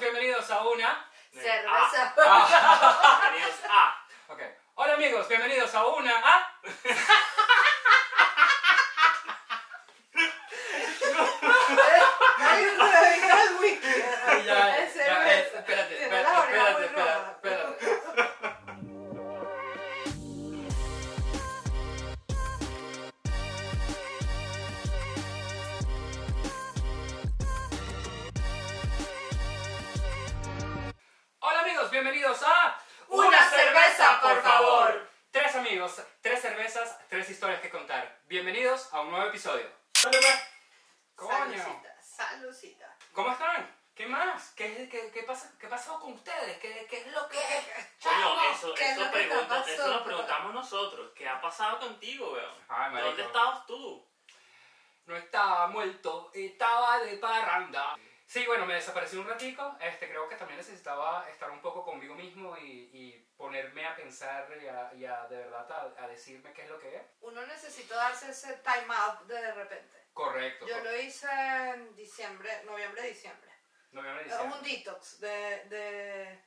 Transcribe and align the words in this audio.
bienvenidos 0.00 0.50
a 0.50 0.62
una. 0.66 1.08
Cerveza. 1.32 2.14
Ah, 2.18 3.20
Bienvenidos 3.32 3.60
a. 3.68 4.32
ok. 4.32 4.40
Hola 4.76 4.94
amigos, 4.94 5.28
bienvenidos 5.28 5.74
a 5.74 5.86
una. 5.86 6.14
Hay 12.38 12.64
un. 12.64 12.78
Ya, 14.44 14.44
ya, 14.44 14.90
cerveza. 14.90 15.30
eh, 15.30 15.50
espérate, 15.54 16.08
bienvenidos 32.04 32.42
a 32.42 32.78
Una 33.08 33.48
cerveza, 33.48 34.20
por 34.20 34.42
favor. 34.42 35.08
Tres 35.30 35.54
amigos, 35.56 36.02
tres 36.20 36.38
cervezas, 36.38 36.98
tres 37.08 37.30
historias 37.30 37.62
que 37.62 37.70
contar. 37.70 38.20
Bienvenidos 38.26 38.92
a 38.92 39.00
un 39.00 39.10
nuevo 39.10 39.28
episodio. 39.28 39.66
Coño, 41.14 41.82
Salucita. 42.02 42.94
¿cómo 43.14 43.32
están? 43.32 43.74
¿Qué 43.94 44.04
más? 44.06 44.50
¿Qué, 44.50 44.86
qué, 44.90 45.10
qué, 45.12 45.22
pasa, 45.22 45.50
¿Qué 45.58 45.66
pasó 45.66 45.98
con 45.98 46.12
ustedes? 46.12 46.58
¿Qué, 46.58 46.86
qué 46.90 46.98
es 46.98 47.06
lo 47.06 47.26
que...? 47.26 47.38
Coño, 48.02 48.50
eso, 48.52 48.74
¿Qué 48.74 48.84
es 48.84 48.90
eso, 48.90 49.00
lo 49.00 49.10
que 49.10 49.16
pregunto- 49.24 49.64
eso 49.66 49.88
lo 49.88 50.04
preguntamos 50.04 50.52
nosotros. 50.52 51.12
¿Qué 51.16 51.26
ha 51.26 51.40
pasado 51.40 51.78
contigo, 51.78 52.32
weón? 52.34 52.54
Ay, 52.68 52.90
marico. 52.92 53.08
¿Dónde 53.08 53.22
estabas 53.22 53.64
tú? 53.66 54.06
No 55.06 55.16
estaba 55.16 55.68
muerto, 55.68 56.30
estaba 56.34 56.98
de 56.98 57.16
parranda. 57.16 57.96
Sí, 58.34 58.44
bueno, 58.46 58.66
me 58.66 58.74
desaparecí 58.74 59.16
un 59.16 59.28
ratico. 59.28 59.76
Este, 59.80 60.08
creo 60.08 60.28
que 60.28 60.34
también 60.34 60.58
necesitaba 60.58 61.24
estar 61.30 61.48
un 61.52 61.60
poco 61.62 61.84
conmigo 61.84 62.16
mismo 62.16 62.58
y, 62.58 62.90
y 62.92 63.12
ponerme 63.36 63.86
a 63.86 63.94
pensar 63.94 64.48
y 64.60 64.66
a, 64.66 64.92
y 64.92 65.04
a, 65.04 65.28
de 65.28 65.36
verdad 65.36 65.70
a, 65.70 66.02
a 66.02 66.08
decirme 66.08 66.52
qué 66.52 66.62
es 66.62 66.68
lo 66.68 66.80
que 66.80 66.96
es. 66.96 67.02
Uno 67.20 67.46
necesita 67.46 67.94
darse 67.94 68.30
ese 68.30 68.54
time 68.54 68.92
out 68.92 69.20
de, 69.28 69.36
de 69.40 69.52
repente. 69.54 70.08
Correcto. 70.12 70.66
Yo 70.66 70.80
lo 70.82 70.96
hice 71.00 71.28
en 71.30 71.94
diciembre, 71.94 72.50
noviembre, 72.64 73.02
diciembre. 73.02 73.52
Noviembre, 73.92 74.24
Es 74.24 74.30
diciembre. 74.32 74.58
un 74.58 74.64
detox 74.64 75.20
de, 75.20 75.64
de, 75.68 76.44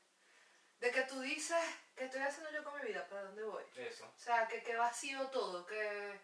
de 0.79 0.91
que 0.91 1.03
tú 1.03 1.21
dices, 1.21 1.63
¿qué 1.95 2.03
estoy 2.03 2.19
haciendo 2.19 2.51
yo 2.51 2.65
con 2.65 2.81
mi 2.81 2.85
vida? 2.85 3.07
¿Para 3.07 3.23
dónde 3.23 3.43
voy? 3.45 3.63
Eso. 3.77 4.11
O 4.13 4.19
sea, 4.19 4.45
que, 4.45 4.61
que 4.61 4.75
vacío 4.75 5.25
todo, 5.29 5.65
que 5.65 6.19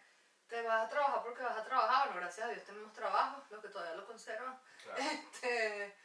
te 0.54 0.68
vas 0.68 0.86
a 0.86 0.88
trabajar 0.88 1.22
porque 1.22 1.42
vas 1.42 1.56
a 1.56 1.64
trabajar. 1.64 2.06
Bueno, 2.06 2.20
gracias 2.20 2.46
a 2.46 2.50
Dios 2.50 2.64
tenemos 2.64 2.92
trabajo, 2.92 3.42
los 3.50 3.60
que 3.60 3.68
todavía 3.68 3.96
lo 3.96 4.06
conservan. 4.06 4.58
Claro. 4.82 5.02
Este, 5.02 5.96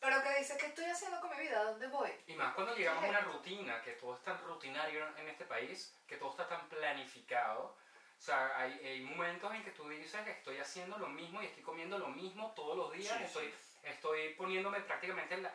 pero 0.00 0.22
que 0.22 0.38
dices, 0.38 0.58
¿qué 0.58 0.66
estoy 0.66 0.86
haciendo 0.86 1.20
con 1.20 1.30
mi 1.30 1.42
vida? 1.42 1.60
¿A 1.60 1.64
dónde 1.64 1.86
voy? 1.86 2.10
Y 2.26 2.34
más 2.34 2.54
cuando 2.54 2.74
llegamos 2.74 3.04
a 3.04 3.08
una 3.08 3.20
rutina, 3.20 3.80
que 3.82 3.92
todo 3.92 4.16
es 4.16 4.22
tan 4.22 4.38
rutinario 4.42 5.06
en 5.16 5.28
este 5.28 5.44
país, 5.44 5.96
que 6.08 6.16
todo 6.16 6.30
está 6.30 6.48
tan 6.48 6.68
planificado. 6.68 7.76
O 8.18 8.24
sea, 8.24 8.56
hay, 8.56 8.72
hay 8.84 9.00
momentos 9.02 9.54
en 9.54 9.62
que 9.62 9.70
tú 9.70 9.88
dices, 9.88 10.26
estoy 10.26 10.58
haciendo 10.58 10.98
lo 10.98 11.08
mismo 11.08 11.40
y 11.40 11.46
estoy 11.46 11.62
comiendo 11.62 11.98
lo 11.98 12.08
mismo 12.08 12.52
todos 12.54 12.76
los 12.76 12.92
días, 12.92 13.16
Sí, 13.16 13.24
estoy, 13.24 13.54
estoy 13.84 14.34
poniéndome 14.34 14.80
prácticamente 14.80 15.34
en 15.34 15.44
la... 15.44 15.54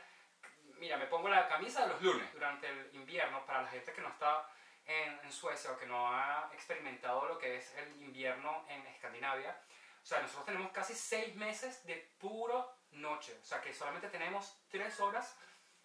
Mira, 0.78 0.95
me 0.95 1.08
pongo 1.08 1.28
la 1.28 1.50
camisa 1.50 1.82
de 1.82 1.88
los 1.89 2.02
lunes 2.02 2.32
durante 2.32 2.67
el 2.70 2.95
invierno, 2.95 3.45
para 3.45 3.64
la 3.64 3.67
gente 3.70 3.92
que 3.92 4.02
no 4.02 4.09
está 4.09 4.48
en, 4.88 5.19
en 5.23 5.31
Suecia 5.31 5.71
o 5.71 5.77
que 5.77 5.85
no 5.85 6.11
ha 6.13 6.49
experimentado 6.53 7.27
lo 7.27 7.38
que 7.38 7.57
es 7.57 7.73
el 7.75 8.02
invierno 8.02 8.66
en 8.69 8.85
Escandinavia. 8.88 9.59
O 10.02 10.05
sea, 10.05 10.21
nosotros 10.21 10.45
tenemos 10.45 10.71
casi 10.71 10.95
seis 10.95 11.35
meses 11.35 11.85
de 11.85 11.95
puro 12.17 12.77
noche. 12.91 13.38
O 13.41 13.45
sea, 13.45 13.61
que 13.61 13.73
solamente 13.73 14.08
tenemos 14.08 14.58
tres 14.69 14.99
horas, 14.99 15.38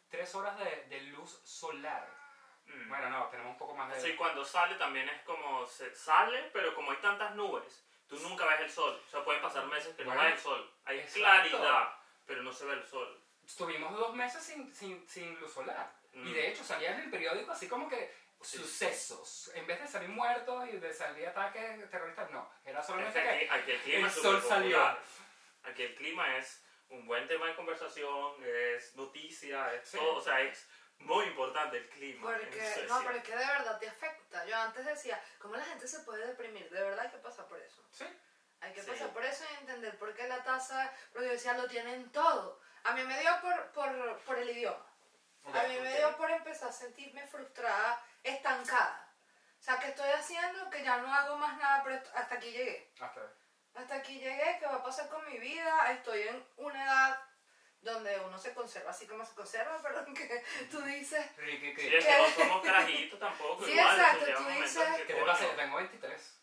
tres 0.08 0.34
horas 0.34 0.56
de, 0.58 0.86
de 0.89 1.00
luz 1.03 1.41
solar. 1.45 2.08
Mm. 2.67 2.89
Bueno, 2.89 3.11
no, 3.11 3.27
tenemos 3.27 3.53
un 3.53 3.58
poco 3.58 3.75
más 3.75 3.92
de... 3.92 4.00
Sí, 4.00 4.14
cuando 4.17 4.45
sale 4.45 4.77
también 4.77 5.08
es 5.08 5.23
como 5.23 5.67
se 5.67 5.95
sale, 5.95 6.50
pero 6.53 6.75
como 6.75 6.92
hay 6.92 6.98
tantas 6.98 7.35
nubes, 7.35 7.85
tú 8.07 8.17
nunca 8.20 8.46
ves 8.46 8.61
el 8.61 8.70
sol. 8.70 9.02
O 9.05 9.11
sea, 9.11 9.24
pueden 9.24 9.42
pasar 9.42 9.67
meses 9.67 9.95
que 9.96 10.05
Bueno, 10.05 10.23
no 10.23 10.29
ves 10.29 10.36
el 10.36 10.41
sol. 10.41 10.74
Hay 10.85 10.98
exacto. 10.98 11.18
claridad, 11.20 11.95
pero 12.24 12.42
no 12.42 12.52
se 12.52 12.64
ve 12.64 12.74
el 12.74 12.86
sol. 12.86 13.20
Estuvimos 13.45 13.92
dos 13.98 14.14
meses 14.14 14.42
sin, 14.42 14.73
sin, 14.73 15.07
sin 15.08 15.39
luz 15.41 15.52
solar. 15.52 15.92
Mm. 16.12 16.29
Y 16.29 16.33
de 16.33 16.48
hecho 16.48 16.62
salía 16.62 16.92
en 16.95 17.01
el 17.01 17.11
periódico 17.11 17.51
así 17.51 17.68
como 17.68 17.89
que 17.89 18.14
Sí. 18.45 18.58
sucesos. 18.58 19.51
En 19.55 19.67
vez 19.67 19.80
de 19.80 19.86
salir 19.89 20.08
muertos 20.08 20.69
y 20.69 20.77
de 20.79 20.92
salir 20.92 21.27
ataques 21.29 21.91
terroristas, 21.91 22.30
no. 22.30 22.51
Era 22.64 22.80
Es 22.80 22.86
solamente 22.86 23.20
que 23.23 23.29
que... 23.29 23.51
aquí, 23.51 23.61
aquí 23.63 23.70
el 23.73 23.80
clima 23.83 23.98
el 24.01 24.07
es 24.07 24.13
sol 24.14 24.41
superpopular. 24.42 24.98
Aquí 25.64 25.83
el 25.83 25.95
clima 25.95 26.36
es 26.39 26.63
un 26.89 27.07
buen 27.07 27.27
tema 27.29 27.47
de 27.47 27.55
conversación, 27.57 28.35
es 28.45 28.95
noticia, 28.97 29.73
es 29.75 29.89
Sí. 29.89 29.97
todo. 29.97 30.17
O 30.17 30.20
sea, 30.20 30.41
es 30.41 30.69
muy 30.98 31.25
importante 31.27 31.79
el 31.79 31.89
clima. 31.89 32.23
Porque, 32.33 32.85
no, 32.89 33.03
pero 33.05 33.17
es 33.19 33.25
que 33.25 33.33
de 33.36 33.47
verdad 33.47 33.79
te 33.79 33.89
afecta. 33.89 34.45
Yo 34.47 34.57
antes 34.57 34.85
decía, 34.85 35.23
¿cómo 35.39 35.57
la 35.57 35.64
gente 35.64 35.86
se 35.89 36.01
puede 36.01 36.27
deprimir? 36.27 36.69
De 36.70 36.83
verdad 36.83 37.07
hay 37.07 37.11
que 37.11 37.19
pasar 37.19 37.47
por 37.47 37.59
eso. 37.61 37.83
Sí. 37.92 38.05
Hay 38.61 38.73
que 38.73 38.83
Sí. 38.83 38.91
pasar 38.91 39.11
por 39.13 39.24
eso 39.24 39.45
y 39.53 39.55
entender 39.61 39.98
por 39.98 40.14
qué 40.14 40.29
la 40.29 40.45
tasa, 40.45 40.92
porque 41.13 41.27
yo 41.27 41.33
decía, 41.33 41.55
lo 41.55 41.67
tienen 41.69 42.11
todo. 42.13 42.61
A 42.85 42.92
mí 42.92 43.03
me 43.05 43.19
dio 43.20 43.30
por, 43.41 43.73
por, 43.73 44.19
por 44.20 44.39
el 44.39 44.51
idioma. 44.51 44.86
Ok, 45.45 45.57
a 45.57 45.63
mí 45.64 45.80
me 45.80 45.91
ok. 45.92 45.97
dio 45.98 46.17
por 46.17 46.30
empezar 46.30 46.69
a 46.69 46.73
sentirme 46.73 47.27
frustrada, 47.27 48.05
estancada. 48.25 48.99
O 49.59 49.63
sea, 49.63 49.79
que 49.79 49.89
estoy 49.89 50.11
haciendo, 50.11 50.69
que 50.71 50.83
ya 50.83 50.97
no 50.99 51.13
hago 51.15 51.37
más 51.37 51.57
nada, 51.59 51.83
pero 51.85 52.01
hasta 52.15 52.35
aquí 52.35 52.51
llegué. 52.51 52.93
Hasta 53.01 53.21
Hasta 53.75 53.95
aquí 53.97 54.19
llegué, 54.19 54.57
¿qué 54.59 54.67
va 54.67 54.77
a 54.77 54.83
pasar 54.83 55.09
con 55.09 55.25
mi 55.27 55.39
vida? 55.39 55.93
Estoy 55.93 56.23
en 56.29 56.47
una 56.57 56.85
edad 56.85 57.19
donde 57.81 58.19
uno 58.21 58.39
se 58.39 58.55
conserva 58.55 58.91
así 58.91 59.07
como 59.07 59.25
se 59.25 59.35
conserva, 59.35 59.79
perdón, 59.83 60.15
que 60.15 60.45
tú 60.71 60.81
dices, 60.83 61.25
Ricky, 61.37 61.71
Sí, 61.71 61.77
¿qué, 61.91 61.99
es 61.99 62.05
que 62.05 62.19
no 62.19 62.29
somos 62.31 62.63
carajitos 62.65 63.19
tampoco. 63.19 63.63
Sí, 63.65 63.73
igual, 63.73 63.99
exacto, 63.99 64.25
tú 64.37 64.45
dices- 64.49 64.97
que, 64.97 65.07
¿Qué 65.07 65.15
te 65.15 65.25
pasa? 65.25 65.45
Yo 65.45 65.51
tengo 65.57 65.77
23. 65.77 66.39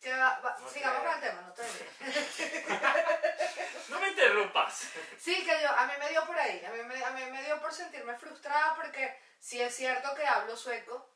que 0.00 0.12
va- 0.12 0.40
va- 0.40 0.58
No 0.58 0.68
sigamos 0.68 1.02
con 1.04 1.14
el 1.14 1.20
tema, 1.20 1.40
no 1.42 1.52
te 1.52 1.62
No 3.88 4.00
me 4.00 4.08
interrumpas. 4.08 4.88
Sí, 5.18 5.44
que 5.44 5.60
yo, 5.62 5.70
a 5.70 5.86
mí 5.86 5.92
me 5.98 6.08
dio 6.10 6.24
por 6.26 6.38
ahí, 6.38 6.64
a 6.64 6.70
mí 6.70 6.82
me, 6.84 7.04
a 7.04 7.10
mí 7.10 7.24
me 7.30 7.42
dio 7.44 7.60
por 7.60 7.72
sentirme 7.72 8.14
frustrada 8.16 8.74
porque 8.74 9.20
sí 9.38 9.60
es 9.60 9.74
cierto 9.74 10.14
que 10.14 10.26
hablo 10.26 10.56
sueco, 10.56 11.11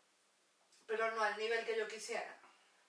pero 0.87 1.11
no 1.13 1.23
al 1.23 1.37
nivel 1.37 1.65
que 1.65 1.77
yo 1.77 1.87
quisiera. 1.89 2.37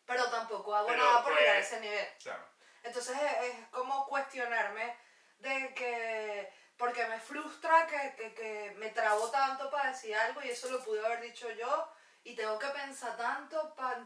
Pero 0.05 0.29
tampoco 0.29 0.73
hago 0.75 0.87
Pero 0.87 1.03
nada 1.03 1.23
por 1.23 1.33
fue- 1.33 1.41
llegar 1.41 1.57
a 1.57 1.59
ese 1.59 1.79
nivel. 1.79 2.07
Claro. 2.21 2.47
Entonces 2.83 3.17
es, 3.21 3.43
es 3.53 3.67
como 3.69 4.05
cuestionarme 4.07 4.95
de 5.39 5.73
que, 5.73 6.53
porque 6.77 7.05
me 7.07 7.19
frustra 7.19 7.85
que, 7.87 8.15
que, 8.15 8.33
que 8.33 8.71
me 8.77 8.89
trabo 8.91 9.29
tanto 9.29 9.69
para 9.69 9.89
decir 9.91 10.15
algo 10.15 10.41
y 10.41 10.49
eso 10.49 10.69
lo 10.71 10.83
pude 10.83 11.05
haber 11.05 11.21
dicho 11.21 11.49
yo 11.51 11.91
y 12.23 12.35
tengo 12.35 12.57
que 12.59 12.67
pensar 12.67 13.15
tanto 13.17 13.73
para 13.75 14.05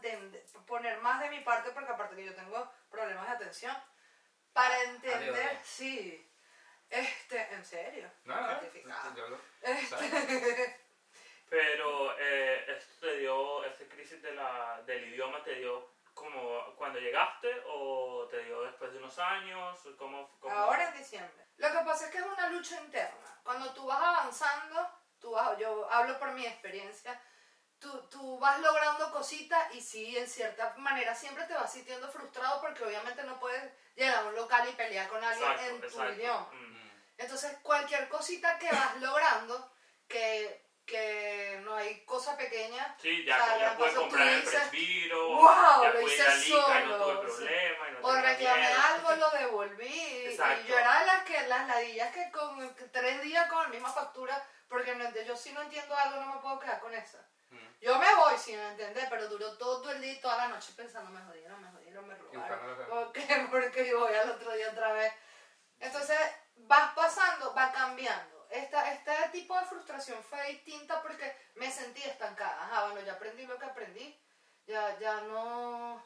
poner 0.66 1.00
más 1.02 1.20
de 1.22 1.30
mi 1.30 1.40
parte 1.42 1.72
porque 1.72 1.92
aparte 1.92 2.16
que 2.16 2.26
yo 2.26 2.36
tengo 2.36 2.72
problemas 2.90 3.28
de 3.28 3.34
atención, 3.36 3.76
para 4.54 4.82
entender, 4.84 5.48
Adiós. 5.48 5.62
sí, 5.64 6.32
este, 6.90 7.54
en 7.54 7.64
serio, 7.66 8.12
No, 8.26 8.36
no, 8.42 8.48
lo- 9.30 9.42
Este. 9.62 10.81
Pero 11.52 12.18
eh, 12.18 12.64
esto 12.66 12.94
te 13.08 13.18
dio, 13.18 13.66
esta 13.66 13.84
crisis 13.94 14.22
de 14.22 14.32
la, 14.32 14.82
del 14.86 15.04
idioma 15.14 15.44
te 15.44 15.56
dio 15.56 15.86
como 16.14 16.74
cuando 16.78 16.98
llegaste 16.98 17.50
o 17.68 18.26
te 18.32 18.42
dio 18.46 18.62
después 18.62 18.94
de 18.94 19.00
unos 19.00 19.20
años, 19.20 19.78
¿cómo? 19.98 20.30
cómo- 20.40 20.56
Ahora 20.56 20.88
en 20.88 20.98
diciembre. 20.98 21.46
Lo 21.58 21.70
que 21.70 21.80
pasa 21.80 22.06
es 22.06 22.12
que 22.12 22.20
es 22.20 22.26
una 22.26 22.48
lucha 22.48 22.80
interna. 22.80 23.42
Cuando 23.44 23.70
tú 23.74 23.86
vas 23.86 24.02
avanzando, 24.02 24.90
tú 25.20 25.32
vas, 25.32 25.58
yo 25.60 25.92
hablo 25.92 26.18
por 26.20 26.32
mi 26.32 26.46
experiencia, 26.46 27.22
tú, 27.80 28.08
tú 28.10 28.40
vas 28.40 28.58
logrando 28.62 29.12
cositas 29.12 29.76
y 29.76 29.82
sí, 29.82 30.18
en 30.18 30.28
cierta 30.30 30.74
manera 30.78 31.14
siempre 31.14 31.44
te 31.48 31.54
vas 31.54 31.74
sintiendo 31.74 32.10
frustrado 32.10 32.62
porque 32.62 32.86
obviamente 32.86 33.24
no 33.24 33.38
puedes 33.42 33.62
llegar 33.96 34.24
a 34.24 34.28
un 34.30 34.36
local 34.36 34.70
y 34.70 34.72
pelear 34.72 35.10
con 35.10 35.22
alguien 35.22 35.52
Exacto, 35.52 35.76
en 35.76 35.82
tu 35.82 35.88
exacto. 35.88 36.14
idioma. 36.14 36.50
Mm. 36.54 36.92
Entonces, 37.18 37.58
cualquier 37.62 38.08
cosita 38.08 38.58
que 38.58 38.72
vas 38.72 39.02
logrando, 39.02 39.70
que, 40.08 40.71
que 40.92 41.60
no 41.64 41.76
hay 41.76 42.04
cosa 42.06 42.38
pequeña, 42.38 42.96
Sí, 43.02 43.24
ya, 43.26 43.36
O 43.42 43.46
sea, 43.46 43.58
ya 43.58 43.66
la 43.68 43.78
puedes 43.78 43.96
comprar 43.96 44.28
el 44.28 44.44
presbiro, 44.44 45.28
"Wow, 45.38 45.84
ya 45.84 45.90
lo 45.94 46.02
hice 46.02 46.16
ir 46.22 46.28
a 46.28 46.36
Lica 46.36 46.82
y 46.82 46.86
no 46.88 46.98
solo", 46.98 47.20
tuve 47.22 47.32
sí. 47.32 47.36
problema 47.38 47.90
y 47.90 47.92
no 47.94 48.00
o 48.08 48.16
reclamé 48.16 48.62
miedo. 48.62 48.82
algo, 48.94 49.16
lo 49.16 49.30
devolví. 49.32 49.86
Y 49.88 50.26
Exacto. 50.28 50.68
yo 50.68 50.78
era 50.78 51.06
las, 51.06 51.24
que, 51.24 51.48
las 51.48 51.68
ladillas 51.68 52.14
que 52.14 52.30
con 52.32 52.76
que 52.76 52.84
tres 52.86 53.22
días 53.22 53.50
con 53.50 53.64
la 53.64 53.70
misma 53.70 53.92
factura, 53.92 54.46
porque 54.68 54.94
no, 54.96 55.10
yo 55.24 55.36
si 55.36 55.54
no 55.54 55.62
entiendo 55.62 55.96
algo 55.96 56.20
no 56.22 56.36
me 56.36 56.42
puedo 56.42 56.60
quedar 56.60 56.80
con 56.82 56.94
esa. 56.94 57.20
Mm. 57.50 57.68
Yo 57.82 57.98
me 57.98 58.16
voy 58.16 58.38
sin 58.38 58.60
entender, 58.60 59.08
pero 59.10 59.28
duró 59.28 59.58
todo 59.58 59.92
el 59.92 60.02
día 60.02 60.14
y 60.14 60.20
toda 60.22 60.38
la 60.38 60.48
noche 60.50 60.74
pensando, 60.76 61.10
me 61.10 61.22
jodieron, 61.22 61.62
me 61.62 61.72
jodieron, 61.72 62.08
me 62.08 62.16
robaron. 62.16 63.12
Porque 63.52 63.88
yo 63.90 64.00
voy 64.00 64.14
al 64.14 64.30
otro 64.30 64.52
día 64.54 64.70
otra 64.70 64.94
vez. 64.94 65.12
Entonces, 65.80 66.20
vas 66.56 66.94
pasando, 66.94 67.54
va 67.54 67.72
cambiando. 67.72 68.48
Esta, 68.50 68.92
este 68.94 69.12
tipo 69.42 69.60
de 69.60 69.66
frustración 69.66 70.24
fue 70.24 70.42
distinta 70.48 71.02
porque 71.02 71.36
me 71.56 71.72
sentí 71.72 72.02
estancada. 72.04 72.64
Ajá, 72.64 72.86
bueno, 72.86 73.02
ya 73.02 73.14
aprendí 73.14 73.46
lo 73.46 73.58
que 73.58 73.66
aprendí. 73.66 74.20
Ya, 74.68 74.98
ya 75.00 75.22
no... 75.22 76.06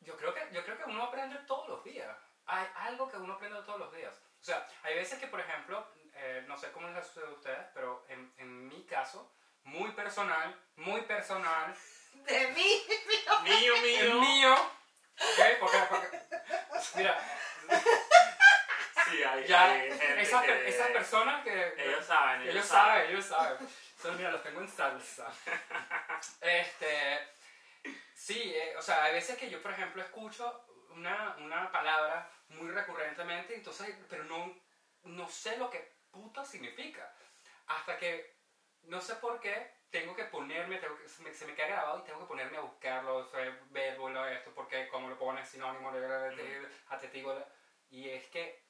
Yo 0.00 0.16
creo 0.16 0.34
que 0.34 0.48
yo 0.52 0.64
creo 0.64 0.76
que 0.78 0.84
uno 0.84 1.04
aprende 1.04 1.36
todos 1.46 1.68
los 1.68 1.84
días. 1.84 2.16
Hay 2.46 2.66
algo 2.74 3.08
que 3.08 3.16
uno 3.16 3.34
aprende 3.34 3.62
todos 3.62 3.78
los 3.78 3.92
días. 3.94 4.14
O 4.40 4.42
sea, 4.42 4.66
hay 4.82 4.94
veces 4.94 5.18
que, 5.20 5.26
por 5.28 5.38
ejemplo, 5.40 5.86
eh, 6.14 6.44
no 6.48 6.56
sé, 6.56 6.72
cómo 6.72 6.88
les 6.88 7.06
sucede 7.06 7.26
a 7.26 7.30
ustedes, 7.30 7.66
pero 7.74 8.04
en, 8.08 8.32
en 8.38 8.68
mi 8.68 8.84
caso, 8.86 9.32
muy 9.64 9.92
personal, 9.92 10.58
muy 10.76 11.02
personal, 11.02 11.76
De 12.14 12.46
mí. 12.48 12.82
Mío, 13.44 13.74
el 13.76 13.82
mío. 13.82 14.20
mío, 14.20 14.54
¿ok? 14.54 15.40
Porque, 15.60 15.78
porque- 15.88 16.20
mira, 16.96 17.18
Sí, 19.10 19.22
hay, 19.22 19.46
ya, 19.46 19.64
hay 19.72 19.88
gente 19.90 20.20
esas, 20.22 20.44
que- 20.44 20.68
esas 20.68 20.88
personas 20.88 21.44
que... 21.44 21.74
Ellos 21.76 22.04
saben, 22.06 22.42
Ellos 22.48 22.66
saben, 22.66 23.10
ellos 23.10 23.24
saben. 23.24 23.68
Solo 24.00 24.16
mira, 24.16 24.30
los 24.30 24.42
tengo 24.42 24.60
en 24.60 24.68
salsa. 24.68 25.30
Este, 26.40 27.18
sí, 28.14 28.52
eh, 28.54 28.74
o 28.76 28.82
sea, 28.82 29.04
hay 29.04 29.14
veces 29.14 29.36
que 29.38 29.50
yo, 29.50 29.60
por 29.62 29.72
ejemplo, 29.72 30.02
escucho 30.02 30.66
una, 30.90 31.36
una 31.38 31.70
palabra 31.70 32.30
muy 32.48 32.70
recurrentemente, 32.70 33.54
entonces, 33.54 33.94
pero 34.08 34.24
no, 34.24 34.54
no 35.04 35.28
sé 35.28 35.56
lo 35.56 35.70
que 35.70 35.96
puta 36.10 36.44
significa. 36.44 37.12
Hasta 37.66 37.96
que, 37.98 38.36
no 38.82 39.00
sé 39.00 39.14
por 39.16 39.40
qué, 39.40 39.80
tengo 39.90 40.14
que 40.14 40.24
ponerme, 40.24 40.78
tengo 40.78 40.96
que- 40.98 41.08
se, 41.08 41.22
me, 41.22 41.32
se 41.32 41.46
me 41.46 41.54
queda 41.54 41.68
grabado 41.68 42.00
y 42.00 42.04
tengo 42.04 42.20
que 42.20 42.26
ponerme 42.26 42.56
a 42.58 42.60
buscarlo, 42.62 43.16
o 43.18 43.24
sea, 43.26 43.58
verbo, 43.70 44.08
esto, 44.26 44.52
porque 44.54 44.88
cómo 44.88 45.08
lo 45.08 45.18
pones, 45.18 45.48
sinónimo, 45.48 45.92
adjetivo, 46.88 47.34
y 47.90 48.08
es 48.10 48.26
que 48.28 48.69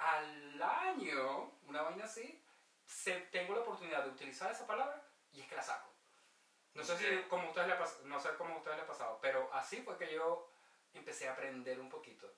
al 0.00 0.62
año, 0.62 1.52
una 1.66 1.82
vaina 1.82 2.04
así, 2.04 2.42
se, 2.86 3.12
tengo 3.32 3.54
la 3.54 3.60
oportunidad 3.60 4.04
de 4.04 4.10
utilizar 4.10 4.50
esa 4.50 4.66
palabra 4.66 5.02
y 5.32 5.40
es 5.40 5.48
que 5.48 5.56
la 5.56 5.62
saco. 5.62 5.90
No 6.74 6.82
sé, 6.84 6.96
si, 6.96 7.28
como 7.28 7.44
a 7.44 7.48
ustedes 7.50 7.68
le 7.68 8.08
no 8.08 8.20
sé 8.20 8.30
cómo 8.36 8.54
a 8.54 8.58
ustedes 8.58 8.76
les 8.78 8.84
ha 8.84 8.88
pasado, 8.88 9.18
pero 9.20 9.52
así 9.52 9.82
fue 9.82 9.98
que 9.98 10.12
yo 10.12 10.50
empecé 10.94 11.28
a 11.28 11.32
aprender 11.32 11.78
un 11.80 11.88
poquito. 11.88 12.32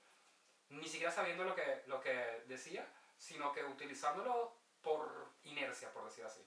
Ni 0.68 0.88
siquiera 0.88 1.12
sabiendo 1.12 1.44
lo 1.44 1.54
que, 1.54 1.82
lo 1.86 2.00
que 2.00 2.42
decía, 2.46 2.86
sino 3.16 3.52
que 3.52 3.64
utilizándolo 3.64 4.56
por 4.80 5.32
inercia, 5.44 5.92
por 5.92 6.04
decir 6.04 6.24
así. 6.24 6.44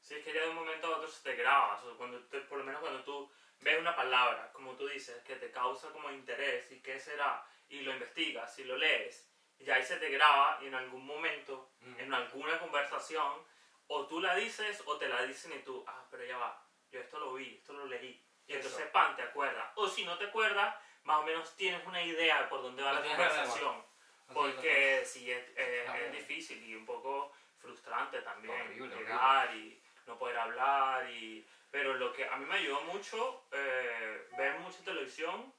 Sí, 0.00 0.14
es 0.14 0.24
que 0.24 0.32
ya 0.32 0.42
de 0.42 0.50
un 0.50 0.56
momento 0.56 0.86
a 0.86 0.98
otro 0.98 1.08
se 1.08 1.22
te 1.22 1.34
graba, 1.34 1.82
o 1.82 1.96
cuando 1.96 2.22
te- 2.26 2.40
por 2.42 2.58
lo 2.58 2.64
menos 2.64 2.80
cuando 2.80 3.02
tú 3.04 3.30
ves 3.60 3.78
una 3.80 3.96
palabra, 3.96 4.52
como 4.52 4.74
tú 4.76 4.86
dices, 4.86 5.22
que 5.24 5.36
te 5.36 5.50
causa 5.50 5.90
como 5.90 6.10
interés 6.10 6.70
y 6.70 6.80
qué 6.80 7.00
será, 7.00 7.44
y 7.68 7.80
lo 7.80 7.92
investigas 7.92 8.58
y 8.58 8.64
lo 8.64 8.76
lees, 8.76 9.28
y 9.58 9.70
ahí 9.70 9.82
se 9.82 9.96
te 9.96 10.08
graba 10.10 10.58
y 10.62 10.66
en 10.66 10.74
algún 10.74 11.04
momento, 11.06 11.70
Mm. 11.80 12.00
en 12.00 12.14
alguna 12.14 12.58
conversación, 12.58 13.44
o 13.86 14.06
tú 14.06 14.20
la 14.20 14.34
dices 14.34 14.82
o 14.86 14.96
te 14.96 15.08
la 15.08 15.22
dicen 15.22 15.52
y 15.52 15.62
tú, 15.62 15.84
ah, 15.86 16.04
pero 16.10 16.24
ya 16.24 16.38
va, 16.38 16.66
yo 16.90 17.00
esto 17.00 17.18
lo 17.18 17.34
vi, 17.34 17.56
esto 17.56 17.72
lo 17.74 17.86
leí. 17.86 18.24
Y 18.46 18.52
Eso. 18.52 18.60
entonces, 18.68 18.90
pan, 18.90 19.14
te 19.16 19.22
acuerdas. 19.22 19.70
O 19.76 19.88
si 19.88 20.04
no 20.04 20.16
te 20.18 20.26
acuerdas, 20.26 20.74
más 21.04 21.18
o 21.20 21.22
menos 21.24 21.54
tienes 21.56 21.84
una 21.86 22.02
idea 22.02 22.42
de 22.42 22.48
por 22.48 22.62
dónde 22.62 22.82
va 22.82 22.92
Lo 22.94 23.00
la 23.00 23.06
conversación. 23.08 23.84
Porque 24.32 25.02
sí, 25.04 25.30
es, 25.30 25.48
es- 25.56 26.12
difícil 26.12 26.62
y 26.64 26.74
un 26.74 26.86
poco 26.86 27.32
frustrante 27.58 28.20
también 28.22 28.60
Horrible, 28.62 28.96
llegar 28.96 29.54
y 29.54 29.82
no 30.06 30.18
poder 30.18 30.38
hablar. 30.38 31.08
Y... 31.10 31.46
Pero 31.70 31.94
lo 31.94 32.12
que 32.12 32.26
a 32.26 32.36
mí 32.36 32.44
me 32.46 32.56
ayudó 32.56 32.80
mucho, 32.82 33.46
eh, 33.52 34.28
ver 34.38 34.58
mucha 34.60 34.82
televisión 34.84 35.52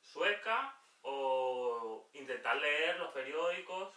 sueca 0.00 0.74
o 1.10 2.08
intentar 2.12 2.56
leer 2.56 2.98
los 2.98 3.10
periódicos. 3.12 3.92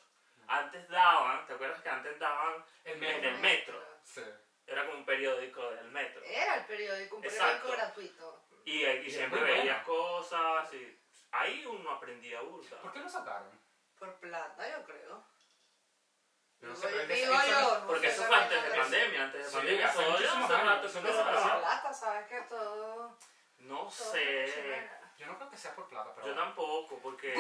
Antes 0.48 0.88
daban, 0.90 1.46
¿te 1.48 1.54
acuerdas 1.54 1.82
que 1.82 1.90
antes 1.90 2.20
daban 2.20 2.64
El 2.84 2.94
en 2.94 3.00
metro. 3.00 3.30
el 3.30 3.38
metro? 3.40 3.86
Sí. 4.04 4.22
Era 4.68 4.86
como 4.86 4.98
un 5.00 5.06
periódico 5.06 5.70
del 5.72 5.90
metro. 5.92 6.22
Era 6.24 6.56
el 6.56 6.66
periódico, 6.66 7.16
un 7.18 7.24
Exacto. 7.24 7.68
periódico 7.70 7.78
gratuito. 7.78 8.44
Y, 8.66 8.84
y 8.86 8.90
Y 9.08 9.12
siempre 9.12 9.42
veías 9.42 9.86
bueno. 9.86 10.02
cosas 10.02 10.74
y 10.74 11.00
ahí 11.32 11.66
uno 11.66 11.92
aprendía 11.92 12.42
burda. 12.42 12.78
¿Por 12.82 12.92
qué 12.94 13.00
lo 13.00 13.10
sacaron? 13.10 13.60
Por 13.98 14.14
plata, 14.20 14.70
yo 14.78 14.84
creo. 14.86 15.24
No 16.62 16.76
sé, 16.76 16.88
pero 16.90 17.08
digo 17.08 17.34
yo, 17.50 17.80
no 17.80 17.88
Porque 17.88 18.08
eso 18.08 18.24
fue 18.24 18.36
antes 18.36 18.64
de 18.64 18.78
pandemia, 18.78 19.24
antes 19.24 19.44
de 19.46 19.50
Sí, 19.50 19.56
pandemia. 19.56 19.88
hace 19.88 19.98
rato 20.04 20.22
que 20.22 21.02
no 21.02 21.08
se. 21.14 21.24
Plata, 21.24 21.94
sabes 21.94 22.28
que 22.28 22.42
todo. 22.42 23.18
No 23.58 23.78
todo 23.80 23.90
sé. 23.92 24.90
Yo 25.22 25.28
no 25.28 25.38
creo 25.38 25.50
que 25.52 25.58
sea 25.58 25.76
por 25.76 25.88
plata, 25.88 26.12
pero... 26.16 26.28
Yo 26.28 26.34
tampoco, 26.36 26.98
porque. 26.98 27.32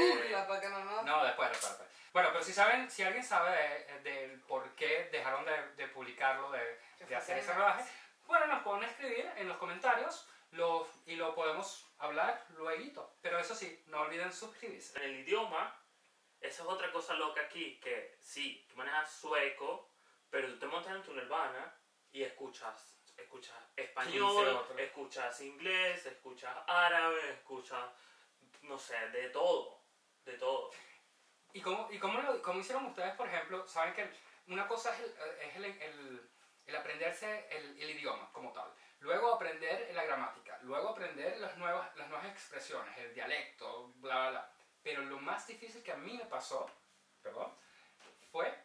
Para 0.47 0.61
que 0.61 0.69
no 0.69 0.83
nos. 0.85 1.03
No, 1.03 1.23
después, 1.25 1.49
después, 1.49 1.71
después. 1.79 1.89
Bueno, 2.13 2.29
pero 2.31 2.43
si 2.43 2.53
saben, 2.53 2.89
si 2.91 3.01
alguien 3.01 3.23
sabe 3.23 3.51
de- 3.57 3.99
del 4.01 4.39
por 4.41 4.69
qué 4.75 5.09
dejaron 5.11 5.43
de, 5.45 5.73
de 5.75 5.87
publicarlo, 5.87 6.51
de, 6.51 6.79
de 7.07 7.15
hacer 7.15 7.39
ese 7.39 7.53
rodaje, 7.53 7.83
bueno, 8.27 8.45
nos 8.47 8.61
pueden 8.63 8.83
escribir 8.83 9.31
en 9.37 9.47
los 9.47 9.57
comentarios 9.57 10.27
lo, 10.51 10.87
y 11.07 11.15
lo 11.15 11.33
podemos 11.33 11.89
hablar 11.97 12.45
luego. 12.49 13.15
Pero 13.21 13.39
eso 13.39 13.55
sí, 13.55 13.81
no 13.87 14.01
olviden 14.01 14.31
suscribirse. 14.31 14.97
En 14.99 15.05
el 15.05 15.19
idioma, 15.21 15.75
esa 16.39 16.61
es 16.63 16.67
otra 16.69 16.91
cosa 16.91 17.13
loca 17.15 17.41
aquí, 17.41 17.79
que 17.79 18.15
sí, 18.19 18.65
tú 18.69 18.75
manejas 18.75 19.11
sueco, 19.11 19.89
pero 20.29 20.47
tú 20.49 20.59
te 20.59 20.67
montas 20.67 20.93
en 20.95 21.01
tu 21.03 21.13
nirvana 21.15 21.75
y 22.11 22.23
escuchas, 22.23 23.00
escuchas 23.23 23.55
15 23.75 23.81
español, 23.83 24.65
escuchas 24.77 25.41
inglés, 25.41 26.05
escuchas 26.05 26.55
árabe, 26.67 27.31
escuchas, 27.33 27.85
no 28.63 28.77
sé, 28.77 28.97
de 29.09 29.29
todo, 29.29 29.81
de 30.25 30.37
todo. 30.37 30.71
¿Y 31.53 31.61
cómo, 31.61 31.87
y 31.91 31.99
cómo, 31.99 32.21
lo, 32.21 32.41
cómo 32.41 32.59
hicieron 32.59 32.85
ustedes, 32.85 33.13
por 33.15 33.27
ejemplo? 33.27 33.67
Saben 33.67 33.93
que 33.93 34.09
una 34.47 34.67
cosa 34.67 34.93
es 34.95 35.01
el, 35.01 35.13
es 35.41 35.55
el, 35.55 35.65
el- 35.65 36.31
el 36.67 36.75
aprenderse 36.75 37.47
el, 37.49 37.81
el 37.81 37.89
idioma 37.89 38.31
como 38.31 38.53
tal. 38.53 38.71
Luego 38.99 39.33
aprender 39.33 39.91
la 39.95 40.03
gramática. 40.05 40.59
Luego 40.61 40.89
aprender 40.89 41.39
las 41.39 41.57
nuevas, 41.57 41.93
las 41.97 42.07
nuevas 42.07 42.27
expresiones, 42.27 42.95
el 42.99 43.13
dialecto, 43.15 43.87
bla, 43.95 44.15
bla, 44.15 44.29
bla. 44.29 44.51
Pero 44.83 45.01
lo 45.01 45.19
más 45.19 45.47
difícil 45.47 45.81
que 45.83 45.91
a 45.91 45.95
mí 45.97 46.13
me 46.13 46.25
pasó, 46.25 46.69
perdón, 47.21 47.51
fue 48.31 48.55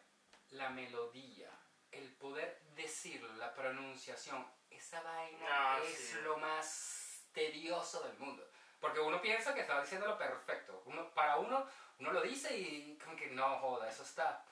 la 0.51 0.69
melodía. 0.69 1.49
El 1.91 2.13
poder 2.17 2.61
decirlo, 2.77 3.33
la 3.33 3.53
pronunciación. 3.53 4.49
Esa 4.69 5.01
vaina 5.01 5.45
Ah, 5.49 5.79
es 5.83 5.97
sí. 6.09 6.13
lo 6.21 6.37
más 6.37 7.25
tedioso 7.33 8.01
del 8.03 8.17
mundo. 8.17 8.49
Porque 8.79 8.99
uno 8.99 9.19
piensa 9.21 9.53
que 9.53 9.61
está 9.61 9.81
diciendo 9.81 10.07
lo 10.07 10.17
perfecto. 10.17 10.83
Uno, 10.85 11.13
para 11.13 11.37
uno, 11.37 11.67
uno 11.99 12.11
lo 12.11 12.21
dice 12.21 12.55
y 12.55 12.97
como 12.97 13.15
que 13.17 13.27
no 13.27 13.59
joda, 13.59 13.89
eso 13.89 14.03
está. 14.03 14.45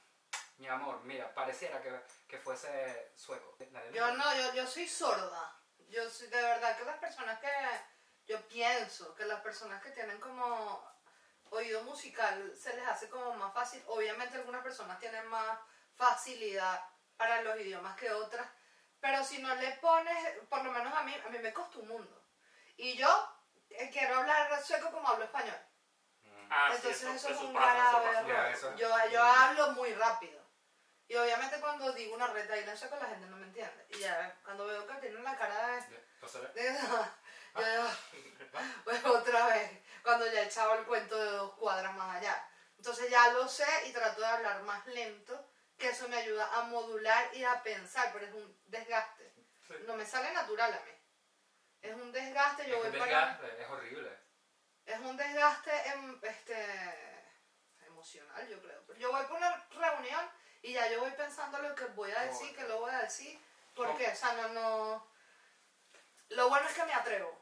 Mi 0.58 0.68
amor, 0.68 1.02
mira, 1.04 1.34
pareciera 1.34 1.82
que, 1.82 2.02
que 2.28 2.38
fuese 2.40 3.12
sueco. 3.16 3.56
Yo 3.94 4.12
no, 4.16 4.36
yo, 4.36 4.54
yo 4.54 4.66
soy 4.68 4.88
sorda. 4.88 5.60
Yo 5.90 6.10
soy 6.10 6.28
de 6.28 6.42
verdad 6.42 6.78
que 6.78 6.86
las 6.86 6.98
personas 6.98 7.40
que. 7.40 7.50
Yo 8.26 8.42
pienso 8.48 9.14
que 9.14 9.26
las 9.26 9.42
personas 9.42 9.84
que 9.84 9.92
tienen 9.92 10.20
como 10.20 10.84
oído 11.52 11.84
musical 11.84 12.56
se 12.58 12.76
les 12.76 12.88
hace 12.88 13.08
como 13.10 13.36
más 13.36 13.54
fácil. 13.54 13.84
Obviamente 13.88 14.38
algunas 14.38 14.64
personas 14.64 14.98
tienen 14.98 15.28
más 15.28 15.60
facilidad 15.94 16.84
para 17.18 17.42
los 17.42 17.60
idiomas 17.60 17.96
que 17.98 18.12
otras. 18.12 18.48
Pero 19.00 19.24
si 19.24 19.40
no 19.42 19.54
le 19.56 19.72
pones, 19.74 20.18
por 20.50 20.64
lo 20.64 20.72
menos 20.72 20.94
a 20.94 21.04
mí, 21.04 21.16
a 21.26 21.30
mí 21.30 21.38
me 21.40 21.54
costó 21.54 21.80
un 21.80 21.88
mundo. 21.90 22.24
Y 22.78 22.96
yo 22.98 23.30
eh, 23.70 23.90
quiero 23.92 24.16
hablar 24.18 24.64
sueco 24.64 24.92
como 24.92 25.08
hablo 25.08 25.26
español. 25.26 25.58
Mm. 26.24 26.48
Ah, 26.50 26.68
sí, 26.70 26.76
Entonces 26.78 27.04
eso, 27.16 27.30
es 27.30 27.38
un 27.42 27.54
pasa, 27.54 27.90
eso 27.90 28.00
grave 28.02 28.08
pasa. 28.14 28.28
Ya, 28.28 28.34
error. 28.34 28.52
eso- 28.54 28.76
Yo, 28.76 29.10
yo 29.12 29.24
hablo 29.24 29.72
muy 29.72 29.94
rápido. 29.94 30.44
Y 31.08 31.16
obviamente 31.16 31.60
cuando 31.60 31.92
digo 31.94 32.16
una 32.16 32.26
retaíla 32.28 32.72
en 32.72 32.78
sueco 32.78 32.96
la 32.96 33.06
gente 33.06 33.28
no 33.28 33.38
me 33.38 33.46
entiende. 33.46 33.86
Y 33.90 34.00
ya 34.00 34.36
cuando 34.44 34.66
veo 34.66 34.88
que 34.88 34.94
tienen 34.96 35.24
la 35.24 35.38
cara 35.38 35.68
de... 35.68 35.82
De- 36.56 36.74
yo 37.56 37.64
digo, 37.64 37.88
pues 38.84 39.06
otra 39.06 39.46
vez, 39.48 39.84
cuando 40.04 40.26
ya 40.32 40.42
he 40.42 40.46
echado 40.46 40.74
el 40.74 40.86
cuento 40.86 41.16
de 41.16 41.30
dos 41.32 41.54
cuadras 41.54 41.94
más 41.96 42.16
allá. 42.18 42.50
Entonces 42.78 43.10
ya 43.10 43.30
lo 43.34 43.48
sé 43.48 43.68
y 43.88 43.92
trato 43.94 44.20
de 44.20 44.28
hablar 44.28 44.64
más 44.64 44.86
lento, 44.88 45.48
que 45.78 45.90
eso 45.90 46.08
me 46.08 46.18
ayuda 46.18 46.48
a 46.56 46.64
modular 46.64 47.30
y 47.36 47.44
a 47.44 47.62
pensar, 47.64 48.12
pero 48.14 48.26
es 48.26 48.34
un 48.34 48.62
desgaste. 48.66 49.34
Sí. 49.68 49.74
No 49.86 49.96
me 49.96 50.06
sale 50.06 50.32
natural 50.32 50.74
a 50.74 50.80
mí. 50.86 50.92
Es 51.82 51.94
un 51.96 52.12
desgaste, 52.12 52.68
yo 52.68 52.76
Es 52.78 52.82
voy 52.82 52.92
un 52.92 53.00
para... 53.00 53.28
desgaste, 53.36 53.62
es 53.64 53.70
horrible. 53.70 54.18
Es 54.86 55.00
un 55.00 55.18
desgaste 55.18 55.88
em- 55.90 56.20
este, 56.24 57.26
emocional, 57.88 58.48
yo 58.48 58.62
creo. 58.62 58.86
Yo 58.98 59.12
voy 59.12 59.26
por 59.26 59.38
una 59.38 59.66
reunión 59.72 60.30
y 60.62 60.74
ya 60.74 60.88
yo 60.90 61.02
voy 61.02 61.12
pensando 61.12 61.58
lo 61.60 61.76
que 61.76 61.86
voy 61.86 62.12
a 62.12 62.22
decir, 62.24 62.56
que 62.56 62.64
lo 62.64 62.80
voy 62.80 62.92
a 62.94 63.00
decir. 63.02 63.40
Porque, 63.76 64.08
o 64.08 64.16
sea, 64.16 64.34
no, 64.34 64.48
no... 64.50 65.12
Lo 66.30 66.50
bueno 66.50 66.68
es 66.68 66.74
que 66.74 66.86
me 66.86 66.94
atrevo. 66.94 67.40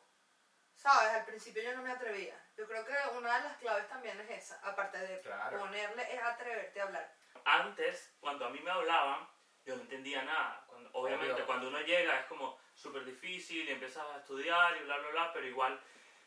¿Sabes? 0.75 1.13
Al 1.13 1.25
principio 1.25 1.61
yo 1.63 1.75
no 1.75 1.83
me 1.83 1.91
atrevía. 1.91 2.37
Yo 2.57 2.67
creo 2.67 2.83
que 2.85 2.93
una 3.17 3.37
de 3.37 3.43
las 3.45 3.57
claves 3.57 3.87
también 3.87 4.19
es 4.21 4.29
esa. 4.43 4.59
Aparte 4.67 4.97
de 4.97 5.21
Claro. 5.21 5.59
ponerle, 5.59 6.13
es 6.13 6.21
atreverte 6.21 6.81
a 6.81 6.83
hablar. 6.83 7.13
Antes, 7.45 8.15
cuando 8.19 8.45
a 8.45 8.49
mí 8.49 8.59
me 8.59 8.71
hablaban, 8.71 9.27
yo 9.65 9.75
no 9.75 9.81
entendía 9.83 10.23
nada. 10.23 10.63
Cuando- 10.67 10.89
obviamente, 10.93 11.33
Obvio. 11.35 11.45
cuando 11.45 11.67
uno 11.69 11.79
llega 11.81 12.19
es 12.19 12.25
como 12.25 12.59
súper 12.75 13.05
difícil 13.05 13.67
y 13.67 13.71
empiezas 13.71 14.05
a 14.09 14.17
estudiar 14.17 14.75
y 14.77 14.83
bla, 14.83 14.97
bla, 14.97 15.09
bla, 15.09 15.33
pero 15.33 15.45
igual, 15.47 15.79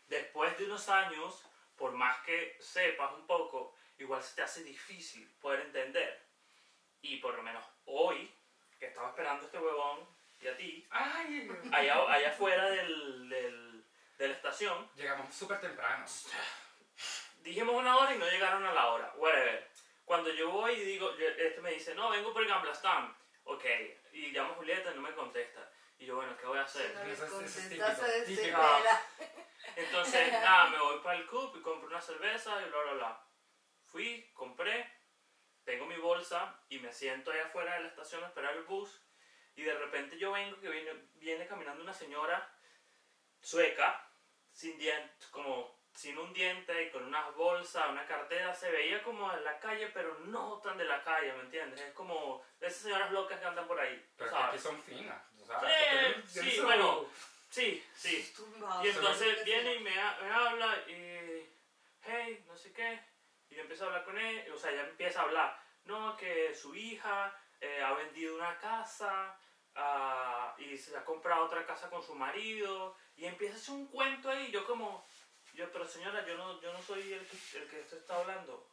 después 0.06 0.56
de 0.58 0.64
unos 0.64 0.88
años, 0.88 1.44
por 1.76 1.92
más 1.92 2.18
que 2.24 2.56
sepas 2.60 3.12
un 3.12 3.26
poco, 3.26 3.76
igual 3.98 4.22
se 4.22 4.36
te 4.36 4.42
hace 4.42 4.62
difícil 4.64 5.28
poder 5.40 5.60
entender. 5.60 6.24
Y 7.02 7.16
por 7.18 7.34
lo 7.34 7.42
menos 7.42 7.64
hoy, 7.84 8.32
que 8.78 8.86
estaba 8.86 9.08
esperando 9.08 9.42
a 9.42 9.46
este 9.46 9.58
huevón 9.58 10.06
y 10.40 10.48
a 10.48 10.56
ti, 10.56 10.86
¡Ay! 10.90 11.48
allá, 11.72 12.12
allá 12.12 12.28
afuera 12.30 12.64
del, 12.70 13.28
del- 13.28 13.84
de 14.18 14.28
la 14.28 14.34
estación, 14.34 14.90
Llegamos 14.94 15.34
súper 15.34 15.60
temprano. 15.60 16.04
dijimos 17.42 17.74
una 17.74 17.96
hora 17.98 18.14
y 18.14 18.18
no 18.18 18.26
llegaron 18.26 18.64
a 18.64 18.72
la 18.72 18.86
hora. 18.88 19.12
Whatever. 19.16 19.70
Cuando 20.06 20.30
yo 20.30 20.50
voy 20.50 20.72
y 20.72 20.84
digo, 20.84 21.10
este 21.36 21.60
me 21.60 21.72
dice, 21.72 21.92
no, 21.96 22.10
vengo 22.10 22.32
por 22.32 22.40
el 22.40 22.48
Gamblastan. 22.48 23.14
Ok, 23.42 23.64
Y 24.12 24.30
llamo 24.30 24.52
a 24.52 24.54
Julieta 24.54 24.92
y 24.92 24.94
no 24.94 25.02
me 25.02 25.12
contesta. 25.12 25.68
Y 25.98 26.06
yo, 26.06 26.14
bueno, 26.14 26.36
¿qué 26.36 26.46
voy 26.46 26.58
a 26.58 26.62
hacer? 26.62 26.94
No 26.94 27.02
Eso 27.02 27.26
eso 27.26 27.42
es 27.42 27.68
típico, 27.68 27.84
típico. 28.24 28.62
Entonces, 29.74 30.32
nada, 30.32 30.70
me 30.70 30.78
voy 30.78 31.00
para 31.00 31.18
el 31.18 31.26
CUP 31.26 31.56
y 31.56 31.60
compro 31.60 31.88
una 31.88 32.00
cerveza 32.00 32.62
y 32.62 32.70
bla, 32.70 32.82
bla, 32.82 32.92
bla. 32.92 33.26
Fui, 33.84 34.30
compré, 34.32 34.88
tengo 35.64 35.86
mi 35.86 35.96
bolsa 35.96 36.56
y 36.68 36.78
me 36.78 36.92
siento 36.92 37.32
ahí 37.32 37.40
afuera 37.40 37.74
de 37.74 37.80
la 37.80 37.88
estación 37.88 38.22
a 38.22 38.28
esperar 38.28 38.54
el 38.54 38.62
bus. 38.62 39.02
Y 39.56 39.62
de 39.62 39.74
repente 39.74 40.18
yo 40.18 40.30
vengo 40.30 40.60
que 40.60 40.68
viene, 40.68 41.08
viene 41.14 41.48
caminando 41.48 41.82
una 41.82 41.94
señora 41.94 42.48
sueca, 43.40 44.08
sin 44.52 44.78
dientes, 44.78 45.26
como 45.28 45.75
sin 45.96 46.16
un 46.18 46.32
diente 46.32 46.84
y 46.84 46.90
con 46.90 47.04
unas 47.04 47.34
bolsas, 47.34 47.88
una 47.88 48.06
cartera. 48.06 48.54
Se 48.54 48.70
veía 48.70 49.02
como 49.02 49.32
en 49.32 49.42
la 49.44 49.58
calle, 49.58 49.88
pero 49.88 50.16
no 50.26 50.58
tan 50.62 50.76
de 50.78 50.84
la 50.84 51.02
calle, 51.02 51.32
¿me 51.32 51.40
entiendes? 51.42 51.80
Es 51.80 51.92
como 51.94 52.44
de 52.60 52.66
esas 52.66 52.82
señoras 52.82 53.10
locas 53.12 53.40
que 53.40 53.46
andan 53.46 53.66
por 53.66 53.80
ahí. 53.80 54.04
Pero 54.16 54.30
¿sabes? 54.30 54.52
que 54.62 54.68
son 54.68 54.82
finas. 54.82 55.22
O 55.42 55.46
sea, 55.46 55.60
tienen- 55.60 56.26
sí, 56.28 56.60
bueno. 56.60 57.06
Sí, 57.50 57.82
sí. 57.94 58.32
Y 58.82 58.88
entonces 58.88 59.44
viene 59.44 59.76
y 59.76 59.78
me, 59.80 59.98
ha- 59.98 60.18
me 60.20 60.30
habla 60.30 60.76
y, 60.88 61.48
hey, 62.02 62.44
no 62.46 62.56
sé 62.56 62.72
qué. 62.72 63.00
Y 63.48 63.54
yo 63.54 63.62
empiezo 63.62 63.84
a 63.84 63.86
hablar 63.86 64.04
con 64.04 64.18
él, 64.18 64.52
o 64.52 64.58
sea, 64.58 64.72
ella 64.72 64.82
empieza 64.82 65.20
a 65.20 65.24
hablar. 65.24 65.58
No, 65.84 66.16
que 66.16 66.52
su 66.54 66.74
hija 66.74 67.32
eh, 67.60 67.82
ha 67.82 67.92
vendido 67.94 68.34
una 68.34 68.58
casa 68.58 69.38
ah, 69.76 70.54
y 70.58 70.76
se 70.76 70.96
ha 70.96 71.04
comprado 71.04 71.44
otra 71.44 71.64
casa 71.64 71.88
con 71.88 72.02
su 72.02 72.14
marido. 72.14 72.96
Y 73.16 73.24
empieza 73.24 73.54
a 73.54 73.58
hacer 73.58 73.74
un 73.74 73.86
cuento 73.86 74.28
ahí. 74.30 74.50
Yo 74.50 74.66
como, 74.66 75.05
yo, 75.56 75.70
pero 75.72 75.86
señora, 75.86 76.24
yo 76.26 76.36
no, 76.36 76.60
yo 76.60 76.72
no 76.72 76.80
soy 76.82 77.12
el 77.12 77.26
que, 77.26 77.58
el 77.58 77.68
que 77.68 77.80
usted 77.80 77.98
está 77.98 78.16
hablando. 78.16 78.68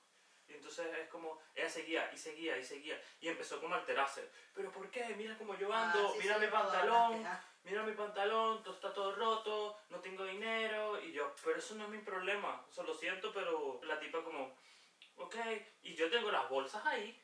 Y 0.45 0.53
entonces 0.53 0.85
es 0.97 1.07
como, 1.07 1.39
ella 1.55 1.69
seguía 1.69 2.11
y 2.13 2.17
seguía 2.17 2.57
y 2.57 2.63
seguía. 2.63 3.01
Y 3.21 3.29
empezó 3.29 3.61
como 3.61 3.75
a 3.75 3.79
alterarse. 3.79 4.29
¿Pero 4.53 4.71
por 4.71 4.89
qué? 4.91 5.15
Mira 5.15 5.37
cómo 5.37 5.57
yo 5.57 5.71
ando, 5.73 6.07
Ah, 6.07 6.11
sí, 6.13 6.19
mira 6.21 6.35
sí, 6.35 6.41
mi 6.41 6.47
pantalón 6.47 7.17
quejas. 7.19 7.45
mira 7.63 7.83
mi 7.83 7.93
pantalón, 7.93 8.61
todo 8.61 8.73
está 8.75 8.93
todo 8.93 9.15
roto, 9.15 9.79
no 9.89 9.99
tengo 10.01 10.25
dinero, 10.25 10.99
y 11.01 11.13
yo, 11.13 11.33
pero 11.43 11.57
eso 11.57 11.75
no 11.75 11.85
es 11.85 11.89
mi 11.89 11.99
problema, 11.99 12.63
o 12.67 12.71
sea, 12.71 12.83
lo 12.83 12.93
siento, 12.93 13.31
pero 13.33 13.79
la 13.83 13.97
tipa 13.99 14.21
como, 14.21 14.53
ok, 15.15 15.35
y 15.81 15.95
yo 15.95 16.09
tengo 16.11 16.29
las 16.29 16.49
bolsas 16.49 16.85
ahí, 16.85 17.17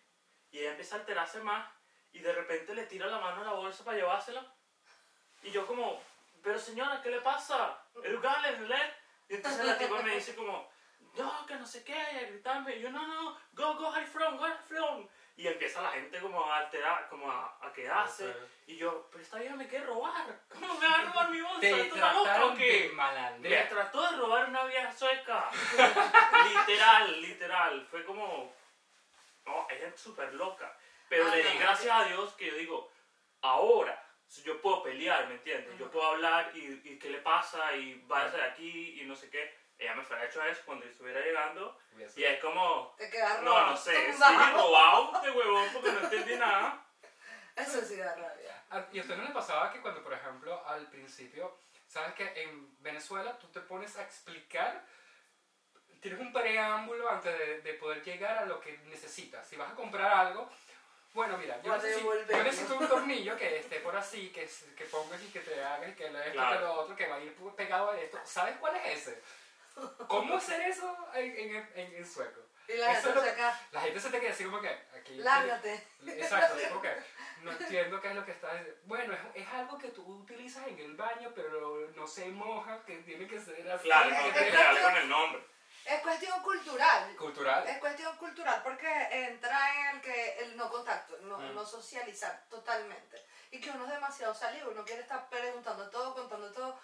y 0.52 0.60
ella 0.60 0.72
empieza 0.72 0.96
a 0.96 1.00
alterarse 1.00 1.42
más, 1.42 1.70
y 2.14 2.20
de 2.20 2.32
repente 2.32 2.74
le 2.74 2.86
tira 2.86 3.08
la 3.08 3.20
mano 3.20 3.42
a 3.42 3.46
la 3.46 3.52
bolsa 3.54 3.84
para 3.84 3.98
llevársela, 3.98 4.56
y 5.44 5.52
yo 5.52 5.68
como, 5.68 6.02
pero 6.42 6.58
señora, 6.58 7.02
¿qué 7.02 7.10
le 7.12 7.20
pasa? 7.20 7.86
¿El 8.02 8.20
gales, 8.22 8.62
¿le? 8.62 8.99
Y 9.30 9.36
entonces 9.36 9.66
la 9.66 9.78
tipa 9.78 10.02
me 10.02 10.16
dice 10.16 10.36
como, 10.36 10.70
no, 11.16 11.46
que 11.46 11.56
no 11.56 11.66
sé 11.66 11.84
qué, 11.84 11.94
y 12.14 12.18
a 12.18 12.28
gritarme, 12.28 12.76
y 12.76 12.82
yo, 12.82 12.90
no, 12.90 13.08
no, 13.08 13.38
go, 13.54 13.76
go, 13.76 13.92
high 13.92 14.06
from, 14.06 14.38
go, 14.38 14.44
high 14.44 14.58
from, 14.68 15.08
y 15.36 15.48
empieza 15.48 15.82
la 15.82 15.92
gente 15.92 16.20
como 16.20 16.44
a 16.52 16.58
alterar, 16.58 17.08
como 17.10 17.32
a, 17.32 17.58
a 17.62 17.72
quedarse, 17.72 18.36
y 18.68 18.76
yo, 18.76 19.08
pero 19.12 19.24
esta 19.24 19.38
vieja 19.38 19.56
me 19.56 19.68
quiere 19.68 19.86
robar. 19.86 20.42
¿Cómo 20.50 20.74
me 20.80 20.88
va 20.88 20.96
a 20.96 21.02
robar 21.06 21.30
mi 21.30 21.42
bolsa? 21.42 21.68
¿Esto 21.68 21.96
está 21.96 22.14
loca 22.14 22.46
o 22.46 22.56
qué? 22.56 22.92
Me 23.40 23.64
trató 23.66 24.12
de 24.12 24.18
robar 24.18 24.50
una 24.50 24.66
vieja 24.66 24.92
sueca. 24.92 25.50
literal, 26.50 27.22
literal. 27.22 27.88
Fue 27.90 28.04
como. 28.04 28.54
No, 29.46 29.68
ella 29.70 29.88
es 29.88 30.00
súper 30.00 30.34
loca. 30.34 30.76
Pero 31.08 31.26
Ah, 31.28 31.36
le 31.36 31.44
di 31.44 31.54
no. 31.54 31.60
gracias 31.60 31.96
a 31.96 32.04
Dios 32.04 32.34
que 32.34 32.48
yo 32.48 32.56
digo, 32.56 32.92
ahora 33.42 34.09
yo 34.44 34.62
puedo 34.62 34.84
pelear, 34.84 35.28
¿me 35.28 35.36
entiendes? 35.36 35.78
Yo 35.78 35.90
puedo 35.90 36.06
hablar 36.08 36.52
y, 36.56 36.82
y 36.84 37.00
qué 37.00 37.10
le 37.10 37.20
pasa 37.20 37.76
y 37.76 38.04
váyase 38.08 38.38
de 38.38 38.44
aquí 38.44 39.02
y 39.02 39.06
no 39.06 39.16
sé 39.16 39.30
qué. 39.30 39.58
Ella 39.78 39.96
me 39.96 40.04
fuera 40.04 40.26
hecho 40.26 40.44
eso 40.44 40.62
cuando 40.66 40.86
yo 40.86 40.92
estuviera 40.92 41.22
llegando. 41.22 41.80
Y 42.16 42.24
es 42.24 42.40
como, 42.40 42.94
Te 42.98 43.10
quedas 43.10 43.42
no, 43.42 43.66
no 43.68 43.78
sé, 43.78 44.14
sí, 44.14 44.22
robado 44.54 45.22
de 45.22 45.32
huevón 45.32 45.70
porque 45.74 45.92
no 45.92 46.00
entendí 46.02 46.36
nada. 46.36 46.86
Eso 47.56 47.82
sí 47.82 47.98
da 47.98 48.16
rabia. 48.16 48.64
Ah, 48.70 48.86
¿Y 48.92 49.00
a 49.00 49.02
usted 49.02 49.18
no 49.18 49.24
le 49.24 49.32
pasaba 49.32 49.72
que 49.74 49.82
cuando, 49.82 50.02
por 50.02 50.14
ejemplo, 50.14 50.66
al 50.66 50.88
principio, 50.88 51.58
sabes 51.88 52.14
que 52.14 52.42
en 52.42 52.82
Venezuela 52.82 53.38
tú 53.38 53.48
te 53.48 53.60
pones 53.60 53.98
a 53.98 54.04
explicar, 54.04 54.86
tienes 56.00 56.22
un 56.22 56.32
preámbulo 56.32 57.10
antes 57.10 57.38
de, 57.38 57.62
de 57.62 57.74
poder 57.74 58.02
llegar 58.02 58.38
a 58.38 58.46
lo 58.46 58.62
que 58.62 58.78
necesitas? 58.86 59.46
Si 59.46 59.58
vas 59.58 59.72
a 59.72 59.76
comprar 59.76 60.12
algo, 60.12 60.50
bueno, 61.14 61.38
mira, 61.38 61.62
yo 61.62 61.76
necesito, 61.76 62.14
yo 62.30 62.44
necesito 62.44 62.76
un 62.78 62.88
tornillo 62.88 63.36
que 63.38 63.58
esté 63.60 63.80
por 63.80 63.96
así, 63.96 64.30
que, 64.30 64.48
que 64.78 64.86
pongas 64.86 65.22
y 65.22 65.28
que 65.28 65.40
te 65.40 65.64
hagas 65.64 65.90
y 65.90 65.94
que 65.94 66.10
lo 66.10 66.20
esto, 66.20 66.34
Claro. 66.34 66.58
que 66.60 66.66
lo 66.66 66.74
otro, 66.74 66.96
que 66.96 67.08
va 67.08 67.16
a 67.16 67.20
ir 67.20 67.36
pegado 67.58 67.92
a 67.92 68.00
esto. 68.00 68.20
¿Sabes 68.24 68.56
cuál 68.58 68.76
es 68.78 69.00
ese? 69.08 69.22
¿Cómo 70.08 70.36
hacer 70.38 70.62
eso 70.62 70.96
en, 71.16 71.32
en, 71.38 71.56
en- 71.76 71.96
en 71.96 72.06
sueco? 72.06 72.42
Y 72.68 72.74
la 72.78 72.92
Eso 72.92 73.08
gente 73.14 73.16
lo- 73.16 73.26
saca, 73.26 73.60
La 73.72 73.82
gente 73.82 74.00
se 74.00 74.10
te 74.12 74.20
queda 74.20 74.32
así 74.32 74.44
como 74.44 74.62
que 74.62 74.70
aquí... 74.70 75.16
lárgate. 75.16 75.84
Exacto, 76.06 76.58
es 76.60 76.68
como 76.68 76.82
que 76.84 76.94
no 77.42 77.52
entiendo 77.52 78.00
qué 78.02 78.10
es 78.10 78.16
lo 78.16 78.26
que 78.26 78.32
está 78.32 78.54
diciendo. 78.54 78.80
Bueno, 78.84 79.14
es, 79.14 79.20
es 79.42 79.48
algo 79.54 79.78
que 79.80 79.88
tú 79.88 80.04
utilizas 80.06 80.68
en 80.68 80.78
el 80.78 80.96
baño, 80.96 81.32
pero 81.34 81.90
no 81.96 82.06
se 82.08 82.26
moja, 82.26 82.84
que 82.86 82.98
tiene 82.98 83.28
que 83.28 83.40
ser 83.40 83.72
así. 83.72 83.86
Claro, 83.86 84.10
no 84.12 84.32
tiene 84.34 84.52
que 84.52 84.56
darle 84.58 84.82
con 84.82 84.98
el 84.98 85.10
nombre. 85.10 85.42
Es 85.86 86.02
cuestión 86.02 86.42
cultural. 86.42 87.16
Cultural. 87.16 87.68
Es 87.68 87.78
cuestión 87.80 88.16
cultural 88.18 88.62
porque 88.64 88.88
entra 89.12 89.60
en 89.90 89.96
el 89.96 90.02
que 90.02 90.40
el 90.40 90.58
no 90.58 90.70
contacto, 90.70 91.18
no, 91.22 91.38
Mm. 91.40 91.56
no 91.56 91.66
socializar 91.66 92.46
totalmente. 92.50 93.26
Y 93.52 93.60
que 93.60 93.72
uno 93.72 93.86
es 93.86 93.92
demasiado 93.92 94.34
salido, 94.34 94.70
uno 94.70 94.86
quiere 94.86 95.02
estar 95.02 95.28
preguntando 95.30 95.90
todo, 95.90 96.14
contando 96.14 96.52
todo. 96.52 96.80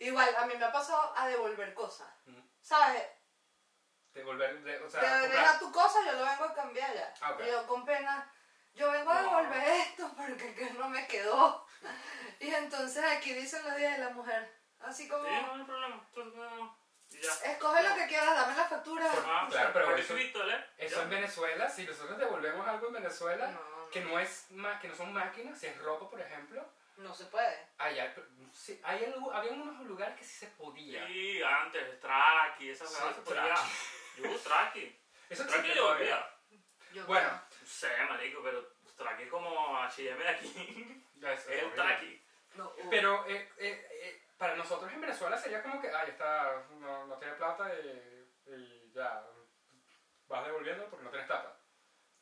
Igual, 0.00 0.34
a 0.36 0.46
mí 0.46 0.54
me 0.56 0.64
ha 0.64 0.72
pasado 0.72 1.12
a 1.16 1.28
devolver 1.28 1.72
cosas. 1.74 2.08
Mm. 2.26 2.40
¿Sabes? 2.60 3.04
Devolver, 4.12 4.62
de- 4.62 4.80
o 4.80 4.88
sea, 4.90 5.00
Te 5.00 5.28
deja 5.28 5.58
tu 5.58 5.70
cosa, 5.72 5.98
yo 6.04 6.12
lo 6.12 6.24
vengo 6.24 6.44
a 6.44 6.54
cambiar 6.54 6.92
ya. 6.94 7.14
Ah, 7.20 7.36
yo 7.46 7.66
con 7.66 7.84
pena, 7.84 8.32
yo 8.74 8.90
vengo 8.90 9.10
a 9.10 9.22
devolver 9.22 9.62
esto 9.68 10.10
porque 10.16 10.54
que 10.54 10.70
no 10.70 10.88
me 10.88 11.06
quedó. 11.06 11.66
y 12.40 12.52
entonces 12.52 13.04
aquí 13.04 13.32
dicen 13.34 13.62
los 13.64 13.76
días 13.76 13.96
de 13.98 14.04
la 14.04 14.10
mujer. 14.10 14.60
Así 14.80 15.08
como, 15.08 15.24
Sí, 15.24 15.34
no 15.46 15.54
hay 15.54 15.64
problema. 15.64 16.08
Ya. 17.24 17.52
escoge 17.52 17.82
lo 17.82 17.94
que 17.94 18.06
quieras, 18.06 18.34
dame 18.34 18.56
la 18.56 18.64
factura. 18.68 19.10
Por- 19.10 19.24
Ah, 19.26 19.46
Claro, 19.50 19.70
pero 19.72 19.84
por 19.86 19.98
eso- 20.00 20.14
escrito, 20.16 20.48
¿eh? 20.50 20.64
Eso 20.78 21.02
en 21.02 21.10
Venezuela, 21.10 21.68
si 21.68 21.84
nosotros 21.84 22.18
devolvemos 22.18 22.66
algo 22.66 22.88
en 22.88 22.92
Venezuela, 22.94 23.46
No, 23.48 23.60
no. 23.78 23.90
que 23.90 24.00
no 24.00 24.18
es 24.18 24.46
que 24.80 24.88
no 24.88 24.94
son 24.94 25.12
máquinas, 25.12 25.58
si 25.58 25.66
es 25.66 25.78
ropa, 25.78 26.08
por 26.10 26.20
ejemplo, 26.20 26.64
No 26.96 27.14
se 27.14 27.24
puede. 27.26 27.66
allá, 27.78 28.14
sí, 28.52 28.80
hay 28.84 29.04
algo, 29.04 29.32
había 29.32 29.52
unos 29.52 29.84
lugares 29.86 30.16
que 30.16 30.24
sí 30.24 30.34
se 30.34 30.46
podía. 30.48 31.06
Sí, 31.06 31.42
antes, 31.42 32.00
Traki, 32.00 32.70
esas 32.70 32.88
Sí, 32.88 32.94
cosas 33.00 33.16
se 33.16 33.22
podía. 33.22 33.54
Yo 34.16 34.30
uso 34.30 34.48
Traki. 34.48 35.00
Eso 35.30 35.42
Traki 35.46 35.58
existe 35.60 35.76
yo 35.78 35.82
todavía. 35.86 36.16
volvía. 36.16 36.30
Yo 36.92 37.06
Bueno, 37.06 37.28
No 37.28 37.66
sé, 37.66 37.88
marico, 38.08 38.40
pero 38.44 38.72
Traki 38.96 39.26
como 39.26 39.76
H&M 39.82 40.22
de 40.22 40.28
aquí. 40.28 41.04
Es 41.22 41.46
el. 41.48 41.72
Traki. 41.74 42.22
no, 42.54 42.68
uh, 42.68 42.90
Pero 42.90 43.26
eh, 43.26 43.50
eh, 43.58 43.88
eh, 43.90 44.23
para 44.36 44.56
nosotros 44.56 44.92
en 44.92 45.00
Venezuela 45.00 45.36
sería 45.36 45.62
como 45.62 45.80
que, 45.80 45.88
ay, 45.90 46.10
está, 46.10 46.66
no, 46.70 47.06
no 47.06 47.16
tiene 47.18 47.34
plata 47.34 47.72
y, 47.74 48.32
y 48.46 48.92
ya, 48.92 49.24
vas 50.28 50.44
devolviendo 50.46 50.88
porque 50.88 51.04
no 51.04 51.10
tienes 51.10 51.26
plata. 51.28 51.56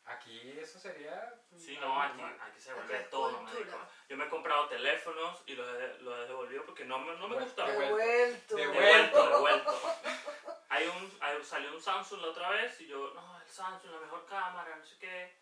Aquí 0.05 0.59
eso 0.59 0.81
sería... 0.81 1.33
Sí, 1.57 1.79
no, 1.81 2.03
aquí, 2.03 2.21
aquí 2.23 2.61
se 2.61 2.71
Aquí 2.73 2.81
vuelve 2.81 2.97
es 2.99 3.09
todo, 3.11 3.41
marico. 3.41 3.79
Yo 4.09 4.17
me 4.17 4.25
he 4.25 4.29
comprado 4.29 4.69
teléfonos 4.69 5.43
y 5.47 5.55
los 5.55 5.69
he, 5.69 5.99
los 6.01 6.19
he 6.19 6.27
devolvido 6.29 6.65
porque 6.67 6.85
no 6.85 6.99
me, 6.99 7.15
no 7.19 7.29
me 7.29 7.37
gustaba. 7.41 7.69
devuelto. 7.71 8.57
devuelto. 8.57 8.57
Devuelto. 8.57 9.23
Devuelto, 9.23 9.29
devuelto. 9.31 9.81
Hay 10.71 10.89
un, 10.89 11.19
hay- 11.21 11.45
salió 11.45 11.73
un 11.73 11.81
Samsung 11.81 12.21
la 12.21 12.29
otra 12.29 12.51
vez 12.51 12.81
y 12.81 12.89
yo, 12.89 13.13
no, 13.15 13.41
el 13.41 13.47
Samsung, 13.49 13.93
la 13.93 14.01
mejor 14.01 14.27
cámara, 14.27 14.75
no 14.75 14.85
sé 14.85 14.99
qué. 14.99 15.41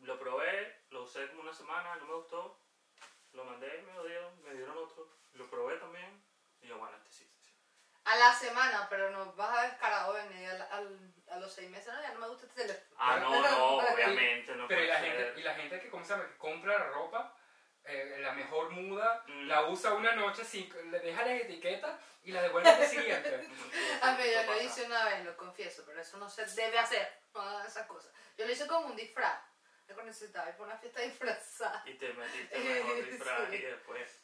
Lo 0.00 0.18
probé, 0.18 0.82
lo 0.90 1.02
usé 1.04 1.28
como 1.28 1.42
una 1.42 1.52
semana, 1.54 1.94
no 1.96 2.06
me 2.06 2.14
gustó. 2.14 2.58
Lo 3.32 3.44
mandé 3.44 3.78
y 3.78 3.82
me 3.82 3.92
lo 3.92 4.04
dieron, 4.04 4.42
me 4.42 4.54
dieron 4.54 4.76
otro. 4.76 5.08
Lo 5.34 5.48
probé 5.50 5.76
también. 5.76 6.22
Y 6.60 6.68
yo, 6.68 6.78
bueno, 6.78 6.96
este 6.96 7.10
sí, 7.12 7.24
este 7.24 7.40
sí. 7.42 7.54
A 8.04 8.16
la 8.16 8.32
semana, 8.34 8.86
pero 8.90 9.10
nos 9.10 9.34
vas 9.36 9.56
a 9.58 9.62
descarado 9.62 10.12
venir 10.14 10.48
al, 10.50 10.62
al- 10.62 11.14
a 11.30 11.36
los 11.38 11.52
seis 11.52 11.70
meses. 11.70 11.92
No, 11.92 12.02
ya 12.02 12.12
no 12.12 12.20
me 12.20 12.28
gusta 12.28 12.46
este 12.46 12.62
teléfono. 12.62 12.96
Ah, 12.98 13.18
no, 13.20 13.40
no, 13.40 13.76
obviamente, 13.94 14.54
no 14.56 14.66
Pero 14.68 14.82
y 14.84 14.86
la, 14.86 15.00
ser. 15.00 15.12
gente, 15.16 15.40
y 15.40 15.42
la 15.44 15.54
gente 15.54 15.80
que, 15.80 15.88
¿cómo 15.90 16.04
se 16.04 16.12
llama? 16.12 16.26
que 16.28 16.36
compra 16.36 16.78
la 16.78 16.86
ropa, 16.88 17.36
eh, 17.84 18.16
la 18.20 18.32
mejor 18.32 18.70
muda, 18.70 19.24
Mm. 19.26 19.46
la 19.46 19.66
usa 19.66 19.94
una 19.94 20.12
noche, 20.14 20.44
sin, 20.44 20.68
le 20.90 20.98
deja 21.00 21.24
las 21.24 21.40
etiquetas 21.42 21.98
y 22.22 22.32
la 22.32 22.42
devuelve 22.42 22.68
al 22.68 22.86
siguiente. 22.86 23.34
A 24.02 24.12
mí 24.12 24.22
yo 24.32 24.42
lo 24.44 24.60
hice 24.62 24.84
una 24.84 25.04
vez, 25.04 25.24
lo 25.24 25.36
confieso, 25.36 25.84
pero 25.86 26.00
eso 26.00 26.16
no 26.18 26.28
se 26.28 26.44
debe 26.46 26.78
hacer. 26.78 27.20
No 27.34 27.62
esas 27.64 27.86
cosas. 27.86 28.12
Yo 28.36 28.44
lo 28.46 28.52
hice 28.52 28.66
como 28.66 28.86
un 28.88 28.96
disfraz. 28.96 29.40
Yo 29.86 29.94
cuando 29.94 30.10
necesitaba 30.12 30.48
ir 30.50 30.56
por 30.56 30.66
una 30.66 30.76
fiesta 30.76 31.00
disfrazada. 31.00 31.82
Y 31.86 31.94
te 31.94 32.12
metiste 32.12 32.58
mejor 32.58 33.04
disfraz 33.10 33.48
Sí. 33.50 33.56
y 33.56 33.58
después. 33.62 34.19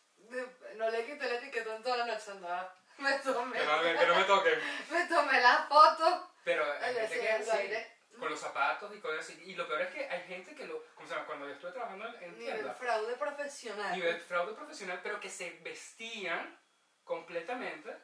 No 0.76 0.90
le 0.90 1.04
quité 1.06 1.28
la 1.28 1.36
etiqueta 1.36 1.76
en 1.76 1.82
toda 1.82 1.96
la 1.98 2.06
noche 2.06 2.30
andaba. 2.30 2.74
Me 2.98 3.12
tomé, 3.18 3.58
que, 3.58 3.64
no, 3.64 3.82
que 3.82 4.06
no 4.06 4.14
me 4.14 4.24
toquen. 4.24 4.58
me 4.90 5.04
tomé 5.06 5.40
la 5.40 5.66
foto. 5.68 6.32
Pero 6.44 6.64
hay 6.80 6.94
gente 6.94 7.20
que 7.20 7.36
el 7.36 7.44
sí, 7.44 7.50
aire. 7.50 7.96
con 8.18 8.30
los 8.30 8.40
zapatos 8.40 8.94
y 8.96 9.00
cosas 9.00 9.20
así. 9.20 9.38
Y 9.44 9.54
lo 9.54 9.66
peor 9.68 9.82
es 9.82 9.88
que 9.94 10.08
hay 10.08 10.22
gente 10.22 10.54
que 10.54 10.66
lo, 10.66 10.82
¿cómo 10.94 11.06
se 11.06 11.14
llama? 11.14 11.26
Cuando 11.26 11.46
yo 11.46 11.52
estuve 11.54 11.72
trabajando 11.72 12.06
en, 12.20 12.38
Nivel 12.38 12.54
tienda, 12.54 12.74
fraude 12.74 13.14
profesional. 13.16 13.94
nivel 13.94 14.18
fraude 14.20 14.54
profesional, 14.54 15.00
pero 15.02 15.20
que 15.20 15.28
se 15.28 15.50
vestían 15.62 16.58
completamente, 17.04 17.94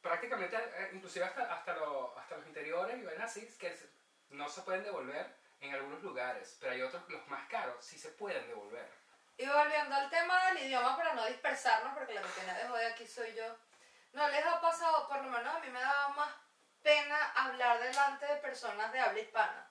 prácticamente, 0.00 0.56
eh, 0.56 0.90
inclusive 0.94 1.24
hasta, 1.26 1.52
hasta, 1.52 1.74
lo- 1.76 2.16
hasta 2.18 2.36
los 2.36 2.46
interiores 2.46 2.96
y 2.98 3.02
ven 3.02 3.20
así, 3.20 3.46
que 3.58 3.76
no 4.30 4.48
se 4.48 4.62
pueden 4.62 4.82
devolver 4.84 5.26
en 5.60 5.74
algunos 5.74 6.02
lugares, 6.02 6.56
pero 6.60 6.72
hay 6.72 6.80
otros, 6.82 7.02
los 7.08 7.26
más 7.28 7.46
caros, 7.48 7.84
sí 7.84 7.98
se 7.98 8.10
pueden 8.12 8.46
devolver. 8.48 8.88
Y 9.38 9.46
volviendo 9.46 9.94
al 9.94 10.10
tema 10.10 10.46
del 10.46 10.58
idioma 10.66 10.96
para 10.96 11.14
no 11.14 11.24
dispersarnos, 11.26 11.94
porque 11.94 12.12
la 12.14 12.22
que 12.22 12.28
tiene 12.28 12.54
de 12.54 12.68
joder 12.68 12.92
aquí 12.92 13.06
soy 13.06 13.34
yo. 13.34 13.56
¿No 14.12 14.28
les 14.28 14.44
ha 14.44 14.60
pasado, 14.60 15.06
por 15.08 15.18
lo 15.18 15.30
menos 15.30 15.54
a 15.54 15.60
mí 15.60 15.68
me 15.70 15.80
daba 15.80 16.08
más 16.08 16.28
pena 16.82 17.32
hablar 17.36 17.78
delante 17.80 18.26
de 18.26 18.36
personas 18.36 18.92
de 18.92 18.98
habla 19.00 19.20
hispana? 19.20 19.70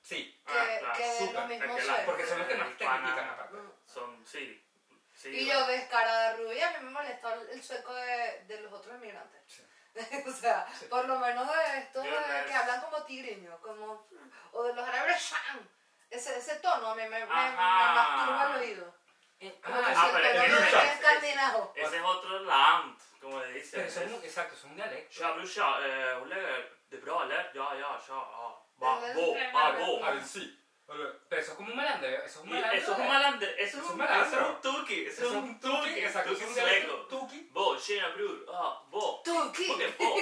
Sí, 0.00 0.42
Que, 0.46 0.52
Ah, 0.52 0.78
claro, 0.80 0.94
que 0.98 1.02
de 1.26 1.32
los 1.32 1.46
mismos 1.48 1.78
es 1.78 1.84
que 1.84 1.90
la- 1.92 2.04
porque 2.06 2.26
son 2.26 2.38
los 2.38 2.48
que 2.48 2.54
más 2.56 2.68
te 2.68 2.74
critican 2.86 3.28
aparte. 3.30 3.56
Son, 3.86 4.26
sí. 4.26 4.66
sí 5.14 5.28
Y 5.28 5.44
bueno. 5.46 5.60
yo 5.60 5.66
ves 5.66 5.88
cara 5.88 6.30
de 6.32 6.36
rubia, 6.44 6.68
a 6.68 6.72
mí 6.72 6.84
me 6.84 6.90
molestó 6.90 7.32
el 7.34 7.62
sueco 7.62 7.94
de, 7.94 8.44
de 8.46 8.60
los 8.60 8.72
otros 8.72 8.94
inmigrantes. 8.96 9.42
Sí. 9.46 9.62
o 10.26 10.32
sea, 10.32 10.66
Sí. 10.78 10.86
por 10.86 11.04
lo 11.06 11.18
menos 11.18 11.46
de 11.46 11.78
estos 11.78 12.04
de- 12.04 12.44
que 12.46 12.54
hablan 12.54 12.80
como 12.80 13.02
tigriños, 13.04 13.58
como, 13.60 14.06
o 14.52 14.62
de 14.62 14.72
los 14.74 14.88
árabes. 14.88 15.34
Ese, 16.14 16.38
ese 16.38 16.56
tono 16.56 16.90
a 16.90 16.94
mí 16.94 17.02
me, 17.02 17.08
me, 17.08 17.26
me 17.26 17.32
Ajá. 17.32 17.94
masturba 17.94 18.56
el 18.56 18.62
oído. 18.62 18.94
Eh, 19.40 19.60
ah, 19.64 19.82
ah, 19.96 20.10
pero 20.12 20.28
es 20.28 20.44
que 20.44 20.46
ese- 20.46 20.78
es 20.86 20.92
escandinavo. 20.94 21.72
Ese 21.74 21.96
es 21.96 22.02
otro 22.04 22.38
land, 22.44 22.98
como 23.20 23.40
le 23.40 23.52
dicen. 23.52 23.70
pero 23.72 23.86
eso 23.88 24.00
es 24.00 24.06
Es- 24.06 24.12
un, 24.18 24.24
exacto, 24.24 24.54
es 24.54 24.64
un 24.64 24.76
dialecto. 24.76 25.14
Ja, 25.22 25.30
brorsan, 25.32 25.74
eh, 25.82 26.24
lägger 26.26 26.78
det 26.90 27.00
bra 27.04 27.22
eller? 27.24 27.50
Ja, 27.52 27.74
ja, 27.74 27.98
ja, 27.98 28.20
ja. 28.38 28.48
Va, 28.82 29.10
eller- 29.10 29.52
va, 29.54 29.70
gå. 29.72 30.04
A 30.04 30.10
ver, 30.12 30.22
sí. 30.24 30.60
Pero 30.86 31.40
eso 31.40 31.50
es 31.52 31.56
como 31.56 31.70
un 31.70 31.76
malandro, 31.76 32.08
eso 32.08 32.24
es 32.26 32.36
un 32.36 32.48
Y 32.50 32.52
malandro. 32.52 32.78
Eso 32.78 32.92
es 32.92 32.98
un 32.98 33.08
malander, 33.08 33.48
eso 33.58 33.78
Es 33.78 33.84
es 33.84 33.90
un 33.90 33.96
malandro. 33.96 34.26
eso 34.28 34.40
es 34.40 34.50
un 34.54 34.60
turki, 34.60 35.06
eso 35.06 35.24
es 35.24 35.30
un 35.32 35.60
turki, 35.60 36.00
exacto, 36.00 36.32
es 36.32 36.38
turki 36.38 36.90
un 36.90 37.08
tuki. 37.08 37.48
Bo, 37.52 37.76
tjena 37.76 38.08
bror, 38.08 38.46
ah, 38.52 38.82
bo. 38.90 39.22
Tuki. 39.24 39.66
¿Por 39.66 39.78
qué 39.78 39.94
bo? 39.98 40.16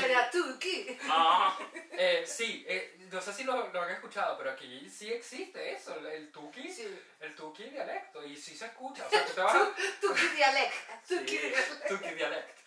Sería 0.00 0.30
tuki. 0.30 0.98
Ah, 1.08 1.58
Eh, 1.98 2.24
sí, 2.26 2.64
eh, 2.68 2.96
no 3.10 3.20
sé 3.20 3.32
si 3.32 3.44
lo, 3.44 3.68
lo 3.68 3.82
han 3.82 3.90
escuchado, 3.90 4.36
pero 4.36 4.50
aquí 4.50 4.88
sí 4.90 5.12
existe 5.12 5.72
eso, 5.72 5.94
el, 6.08 6.30
tuki, 6.32 6.70
Sí. 6.70 6.86
el 7.20 7.34
tuki 7.34 7.64
dialecto, 7.64 8.24
y 8.24 8.36
sí 8.36 8.56
se 8.56 8.66
escucha. 8.66 9.06
O 9.06 9.10
sea, 9.10 9.24
tú 9.24 9.32
te 9.34 9.40
vas. 9.42 9.56
Tuki 10.00 10.26
dialect. 10.28 10.74
Tuki 11.08 11.28
Sí. 11.28 11.38
dialect. 11.38 11.88
Tuki 11.88 12.14
dialect. 12.14 12.58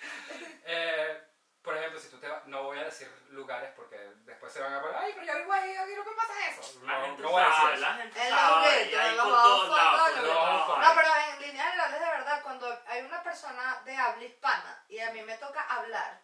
Eh, 0.65 1.21
por 1.61 1.75
ejemplo, 1.77 1.99
si 1.99 2.09
tú 2.09 2.17
te 2.19 2.27
vas, 2.27 2.45
no 2.47 2.63
voy 2.63 2.79
a 2.79 2.85
decir 2.85 3.07
lugares 3.29 3.71
porque 3.75 3.97
después 4.25 4.51
se 4.51 4.61
van 4.61 4.73
a 4.73 4.81
poner, 4.81 4.95
ay, 4.97 5.11
pero 5.13 5.25
yo 5.25 5.37
vivo 5.39 5.53
ahí, 5.53 5.75
aquí 5.75 5.93
no 5.95 6.03
me 6.05 6.11
pasa 6.11 6.33
eso. 6.49 6.79
la 6.85 6.93
No, 6.99 7.05
gente 7.05 7.21
no 7.21 7.29
voy 7.29 7.41
a 7.41 7.45
decir 7.45 7.59
sabe, 7.61 7.73
eso. 7.73 7.81
la 7.81 7.93
gente 7.95 8.21
En 8.21 8.29
los 8.29 8.39
en 8.39 9.17
lados, 9.17 9.69
bajos 9.69 10.23
lados. 10.23 10.67
No, 10.79 10.95
pero 10.95 11.09
en 11.15 11.41
líneas 11.41 11.65
generales, 11.71 11.99
de 11.99 12.05
verdad, 12.05 12.43
cuando 12.43 12.79
hay 12.87 13.01
una 13.01 13.23
persona 13.23 13.81
de 13.85 13.95
habla 13.95 14.23
hispana 14.23 14.85
y 14.87 14.99
a 14.99 15.11
mí 15.11 15.21
me 15.23 15.37
toca 15.37 15.61
hablar, 15.63 16.21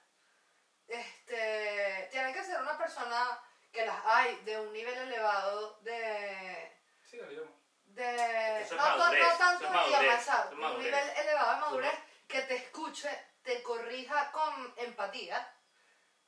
este, 0.87 2.07
tiene 2.11 2.33
que 2.33 2.43
ser 2.43 2.61
una 2.61 2.77
persona 2.77 3.39
que 3.71 3.85
las 3.85 3.97
hay 4.05 4.35
de 4.45 4.59
un 4.59 4.71
nivel 4.71 4.97
elevado 4.97 5.79
de... 5.81 6.79
Sí, 7.01 7.17
el 7.19 7.31
idioma. 7.31 7.51
de 7.85 8.61
es 8.61 8.71
no, 8.71 8.77
to- 8.77 8.97
madurez, 8.97 9.27
no 9.31 9.37
tanto 9.37 9.63
idioma, 9.65 10.71
un 10.71 10.79
nivel 10.79 11.09
elevado 11.17 11.53
de 11.55 11.59
madurez 11.61 11.99
que 12.27 12.41
te 12.43 12.55
escuche, 12.55 13.09
te 13.45 13.63
corrija 13.63 14.31
con 14.31 14.73
empatía, 14.77 15.47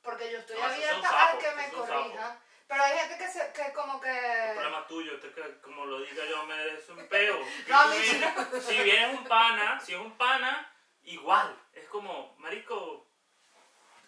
porque 0.02 0.30
yo 0.30 0.38
estoy 0.38 0.56
No, 0.58 0.64
abierta 0.64 1.30
a 1.32 1.38
que 1.38 1.50
me 1.52 1.68
corrijan, 1.70 2.40
pero 2.66 2.82
hay 2.84 2.98
gente 2.98 3.18
que, 3.18 3.28
se, 3.28 3.52
que 3.52 3.72
como 3.72 3.94
El 3.94 4.00
que... 4.00 4.52
problema 4.54 4.86
tuyo, 4.86 5.14
usted 5.16 5.34
que 5.34 5.60
como 5.60 5.84
lo 5.84 6.00
diga 6.00 6.24
yo 6.24 6.46
me 6.46 6.74
es 6.74 6.88
un 6.88 7.06
peo. 7.08 7.38
No, 7.68 7.92
Si 7.92 7.98
vienes- 7.98 8.62
si 8.62 8.82
vienes 8.82 9.18
un 9.18 9.24
pana, 9.26 9.80
si 9.80 9.94
es 9.94 10.00
un 10.00 10.16
pana, 10.16 10.72
igual. 11.02 11.54
Es 11.72 11.86
como, 11.88 12.34
marico, 12.38 13.10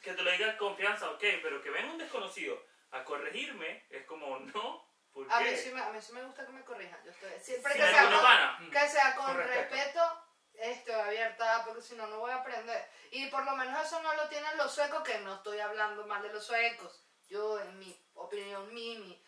que 0.03 0.13
te 0.15 0.23
lo 0.23 0.31
diga 0.31 0.57
con 0.57 0.69
confianza, 0.71 1.11
ok, 1.11 1.25
pero 1.43 1.61
que 1.63 1.71
venga 1.71 1.91
un 1.93 1.99
desconocido 1.99 2.63
a 2.93 3.03
corregirme, 3.05 3.87
es 3.91 4.05
como, 4.07 4.39
no, 4.39 4.89
¿por 5.13 5.27
qué? 5.27 5.35
A 5.35 5.41
mí, 5.41 5.57
sí 5.57 5.71
me, 5.73 5.81
a 5.83 5.91
mí 5.91 6.01
sí 6.01 6.13
me 6.13 6.23
gusta 6.23 6.47
que 6.47 6.53
me 6.53 6.65
corrijan. 6.65 7.03
Yo 7.05 7.11
estoy, 7.11 7.31
siempre 7.41 7.73
Si 7.73 7.79
que, 7.79 7.87
sea 7.87 8.03
con, 8.11 8.71
que 8.71 8.89
sea 8.89 9.15
con 9.17 9.27
Con 9.27 9.37
respeto. 9.37 9.75
respeto, 9.75 10.25
estoy 10.61 10.95
abierta 10.95 11.63
porque 11.65 11.83
si 11.83 11.95
no, 11.97 12.07
no 12.07 12.19
voy 12.21 12.31
a 12.31 12.37
aprender. 12.37 12.91
Y 13.11 13.27
por 13.29 13.45
lo 13.45 13.57
menos 13.57 13.85
eso 13.87 14.01
no 14.03 14.15
lo 14.15 14.29
tienen 14.29 14.57
los 14.57 14.73
suecos, 14.73 15.03
que 15.03 15.19
no 15.21 15.35
estoy 15.37 15.59
hablando 15.61 16.07
mal 16.07 16.23
de 16.23 16.33
los 16.33 16.45
suecos. 16.47 17.05
Yo, 17.29 17.61
en 17.61 17.79
mi 17.79 18.11
opinión, 18.15 18.73
Mimi, 18.75 19.25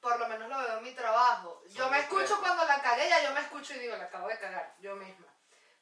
por 0.00 0.18
lo 0.18 0.28
menos 0.28 0.48
lo 0.48 0.58
veo 0.58 0.78
en 0.78 0.84
mi 0.84 0.92
trabajo. 0.94 1.62
Yo 1.68 1.82
Son 1.84 1.90
me 1.90 1.96
muy 1.98 2.04
escucho 2.04 2.20
frescos. 2.26 2.40
cuando 2.40 2.64
la 2.64 2.80
cagué, 2.82 3.08
ya 3.08 3.22
yo 3.22 3.32
me 3.32 3.40
escucho 3.40 3.74
y 3.74 3.78
digo, 3.78 3.96
la 3.96 4.04
acabo 4.04 4.28
de 4.28 4.38
cagar, 4.38 4.74
yo 4.80 4.94
misma. 4.96 5.26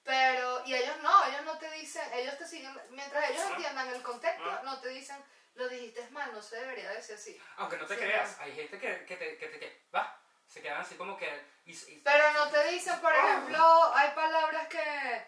Pero, 0.03 0.63
y 0.65 0.75
ellos 0.75 0.97
no, 1.03 1.25
ellos 1.27 1.43
no 1.45 1.59
te 1.59 1.71
dicen, 1.73 2.03
ellos 2.15 2.37
te 2.39 2.47
siguen, 2.47 2.75
mientras 2.91 3.29
ellos 3.31 3.43
Ah. 3.47 3.51
entiendan 3.51 3.89
el 3.89 4.03
contexto, 4.03 4.45
Ah. 4.51 4.63
no 4.65 4.81
te 4.81 4.89
dicen, 4.89 5.23
lo 5.55 5.69
dijiste 5.69 6.09
mal, 6.11 6.33
no 6.33 6.41
se 6.41 6.57
debería 6.57 6.91
decir 6.91 7.17
así. 7.17 7.41
Aunque 7.57 7.77
no 7.77 7.87
te 7.87 7.95
Sí, 7.95 8.01
creas, 8.01 8.35
claro. 8.35 8.43
hay 8.51 8.57
gente 8.57 8.79
que, 8.79 9.05
que 9.05 9.17
te, 9.17 9.37
que 9.39 9.47
te, 9.49 9.59
que, 9.59 9.87
va, 9.95 10.20
se 10.51 10.61
quedan 10.61 10.81
así 10.81 10.97
como 10.97 11.17
que... 11.17 11.27
y- 11.65 11.73
y- 11.73 12.01
Pero 12.05 12.33
no 12.33 12.49
te 12.51 12.65
dicen, 12.73 13.01
por 13.01 13.15
ejemplo, 13.15 13.95
hay 13.95 14.11
palabras 14.11 14.67
que 14.69 15.27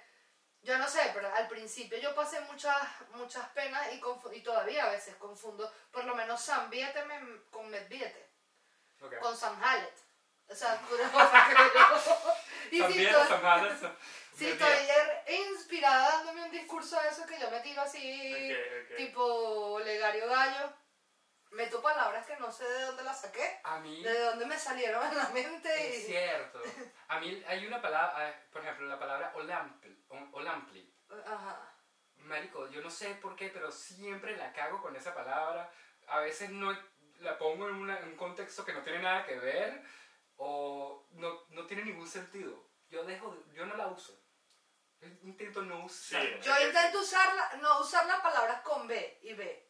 yo 0.62 0.76
no 0.78 0.88
sé, 0.88 1.10
pero 1.14 1.32
al 1.34 1.48
principio 1.48 1.98
yo 1.98 2.14
pasé 2.14 2.40
muchas 2.42 2.76
muchas 3.14 3.46
penas 3.50 3.86
y, 3.92 4.00
y 4.36 4.40
todavía 4.42 4.84
a 4.84 4.90
veces 4.90 5.14
confundo, 5.16 5.72
por 5.90 6.04
lo 6.04 6.14
menos 6.14 6.40
Sambiete 6.40 7.04
me- 7.04 7.42
con 7.50 7.68
Medviete, 7.70 8.30
Ok. 9.00 9.18
con 9.20 9.36
Samhalet. 9.36 9.94
O 10.48 10.54
sea, 10.54 10.76
pura 10.80 11.08
cosa 11.08 11.46
que 11.48 11.78
yo- 11.78 12.34
Y 12.88 12.92
si 12.92 13.04
estoy, 13.06 13.26
si 14.36 14.46
er- 14.46 15.22
inspirada 15.50 16.10
dándome 16.16 16.42
un 16.44 16.50
discurso 16.50 17.00
de 17.00 17.08
eso 17.08 17.24
que 17.26 17.38
yo 17.38 17.50
me 17.50 17.60
tiro 17.60 17.80
así, 17.82 18.52
tipo 18.96 19.78
Legario 19.80 20.26
Gallo, 20.28 20.72
meto 21.52 21.80
palabras 21.82 22.26
que 22.26 22.36
no 22.36 22.50
sé 22.50 22.64
de 22.64 22.82
dónde 22.86 23.04
las 23.04 23.20
saqué, 23.20 23.60
A 23.64 23.78
mí... 23.78 24.02
de 24.02 24.18
dónde 24.20 24.46
me 24.46 24.58
salieron 24.58 25.06
en 25.06 25.16
la 25.16 25.28
mente 25.28 25.88
Es 25.96 26.04
y... 26.04 26.06
cierto. 26.08 26.60
A 27.08 27.20
mí 27.20 27.42
hay 27.46 27.66
una 27.66 27.80
palabra, 27.80 28.28
eh, 28.30 28.34
por 28.50 28.62
ejemplo, 28.62 28.86
la 28.86 28.98
palabra 28.98 29.32
olampli. 29.34 30.04
olampli. 30.32 30.94
Ajá. 31.26 31.68
Marico, 32.16 32.68
yo 32.70 32.80
no 32.80 32.90
sé 32.90 33.14
por 33.16 33.36
qué, 33.36 33.48
pero 33.48 33.70
siempre 33.70 34.36
la 34.36 34.52
cago 34.52 34.80
con 34.80 34.94
esa 34.96 35.14
palabra. 35.14 35.70
A 36.08 36.20
veces 36.20 36.50
no 36.50 36.76
la 37.18 37.36
pongo 37.38 37.68
en, 37.68 37.74
una- 37.76 37.98
en 37.98 38.08
un 38.08 38.16
contexto 38.16 38.64
que 38.64 38.72
no 38.72 38.82
tiene 38.82 39.00
nada 39.00 39.24
que 39.26 39.38
ver 39.38 39.82
o 40.36 41.06
no, 41.12 41.44
no 41.50 41.66
tiene 41.66 41.84
ningún 41.84 42.08
sentido. 42.08 42.70
Yo 42.88 43.04
dejo, 43.04 43.34
de- 43.34 43.54
yo 43.54 43.66
no 43.66 43.76
la 43.76 43.88
uso. 43.88 44.18
Yo 45.00 45.08
intento 45.22 45.62
no 45.62 45.84
usarla. 45.84 46.36
Sí. 46.42 46.48
Yo 46.48 46.66
intento 46.66 47.00
usarla, 47.00 47.50
no 47.60 47.80
usar 47.80 48.06
las 48.06 48.20
palabras 48.20 48.60
con 48.62 48.86
B 48.86 49.18
y 49.22 49.34
B. 49.34 49.61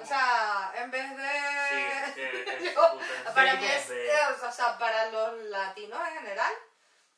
Como- 0.00 0.04
O 0.04 0.06
sea, 0.06 0.72
en 0.76 0.90
vez 0.90 1.16
de... 1.16 2.66
es 2.66 2.74
Yo- 2.74 2.98
para 3.34 3.54
mí 3.54 3.66
no, 3.66 3.72
es, 3.72 3.88
de- 3.88 4.08
eh, 4.08 4.18
o 4.46 4.52
sea, 4.52 4.78
para 4.78 5.06
los 5.10 5.34
latinos 5.44 6.00
en 6.08 6.14
general, 6.14 6.52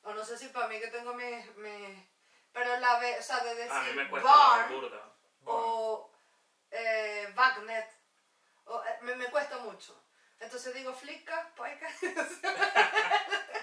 o 0.02 0.12
no 0.12 0.24
sé 0.24 0.36
si 0.36 0.48
para 0.48 0.68
mí 0.68 0.80
que 0.80 0.88
tengo 0.88 1.14
mi... 1.14 1.24
mi- 1.56 2.08
pero 2.52 2.76
la 2.78 2.98
B, 2.98 3.16
o 3.18 3.22
sea, 3.22 3.38
de 3.40 3.54
decir 3.54 3.72
A 3.72 3.80
mí 3.80 3.92
me 3.94 4.08
cuesta 4.10 4.28
barn 4.30 4.72
burda. 4.74 5.14
O 5.44 6.10
eh, 6.70 7.32
bagnet, 7.34 7.88
o, 8.66 8.82
eh, 8.84 8.98
me, 9.02 9.14
me 9.16 9.26
cuesta 9.26 9.56
mucho. 9.58 9.98
Entonces 10.38 10.74
digo 10.74 10.92
flicka, 10.92 11.50
poica, 11.56 11.88
¿qué 12.00 12.10
pasa? 12.10 12.34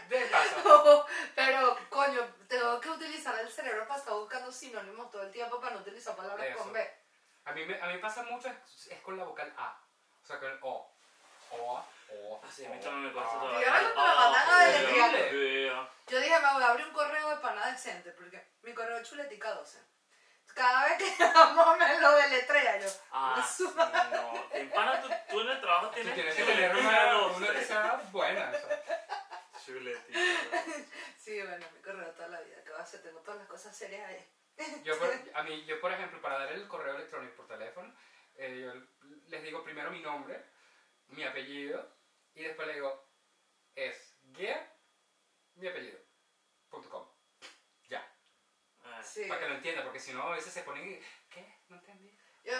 pero 1.35 1.77
coño, 1.89 2.21
tengo 2.47 2.79
que 2.79 2.89
utilizar 2.89 3.37
el 3.39 3.49
cerebro 3.51 3.87
para 3.87 3.99
estar 3.99 4.13
buscando 4.13 4.51
sinónimos 4.51 5.09
todo 5.11 5.21
el 5.23 5.31
tiempo 5.31 5.59
para 5.59 5.75
no 5.75 5.81
utilizar 5.81 6.15
palabras 6.15 6.47
Eso. 6.47 6.57
con 6.59 6.73
B. 6.73 6.93
A 7.45 7.51
mí, 7.53 7.65
me, 7.65 7.81
a 7.81 7.87
mí 7.87 7.97
pasa 7.97 8.23
mucho 8.23 8.47
es, 8.49 8.87
es 8.87 8.99
con 9.01 9.17
la 9.17 9.23
vocal 9.23 9.51
A. 9.57 9.79
O 10.23 10.25
sea, 10.27 10.39
con 10.39 10.51
el 10.51 10.59
O. 10.61 10.91
O, 11.51 11.85
O. 12.11 12.41
Así 12.47 12.65
a 12.65 12.69
mí 12.69 12.79
también 12.79 13.05
me 13.07 13.11
cuesta 13.13 13.35
A. 13.35 13.39
todavía. 13.39 13.59
Dígame 13.59 13.93
cómo 13.93 14.07
me 14.07 14.15
mandan 14.15 14.49
a 14.49 14.59
Ah, 14.59 14.65
deletrear. 14.65 15.11
vea. 15.33 15.89
Yo 16.07 16.19
dije, 16.19 16.39
me 16.39 16.53
voy 16.53 16.63
a 16.63 16.67
abrir 16.67 16.85
un 16.87 16.93
correo 16.93 17.29
de 17.29 17.35
pana 17.37 17.67
decente, 17.71 18.11
porque 18.11 18.47
mi 18.63 18.73
correo 18.73 18.97
es 18.97 19.09
chuletica 19.09 19.51
12. 19.53 19.79
Cada 20.55 20.85
vez 20.85 20.97
que 20.97 21.23
llamo 21.23 21.75
me 21.75 21.99
lo 21.99 22.11
deletrea 22.17 22.79
yo. 22.79 22.87
Ah, 23.11 23.47
no. 24.11 24.47
Te 24.51 24.59
empana, 24.61 25.01
tú, 25.01 25.09
tú 25.29 25.41
en 25.41 25.49
el 25.49 25.61
trabajo 25.61 25.89
tienes, 25.89 26.13
tienes 26.15 26.35
que 26.35 26.43
tener 26.43 26.75
una, 26.75 27.17
una 27.27 27.51
que 27.53 27.63
sea 27.63 28.01
buena. 28.11 28.51
Chuletica. 29.65 30.19
Sí, 31.17 31.41
bueno, 31.41 31.65
mi 31.75 31.81
correo 31.81 32.09
toda 32.13 32.29
la 32.29 32.41
vida. 32.41 32.57
¿Qué 32.63 32.71
va 32.71 32.79
a 32.79 32.83
hacer? 32.83 33.01
Tengo 33.03 33.19
todas 33.19 33.39
las 33.39 33.47
cosas 33.47 33.75
serias 33.75 34.07
ahí. 34.07 34.27
Yo, 34.83 34.97
por, 34.99 35.09
a 35.33 35.43
mí, 35.43 35.63
yo, 35.65 35.79
por 35.79 35.91
ejemplo, 35.91 36.21
para 36.21 36.39
dar 36.39 36.51
el 36.51 36.67
correo 36.67 36.95
electrónico 36.95 37.35
por 37.37 37.47
teléfono, 37.47 37.93
eh, 38.35 38.61
yo 38.61 38.73
les 39.27 39.43
digo 39.43 39.63
primero 39.63 39.89
mi 39.91 40.01
nombre, 40.01 40.43
mi 41.07 41.23
apellido, 41.23 41.95
y 42.35 42.43
después 42.43 42.67
le 42.67 42.73
digo, 42.75 43.09
es 43.75 44.15
guía, 44.21 44.71
mi 45.55 45.67
apellido, 45.67 45.99
punto 46.69 46.89
com. 46.89 47.07
Ya, 47.87 48.05
Ah, 48.83 49.01
Sí. 49.03 49.25
para 49.27 49.39
que 49.41 49.49
lo 49.49 49.55
entienda, 49.55 49.83
porque 49.83 49.99
si 49.99 50.13
no 50.13 50.23
a 50.23 50.35
veces 50.35 50.53
se 50.53 50.63
ponen, 50.63 50.89
y, 50.89 50.99
¿qué? 51.29 51.57
No 51.69 51.77
entendí. 51.77 52.17
Yo, 52.43 52.53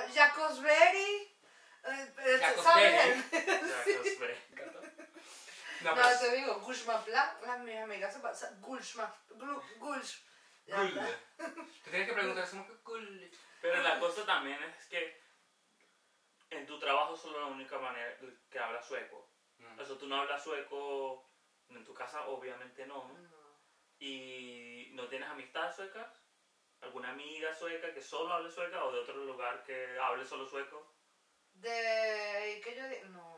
pues, 4.02 4.20
ve. 4.20 4.38
Me 4.52 4.62
encanta. 4.62 4.82
No, 5.82 5.96
No, 5.96 5.96
pero 5.96 6.20
te 6.20 6.36
digo, 6.36 6.60
Gushman 6.60 7.04
Plan. 7.06 7.38
Las 7.46 7.60
mis 7.60 7.78
amigas 7.78 8.14
se 8.14 8.20
pasan. 8.20 8.60
Gulshman. 8.62 9.14
Gul- 9.30 9.62
Está. 10.72 11.08
Te 11.84 11.90
tienes 11.92 12.08
que 12.08 12.14
preguntar, 12.14 12.46
somos 12.48 12.68
que 12.68 12.74
Gul. 12.84 13.32
Pero 13.62 13.82
la 13.82 14.00
cosa 14.00 14.26
también 14.26 14.62
es 14.64 14.88
que 14.88 15.22
en 16.50 16.66
tu 16.66 16.80
trabajo 16.80 17.16
solo 17.16 17.40
la 17.40 17.46
única 17.48 17.78
manera 17.80 18.18
que 18.50 18.60
hablas 18.60 18.88
sueco. 18.88 19.30
Mm. 19.58 19.80
O 19.80 19.86
sea, 19.86 19.98
tú 19.98 20.08
no 20.08 20.16
hablas 20.22 20.44
sueco 20.44 21.30
en 21.70 21.84
tu 21.84 21.94
casa, 21.94 22.26
obviamente 22.28 22.86
no, 22.86 23.08
¿no? 23.08 23.60
¿Y 24.00 24.90
no 24.94 25.08
tienes 25.08 25.30
amistades 25.30 25.76
suecas? 25.76 26.24
¿Alguna 26.82 27.10
amiga 27.10 27.54
sueca 27.54 27.94
que 27.94 28.02
solo 28.02 28.34
hable 28.34 28.50
sueca 28.50 28.84
o 28.86 28.92
de 28.92 29.00
otro 29.00 29.16
lugar 29.26 29.64
que 29.64 30.00
hable 30.00 30.24
solo 30.26 30.48
sueco? 30.48 30.96
De... 31.54 32.62
que 32.64 32.76
yo 32.76 32.88
di- 32.88 33.10
No. 33.10 33.38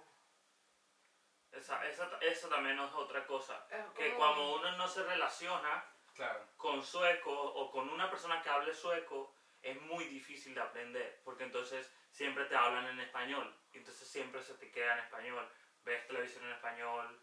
Esa, 1.52 1.86
esa, 1.88 2.18
eso 2.22 2.48
también 2.48 2.80
es 2.80 2.92
otra 2.94 3.26
cosa. 3.26 3.68
Es 3.70 3.84
Que 3.96 4.12
como- 4.14 4.18
cuando 4.18 4.56
uno 4.56 4.78
no 4.78 4.88
se 4.88 5.04
relaciona 5.04 5.84
Claro. 6.22 6.46
con 6.56 6.84
sueco 6.84 7.32
o 7.34 7.72
con 7.72 7.90
una 7.90 8.08
persona 8.12 8.42
que 8.44 8.50
hable 8.50 8.74
sueco, 8.76 9.34
es 9.62 9.80
muy 9.82 10.06
difícil 10.06 10.54
de 10.54 10.62
aprender, 10.62 11.20
porque 11.24 11.44
entonces 11.46 11.92
siempre 12.12 12.46
te 12.46 12.56
hablan 12.56 12.86
en 12.88 13.00
español, 13.00 13.52
y 13.74 13.80
entonces 13.80 14.08
siempre 14.08 14.40
se 14.44 14.54
te 14.56 14.70
queda 14.72 14.94
en 14.94 15.00
español, 15.06 15.50
ves 15.84 16.06
televisión 16.06 16.44
en 16.46 16.52
español, 16.52 17.20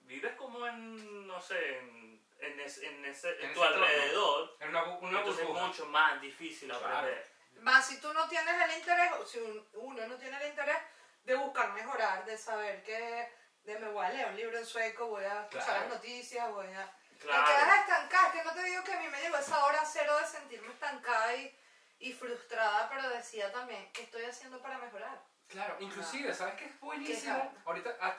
vives 0.00 0.34
como 0.34 0.66
en, 0.66 1.26
no 1.28 1.40
sé, 1.40 1.78
en, 1.78 2.26
en, 2.40 2.60
es- 2.60 2.78
en 2.82 3.04
ese, 3.04 3.38
en 3.38 3.46
En 3.50 3.54
tu 3.54 3.62
alrededor, 3.62 4.56
Era 4.58 4.70
una, 4.70 4.82
una 4.98 5.18
entonces 5.20 5.42
es 5.42 5.46
burbuja. 5.48 5.66
mucho 5.68 5.86
más 5.86 6.20
difícil 6.20 6.68
Claro. 6.70 6.86
aprender. 6.88 7.32
Más 7.60 7.86
si 7.86 8.00
tú 8.00 8.12
no 8.12 8.26
tienes 8.28 8.54
el 8.62 8.78
interés, 8.78 9.12
o 9.12 9.24
si 9.24 9.38
un- 9.38 9.68
uno 9.74 10.06
no 10.08 10.16
tiene 10.16 10.36
el 10.42 10.48
interés 10.50 10.78
de 11.22 11.36
buscar 11.36 11.72
mejorar, 11.72 12.24
de 12.24 12.36
saber 12.36 12.82
que 12.82 13.28
de 13.62 13.78
me 13.78 13.88
voy 13.90 14.04
a 14.04 14.10
leer 14.10 14.28
un 14.28 14.36
libro 14.36 14.58
en 14.58 14.66
sueco, 14.66 15.06
voy 15.06 15.22
a 15.24 15.42
escuchar 15.44 15.64
Claro. 15.66 15.80
las 15.82 15.88
noticias, 15.94 16.50
voy 16.52 16.66
a... 16.66 16.92
Te 17.18 17.26
Claro. 17.28 17.46
quedas 17.46 17.80
estancada, 17.80 18.28
es 18.28 18.32
que 18.34 18.44
no 18.44 18.52
te 18.54 18.62
digo 18.64 18.84
que 18.84 18.92
a 18.92 19.00
mí 19.00 19.08
me 19.08 19.20
llegó 19.20 19.36
esa 19.36 19.64
hora 19.64 19.82
cero 19.84 20.18
de 20.18 20.26
sentirme 20.26 20.68
estancada 20.72 21.34
y, 21.34 21.58
y 22.00 22.12
frustrada, 22.12 22.88
pero 22.88 23.08
decía 23.08 23.50
también, 23.52 23.90
¿qué 23.92 24.02
estoy 24.02 24.24
haciendo 24.24 24.60
para 24.60 24.78
mejorar? 24.78 25.22
Claro, 25.46 25.76
inclusive, 25.80 26.34
¿sabes 26.34 26.54
qué 26.56 26.66
es 26.66 26.80
buenísimo? 26.80 27.50
Qué 27.52 27.60
Ahorita, 27.64 27.96
ah, 28.00 28.16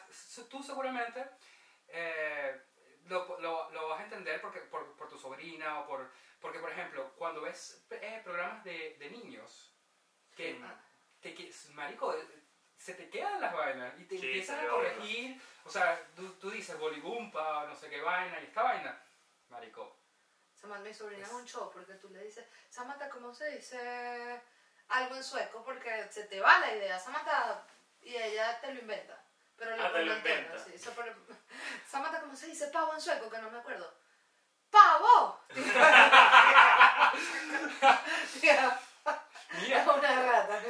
tú 0.50 0.64
seguramente 0.64 1.28
eh, 1.88 2.62
lo, 3.06 3.40
lo- 3.40 3.70
lo 3.72 3.90
vas 3.90 4.00
a 4.00 4.04
entender 4.04 4.42
porque, 4.42 4.60
por, 4.62 4.96
por 4.96 5.10
tu 5.10 5.18
sobrina 5.18 5.80
o 5.82 5.88
por... 5.88 6.12
Porque, 6.40 6.60
por 6.60 6.72
ejemplo, 6.72 7.14
cuando 7.16 7.42
ves 7.42 7.86
eh, 7.90 8.22
programas 8.24 8.64
de, 8.64 8.96
de 9.00 9.10
niños, 9.10 9.74
que, 10.36 10.54
Mm. 10.54 10.66
te, 11.22 11.34
que, 11.34 11.52
marico, 11.74 12.14
se 12.86 12.94
te 12.94 13.10
quedan 13.10 13.42
las 13.42 13.52
vainas 13.52 14.00
y 14.00 14.04
te 14.04 14.20
Sí, 14.20 14.26
empiezan 14.28 14.60
se 14.60 14.66
a 14.68 14.70
corregir. 14.70 15.42
O 15.66 15.70
sea, 15.72 16.00
tú, 16.16 16.34
tú 16.34 16.52
dices 16.52 16.78
bolibumpa, 16.78 17.66
no 17.68 17.76
sé 17.76 17.90
qué 17.90 18.00
vaina 18.00 18.40
y 18.40 18.44
esta 18.46 18.62
vaina. 18.62 19.02
Marico, 19.50 19.98
Samantha, 20.54 20.84
mi 20.88 20.94
sobrina 20.94 21.26
es 21.26 21.32
un 21.34 21.46
show 21.46 21.72
porque 21.74 21.96
tú 21.96 22.10
le 22.10 22.24
dices, 22.24 22.46
Samantha, 22.70 23.10
¿cómo 23.10 23.34
se 23.34 23.50
dice 23.56 24.40
algo 24.90 25.16
en 25.16 25.24
sueco? 25.24 25.64
Porque 25.64 26.08
se 26.12 26.26
te 26.26 26.40
va 26.40 26.60
la 26.60 26.76
idea, 26.76 27.00
Samantha, 27.00 27.64
y 28.04 28.16
ella 28.16 28.62
te 28.62 28.72
lo 28.72 28.80
inventa. 28.82 29.20
Pero 29.58 29.76
Ah, 29.80 29.92
te 29.92 30.04
lo 30.06 30.16
inventa. 30.18 30.56
sí. 30.64 30.78
Samantha, 31.90 32.22
¿cómo 32.22 32.36
se 32.36 32.46
dice 32.48 32.68
pavo 32.68 32.94
en 32.94 33.02
sueco? 33.02 33.32
Que 33.32 33.40
no 33.40 33.50
me 33.50 33.58
acuerdo. 33.58 33.92
¡Pavo! 34.70 35.40
mira, 38.42 38.80
Es 39.56 39.88
una 39.88 40.22
rata. 40.22 40.62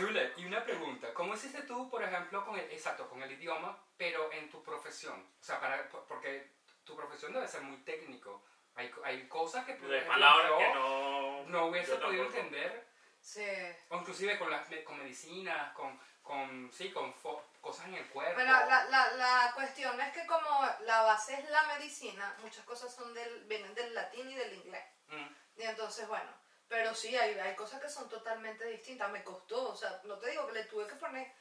Chule, 0.00 0.32
y 0.36 0.44
una 0.46 0.64
pregunta, 0.64 1.12
¿cómo 1.14 1.34
hiciste 1.34 1.62
tú, 1.62 1.88
por 1.90 2.02
ejemplo, 2.02 2.44
con 2.44 2.58
el, 2.58 2.70
exacto, 2.70 3.08
con 3.08 3.22
el 3.22 3.30
idioma, 3.32 3.78
pero 3.96 4.32
en 4.32 4.48
tu 4.50 4.62
profesión? 4.62 5.20
O 5.40 5.44
sea, 5.44 5.60
para, 5.60 5.88
por- 5.88 6.04
porque 6.06 6.52
tu 6.84 6.96
profesión 6.96 7.32
debe 7.32 7.46
ser 7.48 7.62
muy 7.62 7.78
técnico. 7.78 8.42
Hay, 8.74 8.90
hay 9.04 9.28
cosas 9.28 9.64
que, 9.66 9.74
por 9.74 9.92
ejemplo, 9.92 10.12
palabras 10.14 10.48
yo 10.50 10.58
que 10.58 10.74
no... 10.74 11.42
no 11.46 11.66
hubiese 11.66 11.96
podido 11.96 12.24
tampoco. 12.24 12.38
entender, 12.40 12.88
Sí. 13.20 13.44
o 13.90 13.96
inclusive 13.98 14.38
con, 14.38 14.50
las, 14.50 14.66
con 14.84 14.96
medicinas, 14.98 15.74
con, 15.74 16.00
con, 16.22 16.72
sí, 16.72 16.90
con 16.90 17.12
cosas 17.60 17.86
en 17.88 17.94
el 17.96 18.06
cuerpo. 18.08 18.34
Bueno, 18.34 18.52
la, 18.52 18.84
la, 18.84 19.12
la 19.12 19.52
cuestión 19.54 20.00
es 20.00 20.10
que 20.14 20.24
como 20.26 20.66
la 20.86 21.02
base 21.02 21.34
es 21.34 21.50
la 21.50 21.62
medicina, 21.64 22.34
muchas 22.40 22.64
cosas 22.64 22.94
son 22.94 23.12
del, 23.12 23.44
vienen 23.44 23.74
del 23.74 23.94
latín 23.94 24.30
y 24.30 24.34
del 24.34 24.54
inglés. 24.54 24.84
Mm, 25.08 25.26
Y 25.56 25.62
entonces, 25.64 26.08
bueno, 26.08 26.30
pero 26.70 26.94
sí, 26.94 27.14
hay, 27.16 27.38
hay 27.38 27.54
cosas 27.54 27.80
que 27.82 27.88
son 27.90 28.08
totalmente 28.08 28.64
distintas. 28.64 29.10
Me 29.10 29.22
costó, 29.24 29.70
o 29.72 29.76
sea, 29.76 30.00
no 30.04 30.18
te 30.18 30.30
digo 30.30 30.46
que 30.46 30.52
le 30.54 30.64
tuve 30.64 30.86
que 30.86 30.94
poner 30.94 31.34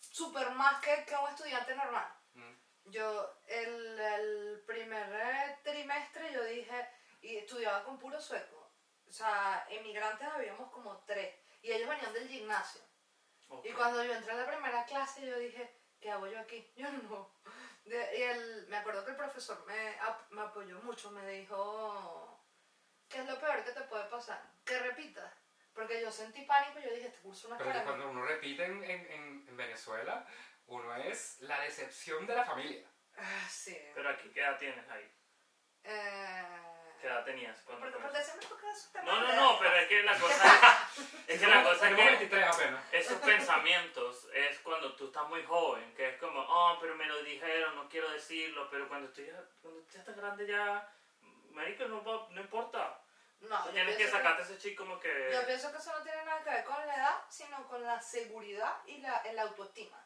súper 0.00 0.50
más 0.52 0.80
que, 0.82 1.04
que 1.04 1.14
a 1.14 1.20
un 1.20 1.30
estudiante 1.30 1.74
normal. 1.74 2.08
mm. 2.34 2.52
Yo, 2.84 3.38
el, 3.46 3.98
el 3.98 4.62
primer 4.66 5.08
eh, 5.14 5.58
trimestre, 5.62 6.32
yo 6.32 6.44
dije, 6.44 6.88
y 7.22 7.36
estudiaba 7.38 7.84
con 7.84 7.98
puro 7.98 8.20
sueco. 8.20 8.72
O 9.06 9.12
sea, 9.12 9.64
emigrantes 9.70 10.26
habíamos 10.28 10.70
como 10.72 10.98
tres, 11.04 11.34
y 11.62 11.70
ellos 11.72 11.88
venían 11.88 12.12
del 12.12 12.28
gimnasio. 12.28 12.82
Y 13.64 13.72
cuando 13.72 14.02
yo 14.04 14.12
entré 14.14 14.32
a 14.32 14.36
la 14.36 14.46
primera 14.46 14.84
clase, 14.84 15.24
yo 15.26 15.38
dije, 15.38 15.80
¿qué 16.00 16.10
hago 16.10 16.26
yo 16.26 16.38
aquí? 16.40 16.72
Yo 16.76 16.90
no. 16.90 17.30
De- 17.84 18.18
y 18.18 18.22
el, 18.22 18.66
me 18.68 18.76
acuerdo 18.78 19.04
que 19.04 19.10
el 19.12 19.16
profesor 19.16 19.64
me, 19.66 19.98
ap- 20.00 20.30
me 20.30 20.42
apoyó 20.42 20.78
mucho, 20.82 21.10
me 21.10 21.26
dijo, 21.28 22.31
¿qué 23.12 23.18
es 23.20 23.26
lo 23.26 23.38
peor 23.38 23.62
que 23.64 23.70
te 23.72 23.80
puede 23.82 24.04
pasar? 24.04 24.42
Que 24.64 24.78
repitas. 24.78 25.32
Porque 25.74 26.00
yo 26.02 26.10
sentí 26.10 26.42
pánico 26.44 26.78
y 26.80 26.82
yo 26.82 26.90
dije, 26.94 27.06
este 27.08 27.20
curso 27.20 27.48
no 27.48 27.54
es 27.54 27.58
Pero 27.62 27.72
que 27.72 27.78
para 27.78 27.84
mí. 27.96 28.02
cuando 28.02 28.10
uno 28.10 28.26
repite 28.26 28.64
en, 28.64 28.84
en, 28.84 29.10
en- 29.10 29.46
en 29.48 29.56
Venezuela, 29.56 30.26
uno 30.66 30.94
es 30.96 31.40
la 31.40 31.60
decepción 31.60 32.26
de 32.26 32.34
la 32.34 32.44
familia. 32.44 32.86
Ah, 33.16 33.46
sí. 33.48 33.78
Pero 33.94 34.08
aquí, 34.10 34.28
¿qué 34.30 34.40
edad 34.40 34.58
tienes 34.58 34.88
ahí? 34.90 35.10
Eh, 35.84 36.42
¿Qué 37.00 37.06
edad 37.08 37.24
tenías? 37.24 37.58
cuando 37.62 37.80
porque 37.86 37.98
fue 37.98 38.48
porque 38.48 38.66
eso? 38.70 38.88
No, 39.02 39.20
no, 39.20 39.32
no, 39.34 39.58
pero 39.58 39.74
es 39.76 39.88
que 39.88 40.02
la 40.02 40.16
cosa 40.20 40.46
es, 40.46 41.34
es 41.34 41.40
que 41.40 41.46
la 41.46 41.62
cosa 41.64 41.90
es 41.90 41.96
que 41.96 42.04
23 42.04 42.44
apenas. 42.46 42.84
esos 42.92 43.18
pensamientos 43.20 44.28
es 44.34 44.58
cuando 44.60 44.94
tú 44.94 45.06
estás 45.06 45.26
muy 45.28 45.42
joven, 45.44 45.92
que 45.94 46.10
es 46.10 46.16
como, 46.18 46.40
oh, 46.40 46.78
pero 46.80 46.94
me 46.94 47.06
lo 47.06 47.22
dijeron, 47.24 47.74
no 47.74 47.88
quiero 47.88 48.10
decirlo, 48.10 48.68
pero 48.70 48.88
cuando 48.88 49.08
estoy 49.08 49.26
ya, 49.26 49.42
cuando 49.60 49.82
ya 49.90 49.98
estás 49.98 50.16
grande 50.16 50.46
ya, 50.46 50.88
marico, 51.50 51.84
no, 51.86 52.28
no 52.30 52.40
importa. 52.40 52.98
No, 53.42 53.64
yo 53.66 53.72
Tienes 53.72 53.96
que 53.96 54.08
sacarte 54.08 54.42
ese 54.42 54.58
chico 54.58 54.84
como 54.84 54.98
que... 55.00 55.30
Yo 55.32 55.44
pienso 55.46 55.70
que 55.72 55.78
eso 55.78 55.92
no 55.96 56.02
tiene 56.02 56.24
nada 56.24 56.42
que 56.44 56.50
ver 56.50 56.64
con 56.64 56.86
la 56.86 56.94
edad, 56.94 57.22
sino 57.28 57.66
con 57.68 57.82
la 57.84 58.00
seguridad 58.00 58.76
y 58.86 58.98
la, 58.98 59.18
el 59.18 59.38
autoestima 59.38 59.98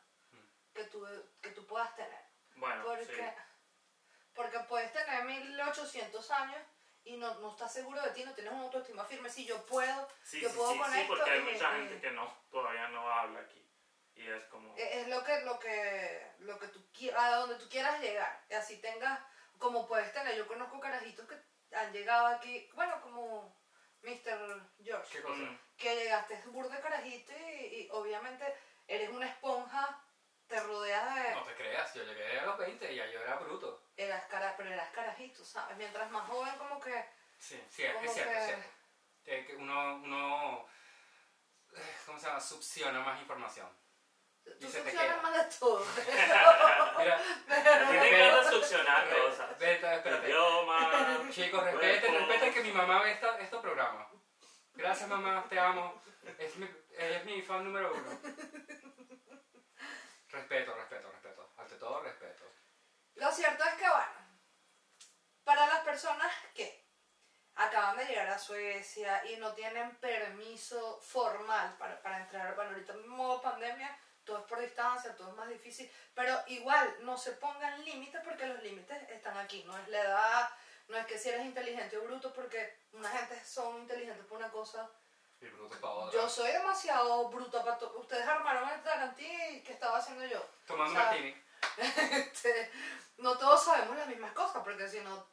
que 0.74 0.84
tú, 0.84 1.06
que 1.42 1.50
tú 1.50 1.66
puedas 1.66 1.94
tener. 1.94 2.24
Bueno, 2.56 2.82
Porque, 2.84 3.04
sí. 3.04 3.22
porque 4.34 4.58
puedes 4.60 4.92
tener 4.92 5.24
1800 5.24 6.30
años 6.30 6.60
y 7.04 7.16
no, 7.18 7.34
no 7.40 7.50
estás 7.52 7.72
seguro 7.72 8.00
de 8.02 8.10
ti, 8.10 8.24
no 8.24 8.34
tienes 8.34 8.52
una 8.52 8.62
autoestima 8.62 9.04
firme. 9.04 9.28
Si 9.30 9.44
yo 9.46 9.64
puedo, 9.66 10.08
Sí, 10.22 10.40
yo 10.40 10.48
sí, 10.48 10.56
puedo 10.56 10.72
sí, 10.72 10.78
con 10.78 10.92
sí, 10.92 10.98
esto. 11.00 11.14
porque 11.14 11.30
hay 11.30 11.38
y- 11.40 11.42
mucha 11.42 11.76
y- 11.78 11.80
gente 11.82 12.00
que 12.00 12.10
no, 12.12 12.34
todavía 12.50 12.88
no 12.88 13.10
habla 13.10 13.40
aquí. 13.40 13.62
Y 14.14 14.26
es 14.28 14.44
como... 14.44 14.74
Es 14.78 15.08
lo 15.08 15.22
que, 15.22 15.40
lo 15.42 15.58
que, 15.58 16.32
lo 16.38 16.58
que 16.58 16.68
tú 16.68 16.90
quieras, 16.90 17.22
a 17.22 17.36
donde 17.36 17.56
tú 17.56 17.68
quieras 17.68 18.00
llegar. 18.00 18.44
Y 18.48 18.54
así 18.54 18.80
tengas, 18.80 19.20
como 19.58 19.86
puedes 19.86 20.10
tener, 20.12 20.34
yo 20.36 20.46
conozco 20.46 20.80
carajitos 20.80 21.28
que 21.28 21.36
han 21.72 21.92
llegado 21.92 22.26
aquí, 22.28 22.68
bueno, 22.74 23.00
como 23.02 23.56
Mr. 24.02 24.60
George. 24.82 25.16
¿Qué 25.16 25.22
cosa? 25.22 25.58
Que 25.76 25.94
llegaste 25.96 26.40
burro 26.46 26.68
de 26.68 26.80
carajito 26.80 27.32
y, 27.32 27.42
y 27.82 27.88
obviamente 27.92 28.54
eres 28.86 29.10
una 29.10 29.26
esponja, 29.26 30.02
te 30.46 30.60
rodeas 30.60 31.14
de... 31.14 31.30
No 31.34 31.42
te 31.42 31.54
creas, 31.54 31.92
yo 31.94 32.04
llegué 32.04 32.38
a 32.38 32.46
los 32.46 32.56
20 32.58 32.92
y 32.92 32.96
ya 32.96 33.06
yo 33.06 33.20
era 33.20 33.36
bruto. 33.36 33.82
Eras 33.96 34.24
cara, 34.26 34.54
pero 34.56 34.70
eras 34.70 34.90
carajito, 34.90 35.44
¿sabes? 35.44 35.76
Mientras 35.76 36.10
más 36.10 36.26
joven 36.28 36.56
como 36.56 36.80
que... 36.80 37.04
Sí, 37.38 37.62
sí, 37.68 37.82
es, 37.84 37.94
es 38.02 38.12
cierto, 38.14 38.32
que- 38.32 38.38
es 38.38 38.46
cierto. 38.46 38.68
Que 39.24 39.56
uno, 39.56 39.96
uno, 39.96 40.68
eh, 41.74 41.96
¿cómo 42.06 42.18
se 42.18 42.26
llama? 42.28 42.40
Succiona 42.40 43.00
más 43.00 43.20
información. 43.20 43.68
Tú 44.54 44.72
queda. 44.72 45.16
más 45.22 45.34
de 45.34 45.58
todo. 45.58 45.84
Mira, 46.98 47.20
te 47.46 48.08
encanta 48.08 48.50
succionar 48.50 49.08
cosas. 49.10 49.58
vete, 49.58 49.94
espérate. 49.94 50.28
Idioma. 50.28 51.28
Chicos, 51.30 51.64
respeten, 51.64 52.14
respeten 52.14 52.54
que 52.54 52.60
mi 52.62 52.72
mamá 52.72 53.02
ve 53.02 53.12
esta, 53.12 53.38
estos 53.38 53.60
programas. 53.60 54.06
Gracias 54.72 55.08
mamá, 55.08 55.44
te 55.48 55.58
amo. 55.58 56.00
Es 56.38 56.56
mi, 56.56 56.68
ella 56.90 57.18
es 57.18 57.24
mi 57.24 57.42
fan 57.42 57.64
número 57.64 57.92
uno. 57.92 58.20
Respeto, 60.28 60.74
respeto, 60.74 61.10
respeto. 61.10 61.52
Ante 61.56 61.76
todo, 61.76 62.00
respeto. 62.02 62.44
Lo 63.14 63.30
cierto 63.32 63.64
es 63.64 63.74
que, 63.74 63.88
bueno, 63.88 64.40
para 65.44 65.66
las 65.66 65.80
personas 65.80 66.32
que 66.54 66.86
acaban 67.54 67.96
de 67.96 68.04
llegar 68.04 68.28
a 68.28 68.38
Suecia 68.38 69.24
y 69.26 69.36
no 69.36 69.54
tienen 69.54 69.96
permiso 69.96 71.00
formal 71.00 71.76
para, 71.78 72.02
para 72.02 72.18
entrar, 72.18 72.54
bueno, 72.54 72.72
ahorita 72.72 72.92
en 72.92 73.08
modo 73.08 73.40
pandemia, 73.40 73.98
todo 74.26 74.38
es 74.40 74.44
por 74.44 74.60
distancia, 74.60 75.16
todo 75.16 75.30
es 75.30 75.36
más 75.36 75.48
difícil, 75.48 75.90
pero 76.14 76.36
igual 76.48 76.96
no 77.02 77.16
se 77.16 77.32
pongan 77.32 77.82
límites 77.84 78.20
porque 78.24 78.46
los 78.46 78.62
límites 78.62 79.08
están 79.08 79.38
aquí, 79.38 79.62
no 79.64 79.78
es 79.78 79.88
la 79.88 80.00
edad, 80.02 80.50
no 80.88 80.96
es 80.96 81.06
que 81.06 81.18
si 81.18 81.30
eres 81.30 81.46
inteligente 81.46 81.96
o 81.96 82.02
bruto, 82.02 82.32
porque 82.34 82.80
una 82.92 83.08
gente 83.08 83.42
son 83.44 83.78
inteligentes 83.78 84.26
por 84.26 84.38
una 84.38 84.50
cosa. 84.50 84.90
Y 85.40 85.46
bruto 85.46 85.80
para 85.80 85.92
otra. 85.94 86.20
Yo 86.20 86.28
soy 86.28 86.50
demasiado 86.52 87.28
bruta 87.28 87.64
para 87.64 87.78
todo. 87.78 87.98
Ustedes 87.98 88.26
armaron 88.26 88.68
el 88.68 88.82
Tarantí 88.82 89.62
que 89.64 89.72
estaba 89.72 89.98
haciendo 89.98 90.24
yo. 90.26 90.44
Tomando 90.66 90.92
o 90.92 90.96
sea, 90.96 91.06
martini. 91.06 91.42
Este, 92.12 92.70
no 93.18 93.36
todos 93.38 93.64
sabemos 93.64 93.96
las 93.96 94.08
mismas 94.08 94.32
cosas, 94.32 94.62
porque 94.62 94.88
si 94.88 95.00
no 95.00 95.26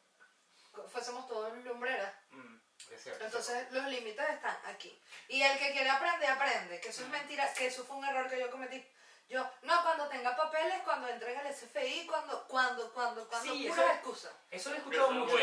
fuésemos 0.87 1.27
todos 1.27 1.55
lumbreras. 1.63 2.13
Mm, 2.31 2.55
Es 2.93 3.03
cierto. 3.03 3.25
Entonces 3.25 3.71
los 3.71 3.85
límites 3.87 4.29
están 4.29 4.57
aquí. 4.65 5.01
Y 5.27 5.41
el 5.41 5.57
que 5.57 5.71
quiere 5.71 5.89
aprender, 5.89 6.29
aprende. 6.29 6.79
Que 6.79 6.89
eso 6.89 7.03
es 7.03 7.09
mentira, 7.09 7.51
que 7.53 7.67
eso 7.67 7.83
fue 7.85 7.97
un 7.97 8.05
error 8.05 8.29
que 8.29 8.39
yo 8.39 8.51
cometí. 8.51 8.85
Yo, 9.29 9.41
no, 9.63 9.81
cuando 9.83 10.07
tenga 10.09 10.35
papeles, 10.35 10.81
cuando 10.83 11.07
entre 11.07 11.33
en 11.33 11.39
el 11.39 11.53
SFI, 11.53 12.05
cuando, 12.05 12.45
cuando, 12.47 12.91
cuando, 12.93 13.27
cuando, 13.27 13.53
Sí, 13.53 13.63
puras 13.67 13.85
eso- 13.85 13.93
excusas. 13.93 14.33
Eso 14.51 14.69
lo 14.69 14.75
he 14.75 14.77
escuchado 14.79 15.05
Eso 15.05 15.13
es 15.13 15.19
mucho. 15.19 15.31
muy 15.31 15.41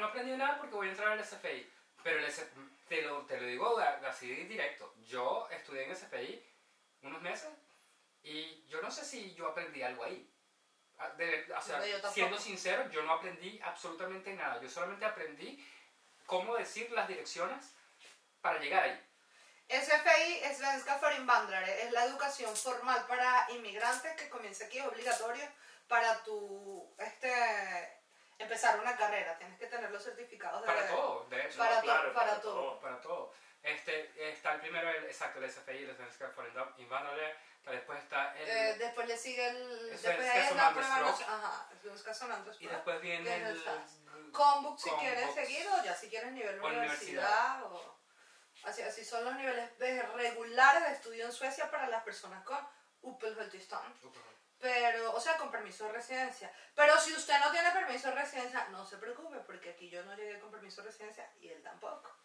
Yo 0.00 0.04
aprendido 0.04 0.36
nada 0.36 0.58
porque 0.58 0.74
voy 0.74 0.88
a 0.88 0.90
entrar 0.90 1.08
al 1.12 1.20
SFI. 1.24 1.70
Pero 2.02 2.18
el 2.18 2.24
S- 2.24 2.50
te, 2.88 3.02
lo, 3.02 3.24
te 3.26 3.40
lo 3.40 3.46
digo 3.46 3.78
así 3.78 4.26
directo. 4.44 4.92
Yo 5.06 5.48
estudié 5.50 5.84
en 5.84 5.92
SFI 5.96 6.44
unos 7.02 7.22
meses 7.22 7.50
y 8.22 8.66
yo 8.66 8.82
no 8.82 8.90
sé 8.90 9.04
si 9.04 9.34
yo 9.34 9.46
aprendí 9.48 9.82
algo 9.82 10.04
ahí. 10.04 10.28
Ah, 10.98 11.08
de- 11.10 11.46
o 11.56 11.60
sea, 11.62 11.78
No, 12.02 12.10
siendo 12.10 12.38
sincero, 12.38 12.88
yo 12.90 13.02
no 13.02 13.14
aprendí 13.14 13.60
absolutamente 13.62 14.34
nada. 14.34 14.60
Yo 14.60 14.68
solamente 14.68 15.04
aprendí 15.04 15.64
cómo 16.26 16.56
decir 16.56 16.90
las 16.92 17.08
direcciones 17.08 17.74
para 18.40 18.58
llegar 18.58 18.82
ahí. 18.84 19.08
SFI, 19.68 20.54
Svenska 20.54 20.98
för 20.98 21.14
invandrare, 21.14 21.82
es 21.84 21.92
la 21.92 22.04
educación 22.04 22.54
formal 22.54 23.06
para 23.06 23.46
inmigrantes 23.50 24.14
que 24.16 24.28
comienza 24.28 24.66
aquí, 24.66 24.78
es 24.78 24.86
obligatorio 24.86 25.44
para 25.88 26.22
tu 26.24 26.94
este, 26.98 27.32
empezar 28.38 28.78
una 28.80 28.96
carrera. 28.96 29.38
Tienes 29.38 29.58
que 29.58 29.66
tener 29.66 29.90
los 29.90 30.02
certificados 30.02 30.60
de 30.60 30.66
Para 30.66 30.88
todo, 30.88 31.26
de 31.30 31.46
hecho. 31.46 31.58
Para 31.58 31.76
No, 31.76 31.82
claro, 31.82 32.02
todo, 32.02 32.14
para 32.14 32.40
todo. 32.40 32.80
para 32.80 33.00
todo. 33.00 33.34
Este, 33.62 34.30
está 34.30 34.54
el 34.54 34.60
primero, 34.60 34.90
el, 34.90 35.04
exacto, 35.04 35.38
el 35.38 35.50
SFI, 35.50 35.84
el 35.84 35.96
Svenska 35.96 36.28
för 36.30 36.48
Invandrare, 36.78 37.36
después 37.64 38.02
está 38.02 38.36
el... 38.36 38.48
Eh, 38.48 38.74
después 38.78 39.06
le 39.06 39.16
sigue 39.16 39.46
el. 39.46 39.98
Svenska 39.98 40.08
Después 40.10 40.50
es 40.50 40.56
la 40.56 40.70
prueba. 40.72 41.08
Ajá, 41.08 41.68
Svenska 41.80 42.12
y 42.58 42.66
después 42.66 43.00
viene 43.00 43.36
el... 43.36 43.64
Combook 44.32 44.78
si 44.78 44.90
quieres 44.90 45.32
seguir 45.34 45.66
o 45.68 45.84
ya 45.84 45.94
si 45.94 46.08
quieres 46.08 46.32
nivel 46.32 46.60
O 46.60 46.66
universidad. 46.66 47.62
O, 47.64 47.98
así, 48.64 48.82
así 48.82 49.04
son 49.04 49.24
los 49.24 49.34
niveles 49.36 49.78
de- 49.78 50.02
regulares 50.02 50.82
de 50.88 50.92
estudio 50.94 51.26
en 51.26 51.32
Suecia 51.32 51.70
para 51.70 51.88
las 51.88 52.02
personas 52.02 52.42
con 52.44 52.58
Uppehållstillstånd. 53.02 53.94
Pero, 54.58 55.12
o 55.14 55.20
sea, 55.20 55.36
con 55.36 55.50
permiso 55.50 55.84
de 55.86 55.92
residencia. 55.92 56.52
Pero 56.74 56.96
si 57.00 57.12
usted 57.12 57.36
no 57.40 57.50
tiene 57.50 57.70
permiso 57.72 58.08
de 58.08 58.14
residencia, 58.14 58.68
no 58.68 58.86
se 58.86 58.96
preocupe, 58.96 59.38
porque 59.40 59.70
aquí 59.70 59.90
yo 59.90 60.04
no 60.04 60.14
llegué 60.14 60.38
con 60.38 60.52
permiso 60.52 60.82
de 60.82 60.88
residencia 60.88 61.28
y 61.40 61.48
él 61.48 61.60
tampoco. 61.62 62.16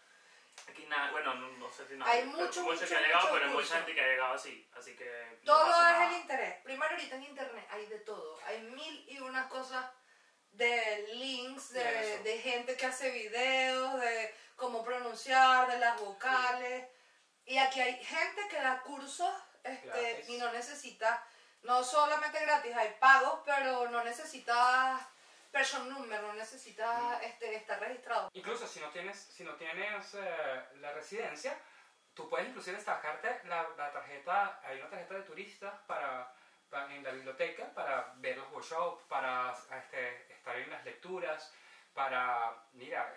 Aquí 0.69 0.85
nada, 0.85 1.11
bueno, 1.11 1.33
no, 1.35 1.47
no 1.57 1.71
sé 1.71 1.87
si 1.87 1.95
nada. 1.95 2.11
Hay 2.11 2.25
mucho, 2.25 2.41
muchos 2.61 2.63
mucho, 2.63 2.87
que 2.87 2.95
han 2.95 3.03
llegado, 3.03 3.27
mucho 3.29 3.39
pero 3.39 3.51
mucha 3.53 3.75
gente 3.77 3.95
que 3.95 4.01
ha 4.01 4.07
llegado 4.07 4.33
así. 4.35 4.69
Así 4.75 4.95
que. 4.95 5.39
no 5.43 5.53
Todo 5.53 5.63
es 5.65 5.69
nada. 5.77 6.07
el 6.07 6.13
interés. 6.21 6.61
Primero 6.63 6.91
ahorita 6.91 7.15
en 7.15 7.23
internet 7.23 7.67
hay 7.71 7.85
de 7.87 7.99
todo. 8.01 8.39
Hay 8.45 8.61
mil 8.61 9.05
y 9.09 9.19
unas 9.19 9.47
cosas 9.47 9.89
de 10.57 11.07
links, 11.13 11.71
De 11.71 12.19
de, 12.23 12.37
gente 12.39 12.75
que 12.75 12.85
hace 12.85 13.11
videos, 13.11 13.99
de 14.01 14.33
cómo 14.55 14.83
pronunciar, 14.83 15.69
de 15.69 15.77
las 15.79 15.99
vocales. 15.99 16.87
Y 17.45 17.57
aquí 17.57 17.79
hay 17.79 18.03
gente 18.03 18.47
que 18.49 18.57
da 18.59 18.81
cursos 18.81 19.31
este, 19.63 20.25
y 20.27 20.37
no 20.37 20.51
necesita, 20.51 21.23
no 21.63 21.83
solamente 21.83 22.39
gratis, 22.41 22.75
hay 22.75 22.95
pagos, 22.99 23.41
pero 23.45 23.89
no 23.89 24.03
necesita 24.03 24.99
person 25.51 25.87
number, 25.89 26.21
no 26.21 26.33
necesita 26.33 27.19
este, 27.23 27.55
estar 27.55 27.79
registrado. 27.79 28.29
Incluso 28.33 28.67
si 28.67 28.79
no 28.79 28.89
tienes, 28.89 29.17
si 29.17 29.43
no 29.43 29.55
tienes 29.55 30.13
eh, 30.15 30.63
la 30.75 30.91
residencia, 30.93 31.57
tú 32.13 32.27
puedes 32.29 32.47
inclusive 32.49 32.75
destacarte 32.77 33.47
la, 33.47 33.67
la 33.77 33.91
tarjeta, 33.91 34.59
hay 34.63 34.79
una 34.79 34.89
tarjeta 34.89 35.13
de 35.13 35.21
turista 35.23 35.85
para- 35.87 36.33
en 36.71 37.03
la 37.03 37.11
biblioteca 37.11 37.73
para 37.73 38.13
ver 38.17 38.37
los 38.37 38.51
workshops, 38.51 39.03
para 39.07 39.55
este, 39.77 40.33
estar 40.33 40.57
en 40.57 40.69
las 40.69 40.83
lecturas, 40.83 41.53
para, 41.93 42.67
mira, 42.73 43.13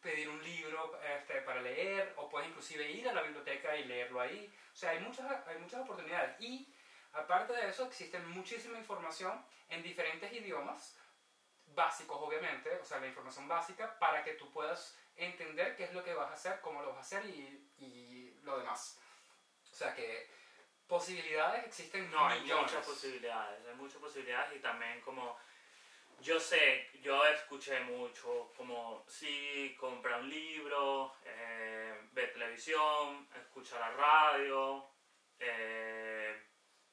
pedir 0.00 0.28
un 0.28 0.42
libro 0.42 0.98
este, 1.02 1.42
para 1.42 1.60
leer, 1.60 2.14
o 2.16 2.28
puedes 2.28 2.48
inclusive 2.48 2.90
ir 2.90 3.08
a 3.08 3.12
la 3.12 3.22
biblioteca 3.22 3.76
y 3.76 3.84
leerlo 3.84 4.20
ahí. 4.20 4.52
O 4.72 4.76
sea, 4.76 4.90
hay 4.90 5.00
muchas, 5.00 5.46
hay 5.46 5.58
muchas 5.58 5.80
oportunidades. 5.80 6.40
Y 6.40 6.72
aparte 7.12 7.52
de 7.52 7.68
eso, 7.68 7.86
existe 7.86 8.18
muchísima 8.20 8.78
información 8.78 9.44
en 9.68 9.82
diferentes 9.82 10.32
idiomas, 10.32 10.96
básicos 11.66 12.18
obviamente, 12.20 12.70
o 12.78 12.84
sea, 12.84 12.98
la 13.00 13.06
información 13.08 13.46
básica, 13.46 13.98
para 13.98 14.24
que 14.24 14.34
tú 14.34 14.50
puedas 14.50 14.98
entender 15.16 15.76
qué 15.76 15.84
es 15.84 15.92
lo 15.92 16.02
que 16.02 16.14
vas 16.14 16.30
a 16.30 16.34
hacer, 16.34 16.60
cómo 16.60 16.82
lo 16.82 16.88
vas 16.88 16.98
a 16.98 17.00
hacer 17.00 17.26
y, 17.26 17.70
y 17.78 18.40
lo 18.42 18.58
demás. 18.58 18.98
O 19.70 19.74
sea 19.74 19.94
que 19.94 20.39
posibilidades 20.90 21.64
existen 21.66 22.10
No, 22.10 22.26
hay 22.26 22.40
millones. 22.40 22.72
muchas 22.72 22.84
posibilidades, 22.86 23.66
hay 23.66 23.74
muchas 23.76 24.00
posibilidades 24.00 24.56
y 24.56 24.58
también 24.58 25.00
como 25.00 25.38
yo 26.20 26.38
sé, 26.38 26.90
yo 27.00 27.24
escuché 27.26 27.80
mucho 27.80 28.52
como 28.54 29.06
sí, 29.08 29.74
compra 29.80 30.18
un 30.18 30.28
libro, 30.28 31.14
eh, 31.24 31.94
ve 32.12 32.26
televisión, 32.26 33.26
escucha 33.34 33.78
la 33.80 33.90
radio, 33.92 34.90
eh, 35.38 36.46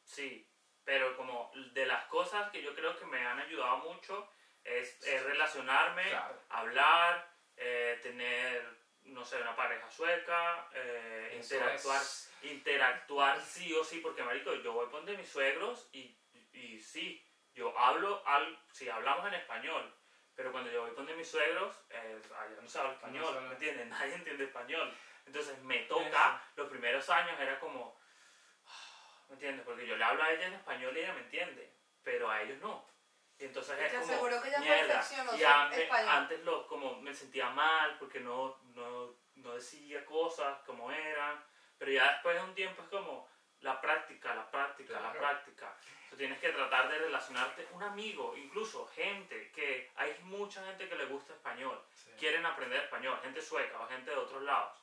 sí, 0.04 0.50
pero 0.86 1.18
como 1.18 1.52
de 1.74 1.86
las 1.86 2.06
cosas 2.06 2.50
que 2.52 2.62
yo 2.62 2.74
creo 2.74 2.96
que 2.98 3.06
me 3.06 3.20
han 3.26 3.40
ayudado 3.40 3.78
mucho 3.80 4.32
es, 4.64 5.02
es 5.06 5.24
relacionarme, 5.24 6.04
Claro. 6.04 6.42
hablar, 6.50 7.30
eh, 7.58 8.00
tener, 8.02 8.77
no 9.08 9.24
sé, 9.26 9.42
una 9.42 9.56
pareja 9.56 9.90
sueca, 9.90 10.70
eh, 10.74 11.30
Eso 11.40 11.56
interactuar 11.56 12.02
es- 12.02 12.34
interactuar 12.44 13.42
sí 13.42 13.74
o 13.74 13.84
sí, 13.84 14.00
porque 14.00 14.24
marico, 14.24 14.54
yo 14.56 14.74
voy 14.74 14.90
donde 14.92 15.18
mis 15.18 15.28
suegros 15.30 15.90
y, 15.92 16.18
y 16.54 16.80
sí, 16.80 17.24
yo 17.54 17.78
hablo, 17.78 18.22
al, 18.28 18.58
sí, 18.72 18.88
hablamos 18.90 19.26
en 19.28 19.34
español, 19.36 19.94
pero 20.36 20.52
cuando 20.52 20.70
yo 20.72 20.82
voy 20.84 20.92
donde 20.96 21.16
mis 21.16 21.28
suegros, 21.30 21.76
eh, 21.90 22.22
allá 22.40 22.62
no 22.62 22.68
se 22.68 22.80
habla 22.80 22.94
español, 22.94 23.34
No. 23.34 23.42
¿me 23.42 23.54
entiendes? 23.54 23.88
Nadie 23.88 24.16
entiende 24.16 24.44
español. 24.44 24.96
Entonces 25.26 25.58
me 25.64 25.80
toca, 25.80 26.42
los 26.56 26.70
primeros 26.70 27.10
años 27.10 27.38
era 27.40 27.60
como, 27.60 28.00
¿me 29.28 29.34
entiendes? 29.34 29.66
Porque 29.66 29.86
yo 29.86 29.98
le 29.98 30.04
hablo 30.04 30.24
a 30.24 30.32
ella 30.32 30.48
en 30.48 30.54
español 30.54 30.96
y 30.96 31.00
ella 31.02 31.14
me 31.14 31.22
entiende, 31.22 31.74
pero 32.04 32.30
a 32.30 32.42
ellos 32.42 32.60
no. 32.60 32.88
Y 33.40 33.46
entonces 33.46 33.78
es 33.80 33.92
te 33.92 33.98
como, 34.00 34.12
aseguro 34.14 34.42
que 34.42 34.48
ella 34.50 34.60
mierda. 34.60 35.04
Y 35.38 35.44
antes, 35.44 35.80
español. 35.80 36.10
antes 36.10 36.40
lo, 36.44 36.66
como 36.68 37.02
me 37.02 37.14
sentía 37.14 37.50
mal 37.50 37.98
porque 38.00 38.20
no, 38.20 38.58
no, 38.78 39.14
no 39.36 39.54
decía 39.56 40.06
cosas 40.06 40.60
como 40.66 40.92
eran, 40.92 41.44
pero 41.78 41.92
ya 41.92 42.12
después 42.14 42.36
de 42.36 42.44
un 42.44 42.56
tiempo 42.56 42.82
es 42.84 42.88
como 42.90 43.28
la 43.62 43.82
práctica, 43.82 44.34
la 44.36 44.50
práctica, 44.50 45.00
la 45.00 45.12
práctica. 45.14 45.74
Tú 46.10 46.16
tienes 46.16 46.40
que 46.40 46.50
tratar 46.50 46.90
de 46.90 47.00
relacionarte, 47.00 47.68
un 47.74 47.84
amigo, 47.84 48.36
incluso 48.38 48.88
gente, 48.88 49.52
que 49.52 49.92
hay 49.96 50.16
mucha 50.24 50.64
gente 50.66 50.88
que 50.88 50.96
le 50.96 51.06
gusta 51.08 51.34
español, 51.34 51.82
Sí. 51.94 52.12
quieren 52.18 52.46
aprender 52.46 52.84
español, 52.84 53.20
gente 53.22 53.42
sueca 53.42 53.80
o 53.82 53.88
gente 53.88 54.12
de 54.12 54.18
otros 54.18 54.42
lados. 54.44 54.78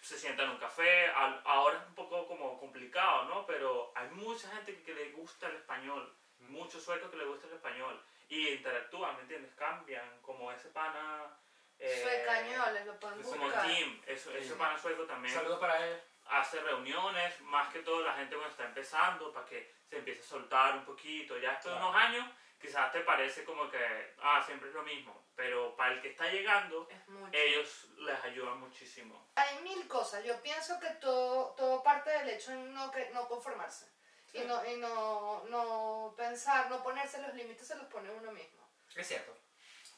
Se 0.00 0.18
sientan 0.18 0.46
en 0.46 0.52
un 0.52 0.58
café, 0.58 1.06
al- 1.08 1.40
ahora 1.44 1.78
es 1.78 1.86
un 1.86 1.94
poco 1.94 2.26
como 2.26 2.58
complicado, 2.58 3.24
¿no? 3.24 3.46
Pero 3.46 3.92
hay 3.94 4.08
mucha 4.10 4.48
gente 4.50 4.74
que, 4.76 4.82
que 4.82 4.94
le 4.94 5.10
gusta 5.12 5.48
el 5.48 5.56
español, 5.56 6.14
muchos 6.40 6.82
suecos 6.84 7.10
que 7.10 7.16
le 7.16 7.24
gusta 7.24 7.46
el 7.46 7.54
español 7.54 8.00
y 8.28 8.48
interactúan, 8.48 9.14
¿me 9.16 9.22
entiendes? 9.22 9.54
Cambian, 9.54 10.20
como 10.22 10.50
ese 10.52 10.68
pana... 10.70 11.36
eh, 11.78 12.00
Suecañoles, 12.02 12.86
lo 12.86 12.98
pueden 13.00 13.20
como 13.22 13.30
como 13.34 13.44
buscar. 13.46 13.66
Tim, 13.66 14.02
eso- 14.06 14.30
ese 14.32 14.48
Sí. 14.48 14.54
pana 14.58 14.78
sueco 14.78 15.04
también 15.04 15.34
saludo 15.34 15.58
para 15.60 15.86
él. 15.86 16.00
hace 16.24 16.60
reuniones, 16.60 17.40
más 17.42 17.70
que 17.72 17.80
todo 17.80 18.00
la 18.02 18.14
gente 18.14 18.36
cuando 18.36 18.52
está 18.52 18.64
empezando, 18.64 19.32
para 19.32 19.44
que 19.44 19.74
se 19.90 19.98
empiece 19.98 20.20
a 20.20 20.24
soltar 20.24 20.76
un 20.76 20.84
poquito. 20.84 21.36
Ya 21.36 21.54
de 21.54 21.58
Claro. 21.60 21.78
unos 21.78 21.96
años, 21.96 22.26
quizás 22.60 22.92
te 22.92 23.00
parece 23.00 23.44
como 23.44 23.68
que, 23.68 24.14
ah, 24.22 24.40
siempre 24.46 24.68
es 24.68 24.74
lo 24.74 24.82
mismo. 24.84 25.26
Pero 25.34 25.74
para 25.76 25.94
el 25.94 26.00
que 26.00 26.10
está 26.10 26.28
llegando, 26.30 26.88
Es 26.88 27.00
ellos 27.32 27.88
les 27.98 28.22
ayudan 28.24 28.60
muchísimo. 28.60 29.30
Hay 29.34 29.58
mil 29.62 29.86
cosas. 29.88 30.24
Yo 30.24 30.40
pienso 30.40 30.78
que 30.78 30.90
todo, 31.00 31.54
todo 31.56 31.82
parte 31.82 32.10
del 32.10 32.30
hecho 32.30 32.52
en 32.52 32.72
no, 32.72 32.90
que, 32.92 33.10
no 33.10 33.26
conformarse. 33.28 33.90
Y, 34.32 34.38
Sí. 34.38 34.44
no, 34.46 34.64
y 34.64 34.76
no, 34.76 35.42
no 35.48 36.14
pensar, 36.16 36.70
no 36.70 36.82
ponerse 36.82 37.20
los 37.20 37.34
límites, 37.34 37.66
se 37.66 37.76
los 37.76 37.86
pone 37.86 38.08
uno 38.10 38.30
mismo. 38.30 38.66
Es 38.94 39.06
cierto. 39.08 39.36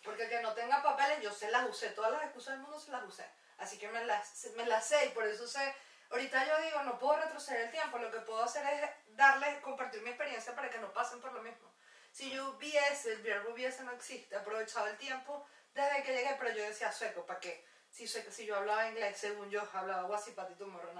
Porque 0.04 0.28
que 0.28 0.40
no 0.40 0.52
tenga 0.52 0.82
papeles, 0.82 1.20
yo 1.22 1.32
se 1.32 1.50
las 1.50 1.68
usé. 1.68 1.90
Todas 1.90 2.12
las 2.12 2.24
excusas 2.24 2.54
del 2.54 2.60
mundo 2.60 2.78
se 2.78 2.90
las 2.90 3.02
usé. 3.04 3.28
Así 3.58 3.78
que 3.78 3.88
me 3.88 4.04
las, 4.04 4.44
me 4.56 4.66
las 4.66 4.86
sé 4.86 5.06
y 5.06 5.08
por 5.10 5.26
eso 5.26 5.46
sé. 5.46 5.74
Ahorita 6.10 6.44
yo 6.44 6.60
digo, 6.62 6.82
no 6.82 6.98
puedo 6.98 7.16
retroceder 7.20 7.62
el 7.62 7.70
tiempo. 7.70 7.98
Lo 7.98 8.10
que 8.10 8.20
puedo 8.20 8.42
hacer 8.44 8.66
es 8.66 8.90
darles, 9.16 9.60
compartir 9.60 10.02
mi 10.02 10.10
experiencia 10.10 10.54
para 10.54 10.68
que 10.70 10.78
no 10.78 10.92
pasen 10.92 11.20
por 11.20 11.32
lo 11.32 11.40
mismo. 11.42 11.72
Si 12.12 12.30
yo 12.30 12.50
hubiese, 12.50 13.12
el 13.14 13.22
verbo 13.22 13.52
hubiese 13.52 13.82
no 13.82 13.90
existe, 13.92 14.36
aprovechado 14.36 14.86
el 14.86 14.96
tiempo 14.98 15.44
desde 15.72 16.02
que 16.04 16.12
llegué, 16.14 16.36
pero 16.38 16.50
yo 16.54 16.62
decía 16.62 16.92
sueco, 16.92 17.26
¿para 17.26 17.40
qué? 17.40 17.66
Si, 17.90 18.06
sueco- 18.06 18.30
si 18.30 18.46
yo 18.46 18.56
hablaba 18.56 18.86
inglés, 18.88 19.16
según 19.18 19.50
yo, 19.50 19.66
hablaba 19.72 20.04
Wasipati 20.04 20.54
Tomorrow 20.54 20.92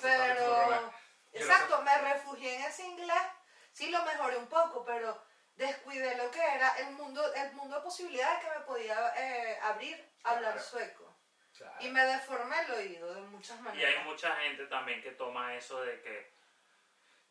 Pero, 0.00 0.92
exacto, 1.32 1.82
me 1.82 1.98
refugié 1.98 2.54
en 2.56 2.62
ese 2.62 2.84
inglés, 2.84 3.22
sí 3.72 3.90
lo 3.90 4.04
mejoré 4.04 4.36
un 4.36 4.46
poco, 4.46 4.84
pero 4.84 5.20
descuidé 5.56 6.16
lo 6.16 6.30
que 6.30 6.40
era 6.40 6.68
el 6.78 6.90
mundo, 6.94 7.22
el 7.34 7.52
mundo 7.52 7.76
de 7.76 7.82
posibilidades 7.82 8.44
que 8.44 8.58
me 8.58 8.64
podía 8.64 9.12
eh, 9.16 9.58
abrir 9.62 9.96
a 10.24 10.30
hablar 10.30 10.52
Claro. 10.54 10.66
sueco. 10.68 11.16
Claro. 11.56 11.76
Y 11.80 11.88
me 11.90 12.04
deformé 12.04 12.58
el 12.62 12.70
oído 12.72 13.14
de 13.14 13.20
muchas 13.22 13.58
Y 13.60 13.62
maneras. 13.62 13.94
hay 13.96 14.04
mucha 14.04 14.34
gente 14.36 14.66
también 14.66 15.00
que 15.02 15.12
toma 15.12 15.54
eso 15.54 15.80
de 15.82 16.00
que 16.02 16.34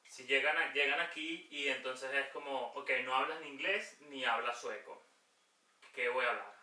si 0.08 0.26
llegan, 0.26 0.56
a- 0.58 0.72
llegan 0.74 1.00
aquí 1.02 1.48
y 1.52 1.68
entonces 1.68 2.14
es 2.14 2.28
como, 2.30 2.68
ok, 2.74 2.90
no 3.04 3.16
hablas 3.16 3.42
ni 3.42 3.50
inglés 3.50 3.98
ni 4.02 4.24
hablas 4.24 4.60
sueco. 4.62 5.06
¿Qué 5.94 6.08
voy 6.10 6.24
a 6.26 6.30
hablar? 6.30 6.54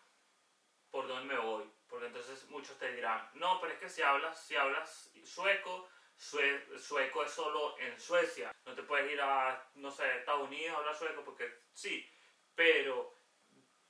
¿Por 0.91 1.07
dónde 1.07 1.35
me 1.35 1.41
voy? 1.41 1.71
Porque 1.89 2.07
entonces 2.07 2.45
muchos 2.49 2.79
te 2.79 2.93
dirán, 2.93 3.29
no, 3.35 3.61
pero 3.61 3.73
es 3.75 3.79
que 3.81 3.89
si 3.89 4.03
hablas, 4.03 4.41
si 4.47 4.57
hablas 4.57 5.11
sueco, 5.25 5.89
sue- 6.21 6.79
sueco 6.79 7.25
es 7.25 7.31
solo 7.31 7.79
en 7.79 7.99
Suecia. 7.99 8.53
No 8.67 8.75
te 8.75 8.83
puedes 8.83 9.11
ir 9.11 9.21
a, 9.23 9.71
no 9.75 9.91
sé, 9.91 10.19
Estados 10.19 10.47
Unidos 10.49 10.75
a 10.77 10.79
hablar 10.81 10.95
sueco 10.95 11.25
porque 11.25 11.51
sí, 11.73 12.07
pero 12.55 13.17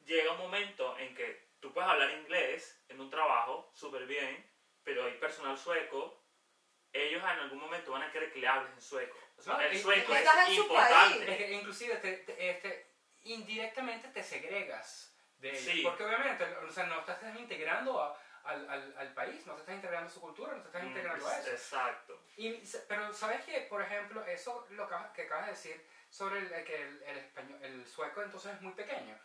llega 0.04 0.32
un 0.32 0.38
momento 0.38 0.96
en 0.98 1.14
que 1.14 1.50
tú 1.60 1.72
puedes 1.72 1.90
hablar 1.90 2.10
inglés 2.12 2.84
en 2.88 3.00
un 3.00 3.10
trabajo 3.10 3.70
súper 3.74 4.06
bien, 4.06 4.48
pero 4.84 5.04
hay 5.04 5.14
personal 5.14 5.58
sueco, 5.58 6.24
ellos 6.92 7.20
en 7.22 7.28
algún 7.28 7.58
momento 7.58 7.90
van 7.92 8.02
a 8.02 8.12
querer 8.12 8.32
que 8.32 8.38
le 8.38 8.48
hables 8.48 8.72
en 8.72 8.80
sueco. 8.80 9.18
O 9.36 9.42
sea, 9.42 9.54
No, 9.54 9.60
el 9.60 9.78
sueco 9.78 10.14
es 10.14 10.24
importante. 10.56 11.32
Es 11.32 11.36
que 11.36 11.52
inclusive 11.52 11.96
te, 11.96 12.12
te- 12.18 12.50
este, 12.50 12.94
indirectamente 13.22 14.08
te 14.08 14.22
segregas 14.22 15.16
de 15.38 15.50
ellos. 15.50 15.62
Sí. 15.62 15.82
Porque 15.82 16.04
obviamente, 16.04 16.44
o 16.44 16.70
sea, 16.70 16.86
no 16.86 17.00
estás 17.00 17.20
integrando 17.36 18.00
a- 18.00 18.16
al, 18.44 18.68
al, 18.68 18.94
al 18.98 19.14
país, 19.14 19.46
no 19.46 19.54
te 19.54 19.60
estás 19.60 19.74
integrando 19.74 20.08
a 20.08 20.12
su 20.12 20.20
cultura, 20.20 20.54
no 20.54 20.62
te 20.62 20.68
estás 20.68 20.82
Mm, 20.82 20.86
integrando 20.88 21.26
a 21.28 21.38
eso. 21.38 21.50
Exacto. 21.50 22.20
Y, 22.36 22.62
pero 22.88 23.12
sabes 23.12 23.44
que, 23.44 23.60
por 23.62 23.82
ejemplo, 23.82 24.24
eso 24.24 24.66
lo 24.70 24.88
que, 24.88 24.94
que 25.14 25.22
acabas 25.22 25.46
de 25.46 25.52
decir 25.52 25.86
sobre 26.08 26.40
el, 26.40 26.64
que 26.64 26.74
el, 26.82 27.02
el 27.02 27.18
español, 27.18 27.58
el 27.62 27.86
sueco 27.86 28.22
entonces 28.22 28.54
es 28.54 28.60
muy 28.62 28.72
pequeño. 28.72 29.16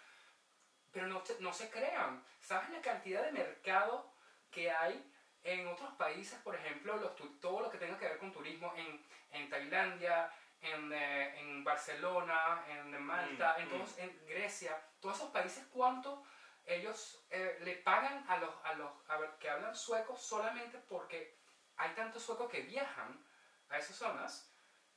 Pero 0.92 1.08
no, 1.08 1.24
no 1.40 1.54
se 1.54 1.70
crean. 1.70 2.24
¿Sabes 2.40 2.70
la 2.70 2.82
cantidad 2.82 3.24
de 3.24 3.32
mercado 3.32 4.14
que 4.52 4.72
hay 4.72 5.12
en 5.44 5.68
otros 5.68 5.94
países? 5.96 6.40
Por 6.40 6.56
ejemplo, 6.56 6.96
los, 6.98 7.16
todo 7.42 7.62
lo 7.62 7.70
que 7.70 7.78
tenga 7.78 7.98
que 7.98 8.08
ver 8.08 8.18
con 8.18 8.32
turismo 8.32 8.74
en, 8.78 9.06
en 9.32 9.50
Tailandia, 9.50 10.32
en, 10.62 10.92
eh, 10.94 11.40
en 11.40 11.64
Barcelona, 11.64 12.64
en 12.70 13.02
Malta, 13.04 13.56
Mm, 13.58 13.62
en, 13.62 13.70
todos, 13.70 13.98
en 13.98 14.26
Grecia. 14.26 14.80
Todos 15.02 15.18
esos 15.18 15.32
países, 15.32 15.66
¿cuánto 15.72 16.24
ellos 16.66 17.24
eh, 17.30 17.58
le 17.62 17.76
pagan 17.78 18.26
a 18.30 18.38
los, 18.38 18.54
a 18.64 18.74
los 18.74 18.92
a 19.10 19.18
ver, 19.18 19.30
que 19.40 19.50
hablan 19.50 19.76
sueco 19.76 20.16
solamente 20.18 20.78
porque 20.90 21.38
hay 21.78 21.92
tantos 21.94 22.24
suecos 22.24 22.50
que 22.50 22.62
viajan 22.62 23.24
a 23.70 23.78
esas 23.78 23.96
zonas 23.96 24.50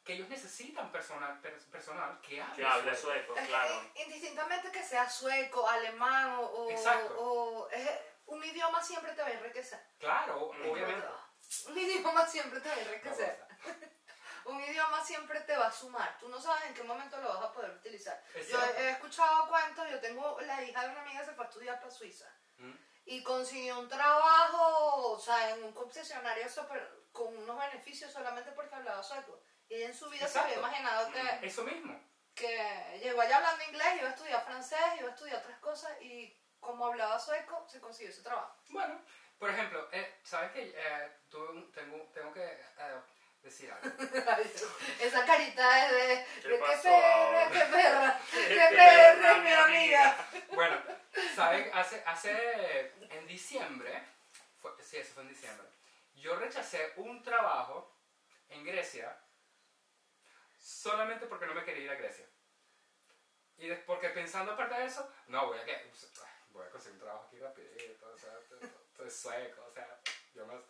que 0.05 0.15
ellos 0.15 0.29
necesitan 0.31 0.91
personal, 0.91 1.39
per- 1.41 1.59
personal 1.71 2.19
que 2.23 2.41
hable, 2.41 2.57
Que 2.57 2.65
hable 2.65 2.97
sueco. 2.97 3.35
claro. 3.35 3.83
indistintamente 3.97 4.71
que 4.73 4.83
sea 4.83 5.09
sueco, 5.11 5.69
alemán 5.69 6.31
o, 6.37 6.41
o- 6.43 6.71
Exacto. 6.71 7.15
o- 7.19 7.69
es- 7.71 8.01
un 8.27 8.43
idioma 8.45 8.83
siempre 8.83 9.13
te 9.13 9.23
va 9.23 9.29
a 9.29 9.33
enriquecer. 9.33 9.81
Claro, 9.99 10.53
Mm. 10.55 10.71
obviamente. 10.71 11.07
Un 11.69 11.79
idioma 11.79 12.27
siempre 12.27 12.61
te 12.61 12.69
va 12.69 12.75
a 12.75 12.81
enriquecer. 12.81 13.45
Un 14.49 14.61
idioma 14.63 15.05
siempre 15.05 15.41
te 15.43 15.57
va 15.57 15.67
a 15.67 15.73
sumar. 15.73 16.17
Tú 16.19 16.29
no 16.29 16.41
sabes 16.41 16.65
en 16.65 16.75
qué 16.75 16.83
momento 16.83 17.17
lo 17.21 17.29
vas 17.35 17.45
a 17.45 17.53
poder 17.53 17.71
utilizar. 17.73 18.23
Yo 18.51 18.59
he, 18.79 18.91
escuchado 18.91 19.47
cuentos, 19.49 19.87
yo 19.91 20.01
tengo 20.01 20.41
la 20.41 20.63
hija 20.65 20.83
de 20.85 20.89
una 20.91 21.03
amiga 21.03 21.21
que 21.21 21.27
se 21.27 21.33
fue 21.35 21.45
a 21.45 21.49
estudiar 21.49 21.79
para 21.81 21.91
Suiza 21.91 22.29
Mm. 22.57 22.73
y 23.05 23.23
consiguió 23.23 23.79
un 23.79 23.89
trabajo, 23.89 25.13
o 25.13 25.19
sea, 25.21 25.51
en 25.51 25.63
un 25.65 25.73
concesionario 25.73 26.49
super- 26.49 27.07
con 27.13 27.37
unos 27.37 27.59
beneficios 27.59 28.13
solamente 28.13 28.51
porque 28.53 28.75
hablaba 28.75 29.03
sueco. 29.03 29.41
Y 29.69 29.75
ella 29.77 29.87
en 29.89 29.95
su 29.95 30.09
vida 30.09 30.27
se 30.27 30.39
había 30.39 30.55
Exacto. 30.55 30.69
imaginado 30.69 31.13
que, 31.13 31.23
Mm. 31.23 31.45
Eso 31.45 31.63
mismo. 31.65 32.09
que 32.35 33.01
llegó 33.03 33.21
allá 33.21 33.37
hablando 33.37 33.65
inglés, 33.65 33.97
iba 33.99 34.09
a 34.09 34.13
estudiar 34.13 34.45
francés, 34.45 34.79
iba 34.99 35.09
a 35.09 35.13
estudiar 35.13 35.39
otras 35.39 35.59
cosas 35.59 36.01
y 36.01 36.35
como 36.61 36.87
hablaba 36.87 37.19
sueco, 37.19 37.67
se 37.69 37.81
consiguió 37.81 38.11
ese 38.13 38.23
trabajo. 38.23 38.57
Bueno, 38.71 39.01
por 39.39 39.51
ejemplo, 39.51 39.89
eh, 39.93 40.21
¿sabes 40.25 40.53
que 40.53 40.73
eh, 40.75 41.19
tengo, 41.75 42.05
tengo 42.13 42.33
que 42.33 42.45
eh, 42.45 43.01
Esa 45.01 45.25
carita 45.25 45.87
es 45.87 45.93
de, 45.93 46.27
¿Qué 46.43 46.49
de 46.49 46.55
qué 46.55 46.61
pasó 46.61 46.83
perra, 46.83 47.49
qué 47.53 47.61
perra, 47.61 48.21
qué 48.31 48.77
perra, 48.77 49.35
mi 49.39 49.45
mi 49.45 49.53
amiga. 49.53 50.29
Bueno, 50.53 50.83
¿sabes? 51.35 51.71
Hace, 51.73 52.03
hace, 52.07 52.93
en 53.11 53.27
diciembre, 53.27 54.03
fue, 54.61 54.73
sí, 54.83 54.99
eso 54.99 55.15
fue 55.15 55.23
en 55.23 55.31
diciembre, 55.31 55.67
yo 56.15 56.37
rechacé 56.37 56.93
un 56.97 57.23
trabajo 57.23 57.99
en 58.51 58.65
Grecia 58.65 59.19
solamente 60.59 61.27
porque 61.27 61.47
no 61.47 61.55
me 61.55 61.65
quería 61.65 61.85
ir 61.85 61.91
a 61.91 61.95
Grecia. 61.95 62.27
Y 63.57 63.73
porque 63.87 64.11
pensando 64.11 64.53
aparte 64.53 64.75
de 64.75 64.85
eso, 64.85 65.11
no, 65.29 65.47
voy 65.47 65.59
a, 65.59 65.65
que, 65.65 65.91
voy 66.51 66.67
a 66.67 66.71
conseguir 66.71 66.95
un 66.95 67.05
trabajo 67.05 67.25
aquí 67.27 67.39
rapidito, 67.39 68.13
o 68.13 68.19
sea, 68.19 68.33
estoy 68.91 69.11
sueco, 69.11 69.65
o 69.65 69.73
sea, 69.73 70.01
yo 70.35 70.47
más... 70.47 70.63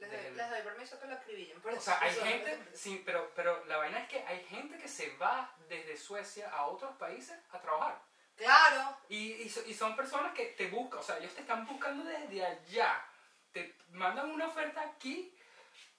Les 0.00 0.10
doy, 0.10 0.18
Del- 0.20 0.36
les 0.36 0.50
doy 0.50 0.62
permiso 0.62 0.98
que 0.98 1.06
lo 1.06 1.14
acribillen. 1.14 1.60
por 1.60 1.72
O 1.72 1.80
sea, 1.80 1.98
hay 2.00 2.12
gente, 2.14 2.58
sí, 2.74 3.02
pero, 3.04 3.30
pero 3.36 3.64
la 3.66 3.76
vaina 3.76 4.00
es 4.00 4.08
que 4.08 4.24
hay 4.26 4.42
gente 4.46 4.78
que 4.78 4.88
se 4.88 5.14
va 5.16 5.54
desde 5.68 5.96
Suecia 5.96 6.50
a 6.50 6.66
otros 6.66 6.96
países 6.96 7.38
a 7.50 7.60
trabajar. 7.60 8.00
Claro, 8.36 8.96
Y, 9.10 9.32
y, 9.32 9.42
y 9.66 9.74
son 9.74 9.94
personas 9.94 10.32
que 10.32 10.46
te 10.46 10.68
buscan, 10.68 11.00
o 11.00 11.02
sea, 11.02 11.18
ellos 11.18 11.34
te 11.34 11.42
están 11.42 11.66
buscando 11.66 12.02
desde 12.04 12.44
allá. 12.44 13.04
Te 13.52 13.76
mandan 13.90 14.30
una 14.30 14.46
oferta 14.46 14.80
aquí 14.80 15.36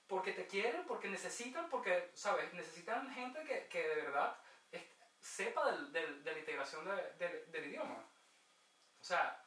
porque 0.08 0.32
te 0.34 0.48
quieren, 0.48 0.84
porque 0.88 1.08
necesitan, 1.08 1.70
porque, 1.70 2.10
¿sabes? 2.16 2.52
Necesitan 2.54 3.14
gente 3.14 3.44
que, 3.44 3.68
que 3.68 3.88
de 3.88 3.96
verdad 3.96 4.36
es- 4.72 4.82
sepa 5.20 5.72
del- 5.72 5.92
del- 5.94 6.24
de 6.24 6.32
la 6.34 6.40
integración 6.40 6.84
de- 6.86 7.14
del- 7.20 7.52
del 7.52 7.66
idioma. 7.68 8.04
O 9.00 9.04
sea, 9.04 9.40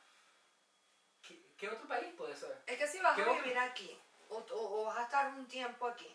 ¿qué, 1.27 1.41
qué 1.57 1.69
otro 1.69 1.89
país 1.89 2.15
puede 2.17 2.37
ser? 2.37 2.63
es 2.67 2.79
que 2.79 2.87
si 2.87 3.01
vas 3.01 3.17
¿Qué 3.17 3.23
a 3.23 3.31
otro? 3.31 3.43
vivir 3.43 3.59
aquí 3.59 4.01
o, 4.31 4.37
o- 4.39 4.81
o 4.81 4.85
vas 4.87 4.99
a 4.99 5.03
estar 5.05 5.27
un 5.29 5.47
tiempo 5.49 5.87
aquí. 5.87 6.11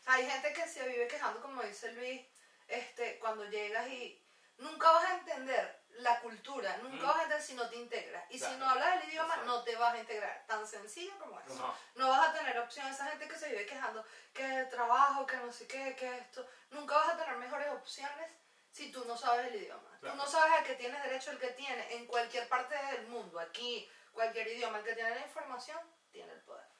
O 0.00 0.02
sea, 0.04 0.14
hay 0.14 0.26
gente 0.28 0.52
que 0.52 0.66
se 0.68 0.86
vive 0.88 1.06
quejando, 1.08 1.40
como 1.40 1.62
dice 1.62 1.92
Luis, 1.92 2.20
este, 2.68 3.18
cuando 3.18 3.44
llegas 3.44 3.86
y 3.88 4.20
nunca 4.58 4.90
vas 4.90 5.04
a 5.10 5.14
entender 5.18 5.80
la 5.96 6.18
cultura, 6.20 6.76
nunca 6.78 6.96
Mm. 7.04 7.06
vas 7.06 7.16
a 7.16 7.22
entender 7.24 7.42
si 7.46 7.54
no 7.54 7.68
te 7.68 7.76
integras. 7.76 8.24
Y 8.30 8.38
si 8.38 8.50
no 8.56 8.68
hablas 8.68 9.02
el 9.02 9.08
idioma, 9.10 9.34
Exacto. 9.34 9.46
no 9.46 9.62
te 9.62 9.76
vas 9.76 9.94
a 9.94 9.98
integrar. 9.98 10.44
Tan 10.46 10.66
sencillo 10.66 11.12
como 11.18 11.38
eso. 11.40 11.54
No. 11.54 11.74
No 11.96 12.08
vas 12.08 12.28
a 12.28 12.32
tener 12.32 12.58
opción. 12.58 12.86
Esa 12.88 13.06
gente 13.06 13.28
que 13.28 13.38
se 13.38 13.48
vive 13.50 13.66
quejando 13.66 14.04
que 14.32 14.64
trabajo, 14.70 15.26
que 15.26 15.36
no 15.36 15.52
sé 15.52 15.66
qué, 15.66 15.94
que 15.94 16.18
esto. 16.18 16.48
Nunca 16.70 16.96
vas 16.96 17.10
a 17.10 17.16
tener 17.18 17.36
mejores 17.36 17.68
opciones 17.70 18.30
si 18.72 18.90
tú 18.90 19.04
no 19.04 19.16
sabes 19.18 19.48
el 19.48 19.56
idioma. 19.62 19.90
Claro. 20.00 20.16
Tú 20.16 20.22
no 20.22 20.26
sabes 20.28 20.52
a 20.60 20.64
qué 20.64 20.74
tienes 20.76 21.02
derecho 21.02 21.30
el 21.30 21.38
que 21.38 21.48
tiene 21.48 21.94
en 21.94 22.06
cualquier 22.06 22.48
parte 22.48 22.74
del 22.74 23.06
mundo, 23.08 23.38
aquí, 23.38 23.86
cualquier 24.12 24.48
idioma. 24.48 24.78
El 24.78 24.84
que 24.84 24.94
tiene 24.94 25.10
la 25.10 25.20
información. 25.26 25.78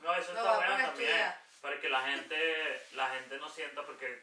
No, 0.03 0.15
eso 0.15 0.33
No 0.33 0.39
está 0.39 0.57
bueno 0.57 0.71
también. 0.71 1.11
estudiar. 1.11 1.43
Para 1.61 1.81
que 1.81 1.89
la 1.89 2.01
gente, 2.03 2.83
la 2.95 3.09
gente 3.11 3.39
no 3.39 3.49
sienta, 3.49 3.87
porque 3.87 4.23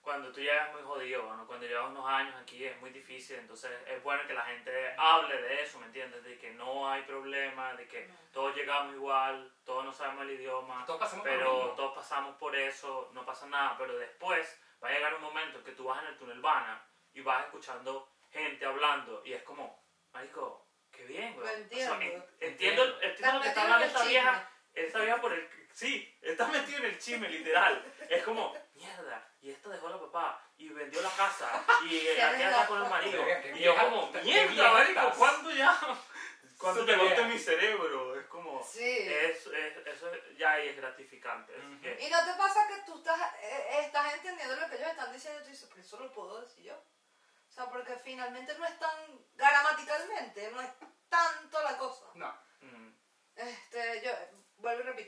cuando 0.00 0.30
tú 0.32 0.40
llegas 0.40 0.72
muy 0.72 0.82
jodido, 0.82 1.34
¿no? 1.34 1.46
cuando 1.46 1.66
llevas 1.66 1.90
unos 1.90 2.06
años 2.06 2.34
aquí 2.40 2.64
es 2.64 2.78
muy 2.80 2.90
difícil, 2.90 3.36
entonces 3.36 3.70
es 3.86 4.02
bueno 4.02 4.26
que 4.26 4.34
la 4.34 4.44
gente 4.44 4.94
hable 4.98 5.40
de 5.40 5.62
eso, 5.62 5.78
¿me 5.78 5.86
entiendes? 5.86 6.22
De 6.24 6.38
que 6.38 6.50
no 6.52 6.90
hay 6.90 7.02
problema, 7.02 7.72
de 7.74 7.86
que 7.88 8.10
todos 8.32 8.54
llegamos 8.54 8.94
igual, 8.94 9.50
todos 9.64 9.82
no 9.82 9.92
sabemos 9.92 10.24
el 10.24 10.32
idioma, 10.32 10.84
Todos 10.86 11.00
pasamos 11.00 11.26
por 11.26 11.32
lo 11.32 11.38
pero 11.38 11.74
todos 11.74 11.94
pasamos 11.94 12.36
por 12.36 12.54
eso, 12.54 13.10
no 13.14 13.24
pasa 13.24 13.46
nada, 13.46 13.76
pero 13.78 13.96
después 13.96 14.60
va 14.82 14.88
a 14.88 14.92
llegar 14.92 15.14
un 15.14 15.22
momento 15.22 15.58
en 15.58 15.64
que 15.64 15.72
tú 15.72 15.84
vas 15.84 16.02
en 16.02 16.08
el 16.08 16.18
túnel 16.18 16.40
Vana 16.40 16.84
y 17.14 17.22
vas 17.22 17.44
escuchando 17.46 18.06
gente 18.30 18.66
hablando 18.66 19.22
y 19.24 19.32
es 19.32 19.42
como, 19.42 19.82
marico, 20.12 20.66
qué 20.90 21.04
bien, 21.06 21.32
güey. 21.34 21.46
Lo 21.46 21.52
entiendo. 21.52 21.94
entiendo, 22.40 23.00
entiendo 23.00 23.36
lo 23.36 23.40
que 23.40 23.48
está 23.48 23.62
hablando 23.62 23.86
esta 23.86 23.98
chisme. 24.00 24.10
vieja, 24.12 24.50
esta 24.74 25.00
vieja 25.00 25.20
por 25.20 25.32
el... 25.32 25.48
Sí, 25.72 26.16
está 26.22 26.46
metido 26.48 26.78
en 26.78 26.84
el 26.86 26.98
chisme, 26.98 27.28
literal. 27.28 27.84
Es 28.08 28.22
como, 28.22 28.56
mierda, 28.74 29.28
y 29.40 29.50
esta 29.50 29.68
dejó 29.70 29.88
a 29.88 29.90
la 29.90 30.00
papá, 30.00 30.50
y 30.56 30.68
vendió 30.68 31.02
la 31.02 31.10
casa, 31.10 31.64
y 31.84 32.06
aquí 32.20 32.42
está 32.42 32.66
con 32.66 32.82
el 32.82 32.88
marido. 32.88 33.24
Y 33.54 33.58
yo 33.60 33.76
como, 33.76 34.10
mierda, 34.22 34.72
marico, 34.72 35.00
estás". 35.00 35.16
¿cuándo 35.16 35.50
ya? 35.50 35.76
¿Cuándo 36.58 36.80
Súper 36.82 36.98
te 36.98 37.04
vieja. 37.04 37.22
mi 37.24 37.38
cerebro? 37.38 38.18
Es 38.18 38.26
como... 38.26 38.62
Sí. 38.64 38.88
Es, 39.08 39.44
es- 39.46 39.86
eso 39.86 40.10
ya 40.38 40.52
ahí 40.52 40.68
es 40.68 40.76
gratificante. 40.76 41.52
Ujú. 41.58 41.80
que- 41.82 41.98
Y 42.00 42.08
no 42.08 42.24
te 42.24 42.32
pasa 42.34 42.68
que 42.68 42.82
tú 42.86 42.96
estás, 42.98 43.20
eh, 43.42 43.80
estás 43.80 44.14
entendiendo 44.14 44.54
lo 44.56 44.68
que 44.70 44.76
ellos 44.76 44.88
están 44.88 45.12
diciendo 45.12 45.40
y 45.40 45.44
tú 45.44 45.50
dices, 45.50 45.68
pero 45.68 45.82
eso 45.82 45.98
lo 45.98 46.12
puedo 46.12 46.40
decir 46.40 46.64
yo. 46.64 46.74
O 46.76 47.52
sea, 47.52 47.68
porque 47.68 47.94
finalmente 47.96 48.56
no 48.56 48.64
es 48.64 48.78
tan 48.78 48.96
gramaticalmente, 49.34 50.50
no 50.52 50.60
es 50.62 50.70
tanto 51.08 51.62
la 51.62 51.76
cosa. 51.76 52.06
No. 52.14 52.32
mm, 52.60 52.92
Este, 53.36 54.02
yo 54.04 54.12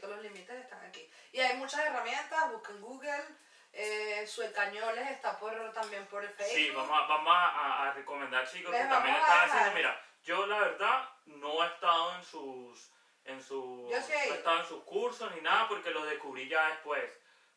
los 0.09 0.21
límites 0.23 0.57
están 0.57 0.85
aquí. 0.85 1.11
Y 1.33 1.40
hay 1.40 1.57
muchas 1.57 1.81
herramientas, 1.87 2.53
busquen 2.53 2.81
Google, 2.81 3.24
eh, 3.72 4.26
Suecañoles 4.26 5.11
está 5.11 5.39
por, 5.39 5.72
también 5.72 6.07
por 6.07 6.24
el 6.24 6.31
Facebook. 6.31 6.55
Sí, 6.57 6.70
vamos 6.70 6.99
a, 7.03 7.07
vamos 7.07 7.33
a, 7.35 7.89
a 7.89 7.93
recomendar 7.93 8.49
chicos 8.49 8.72
Les 8.72 8.83
que 8.83 8.89
también 8.89 9.14
están 9.16 9.45
dejar. 9.47 9.49
haciendo, 9.61 9.76
mira, 9.76 10.03
yo 10.22 10.47
la 10.47 10.59
verdad 10.61 11.09
no 11.26 11.62
he 11.62 11.66
estado 11.66 12.16
en 12.16 12.24
sus 12.24 12.93
en 13.24 13.43
sus 13.43 13.91
Yo 13.91 14.01
sí 14.01 14.12
he 14.12 14.16
no 14.16 14.20
he 14.22 14.26
ido. 14.28 14.35
estado 14.37 14.61
en 14.61 14.66
sus 14.66 14.85
cursos 14.85 15.35
ni 15.35 15.41
nada 15.41 15.66
porque 15.68 15.91
los 15.91 16.07
descubrí 16.09 16.49
ya 16.49 16.68
después. 16.68 17.11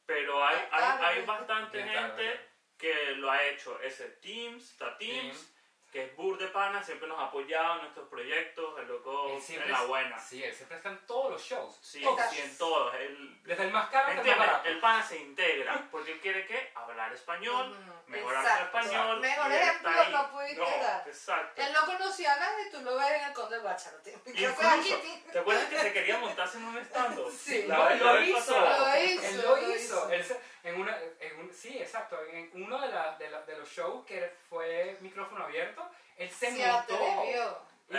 Pero 0.06 0.44
hay, 0.44 0.58
hay, 0.72 1.04
hay 1.04 1.26
bastante 1.26 1.84
gente 1.84 2.50
que 2.78 3.12
lo 3.18 3.30
ha 3.30 3.44
hecho. 3.44 3.80
Ese 3.82 4.10
Teams, 4.22 4.72
está 4.72 4.98
Teams, 4.98 5.22
Teams. 5.38 5.54
Que 5.92 6.04
es 6.06 6.16
Bur 6.16 6.38
de 6.38 6.48
Pana, 6.48 6.84
siempre 6.84 7.08
nos 7.08 7.18
ha 7.20 7.26
apoyado 7.26 7.76
en 7.76 7.82
nuestros 7.82 8.08
proyectos, 8.10 8.78
el 8.80 8.88
loco 8.88 9.28
en 9.30 9.72
la 9.72 9.82
es- 9.82 9.88
buena. 9.88 10.20
Sí, 10.20 10.44
él 10.44 10.54
siempre 10.54 10.78
está 10.78 10.90
en 10.90 11.06
todos 11.08 11.32
los 11.32 11.42
shows. 11.42 11.78
Sí, 11.82 12.02
todos. 12.04 12.22
sí, 12.30 12.40
en 12.42 12.58
todos. 12.58 12.94
Él, 12.96 13.40
Desde 13.44 13.64
el 13.64 13.72
más 13.72 13.90
caro 13.90 14.08
¿Me 14.10 14.14
hasta 14.20 14.32
el 14.32 14.38
más 14.38 14.48
barato. 14.48 14.70
El 14.70 14.80
pana 14.80 15.02
se 15.04 15.18
integra 15.18 15.88
porque 15.90 16.12
él 16.12 16.20
quiere 16.20 16.46
que 16.46 16.72
hablar 16.76 17.12
español, 17.14 17.76
mejorar 18.06 18.44
su 18.44 18.50
exacto. 18.50 18.78
español. 18.80 19.20
Mejor 19.20 19.52
ejemplo 19.52 19.90
está 19.90 20.02
ahí. 20.04 20.12
no 20.14 20.32
pudiste 20.32 20.56
No, 20.60 20.84
dar. 20.84 21.08
Exacto. 21.08 21.62
Él 21.62 21.74
no 21.74 21.86
conocía 21.86 22.34
a 22.34 22.40
nadie 22.40 22.70
tú 22.72 22.82
lo 22.82 22.96
ves 22.96 23.10
en 23.12 23.24
el 23.24 23.34
Conde 23.34 23.58
Incluso, 24.26 24.68
aquí- 24.68 25.24
¿te 25.32 25.40
acuerdas 25.40 25.66
que 25.70 25.80
se 25.80 25.94
quería 25.94 26.20
montarse 26.20 26.58
en 26.58 26.66
un 26.66 26.78
stand 26.78 27.20
Sí. 27.32 27.64
La 27.68 27.96
lo 27.96 28.06
la 28.06 28.12
vez 28.14 28.30
hizo. 28.30 28.60
Lo 28.60 29.04
hizo, 29.04 29.26
Él 29.26 29.38
lo 29.42 29.56
lo 29.56 29.58
hizo. 29.58 29.76
hizo. 29.76 30.10
Él 30.12 30.24
se- 30.24 30.40
en 30.70 30.82
una, 30.82 30.98
en 31.20 31.40
un, 31.40 31.54
sí, 31.54 31.78
exacto. 31.78 32.18
En 32.32 32.50
uno 32.64 32.80
de, 32.82 32.88
la- 32.88 33.18
de, 33.18 33.30
la- 33.30 33.42
de 33.42 33.58
los 33.58 33.70
shows 33.70 34.06
que 34.06 34.36
fue 34.50 34.98
micrófono 35.02 35.44
abierto, 35.46 35.90
él 36.18 36.30
se 36.32 36.52
Se 36.52 36.68
montó. 36.68 36.98
no- 37.00 37.24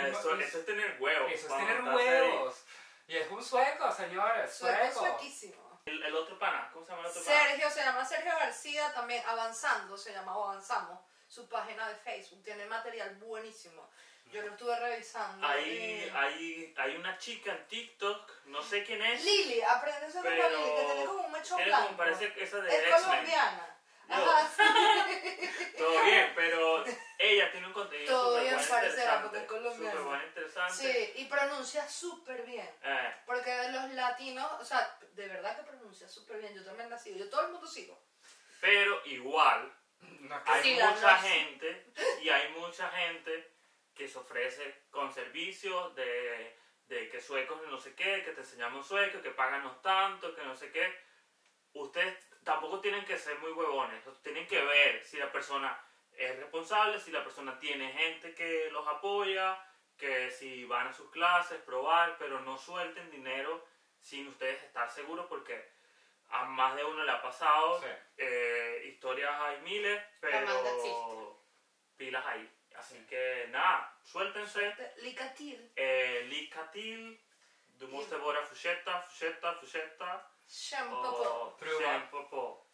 Eso, 0.01 0.35
eso 0.39 0.59
es 0.59 0.65
tener 0.65 0.97
huevos. 1.01 1.31
eso 1.31 1.47
es 1.47 1.57
tener 1.65 1.81
ahí. 1.81 1.95
huevos. 1.95 2.63
Y 3.07 3.17
es 3.17 3.29
un 3.29 3.43
sueco, 3.43 3.91
señores, 3.91 4.53
Sueco, 4.55 4.93
sueco. 4.93 4.99
suequísimo. 5.17 5.81
El, 5.85 6.01
el 6.03 6.15
otro 6.15 6.37
pana, 6.39 6.69
¿cómo 6.71 6.85
se 6.85 6.91
llama 6.91 7.03
el 7.03 7.09
otro 7.09 7.23
pana? 7.23 7.43
Sergio, 7.43 7.69
se 7.69 7.79
llama 7.83 8.05
Sergio 8.05 8.31
García, 8.31 8.93
también 8.93 9.23
Avanzando, 9.27 9.97
se 9.97 10.13
llama 10.13 10.37
o 10.37 10.43
Avanzamos. 10.49 10.99
Su 11.31 11.47
página 11.47 11.87
de 11.87 11.95
Facebook 11.95 12.43
tiene 12.43 12.65
material 12.65 13.15
buenísimo. 13.15 13.89
Yo 14.33 14.41
lo 14.41 14.49
estuve 14.49 14.77
revisando. 14.77 15.47
Hay, 15.47 16.11
hay, 16.13 16.73
hay 16.77 16.95
una 16.97 17.17
chica 17.17 17.53
en 17.53 17.67
TikTok, 17.69 18.45
no 18.47 18.61
sé 18.61 18.83
quién 18.83 19.01
es. 19.01 19.23
Lili, 19.23 19.61
aprende 19.61 20.07
ese 20.07 20.15
nombre 20.15 20.35
Pero 20.35 20.49
Lili, 20.49 20.75
que 20.75 20.83
tiene 20.83 21.05
como 21.05 21.21
un 21.21 21.31
mechón 21.31 21.55
tiene 21.55 21.71
como 21.71 21.83
blanco. 21.83 21.97
parece 21.97 22.33
esa 22.35 22.57
de 22.59 22.69
es 22.69 22.83
X-Men. 22.83 23.03
colombiana. 23.03 23.77
Ajá, 24.09 24.49
sí. 24.57 25.49
Todo 25.77 26.03
bien, 26.03 26.33
pero 26.35 26.83
ella 27.17 27.49
tiene 27.49 27.67
un 27.67 27.73
contenido 27.73 28.11
Todo 28.11 28.37
súper 28.37 28.43
bien 28.43 28.69
parecerá, 28.69 29.21
porque 29.21 29.37
es 29.37 29.45
colombiana. 29.45 29.91
Súper 29.91 30.05
bueno, 30.05 30.25
interesante. 30.25 30.73
Sí, 30.73 31.13
y 31.15 31.25
pronuncia 31.27 31.87
súper 31.87 32.41
bien. 32.43 32.69
Eh, 32.83 33.15
Porque 33.25 33.69
los 33.69 33.89
latinos, 33.91 34.51
o 34.59 34.65
sea, 34.65 34.97
de 35.13 35.27
verdad 35.29 35.55
que 35.55 35.63
pronuncia 35.63 36.09
súper 36.09 36.39
bien. 36.39 36.53
Yo 36.53 36.65
también 36.65 36.89
la 36.89 36.97
sigo. 36.97 37.17
Yo 37.17 37.29
todo 37.29 37.45
el 37.45 37.51
mundo 37.53 37.65
sigo. 37.67 37.97
pero 38.59 39.01
igual, 39.05 39.73
hay 40.45 40.63
Sí, 40.63 40.79
mucha 40.81 41.17
gente 41.17 41.85
y 42.21 42.29
hay 42.29 42.51
mucha 42.53 42.89
gente 42.89 43.51
que 43.93 44.07
se 44.07 44.17
ofrece 44.17 44.83
con 44.89 45.11
servicios 45.11 45.95
de, 45.95 46.55
de 46.87 47.09
que 47.09 47.21
suecos 47.21 47.61
no 47.69 47.79
sé 47.79 47.95
qué, 47.95 48.23
que 48.23 48.31
te 48.31 48.41
enseñamos 48.41 48.87
sueco, 48.87 49.21
que 49.21 49.31
páganos 49.31 49.81
tanto, 49.81 50.33
que 50.35 50.43
no 50.43 50.55
sé 50.55 50.71
qué. 50.71 51.11
Ustedes 51.73 52.27
tampoco 52.43 52.79
tienen 52.79 53.05
que 53.05 53.17
ser 53.17 53.37
muy 53.39 53.51
huevones, 53.51 54.03
tienen 54.23 54.47
que 54.47 54.61
ver 54.61 55.03
si 55.03 55.17
la 55.17 55.31
persona 55.31 55.79
es 56.13 56.37
responsable, 56.37 56.99
si 56.99 57.11
la 57.11 57.23
persona 57.23 57.59
tiene 57.59 57.91
gente 57.93 58.33
que 58.33 58.69
los 58.71 58.87
apoya, 58.87 59.57
que 59.97 60.31
si 60.31 60.65
van 60.65 60.87
a 60.87 60.93
sus 60.93 61.09
clases, 61.11 61.61
probar, 61.61 62.17
pero 62.17 62.39
no 62.41 62.57
suelten 62.57 63.09
dinero 63.11 63.65
sin 63.99 64.27
ustedes 64.27 64.63
estar 64.63 64.89
seguros 64.89 65.27
porque 65.27 65.69
a 66.31 66.45
más 66.45 66.75
de 66.75 66.83
uno 66.83 67.03
le 67.03 67.11
ha 67.11 67.21
pasado, 67.21 67.79
Sí. 67.81 67.87
eh, 68.17 68.83
historias 68.87 69.31
hay 69.41 69.59
miles, 69.61 70.01
pero 70.19 71.41
pilas 71.97 72.25
ahí. 72.25 72.49
Así 72.75 72.95
Sí. 72.97 73.05
que 73.07 73.47
nada, 73.49 73.95
suéltense. 74.03 74.93
Licatil, 74.97 75.71
Eh, 75.75 76.25
Lycka 76.29 76.71
till, 76.71 77.19
du 77.77 77.87
måste 77.89 78.15
vara 78.15 78.41
fortsätta, 78.45 79.01
fortsätta, 79.01 79.53
fortsätta. 79.55 80.27
Kämpa 80.47 82.29
på. 82.29 82.67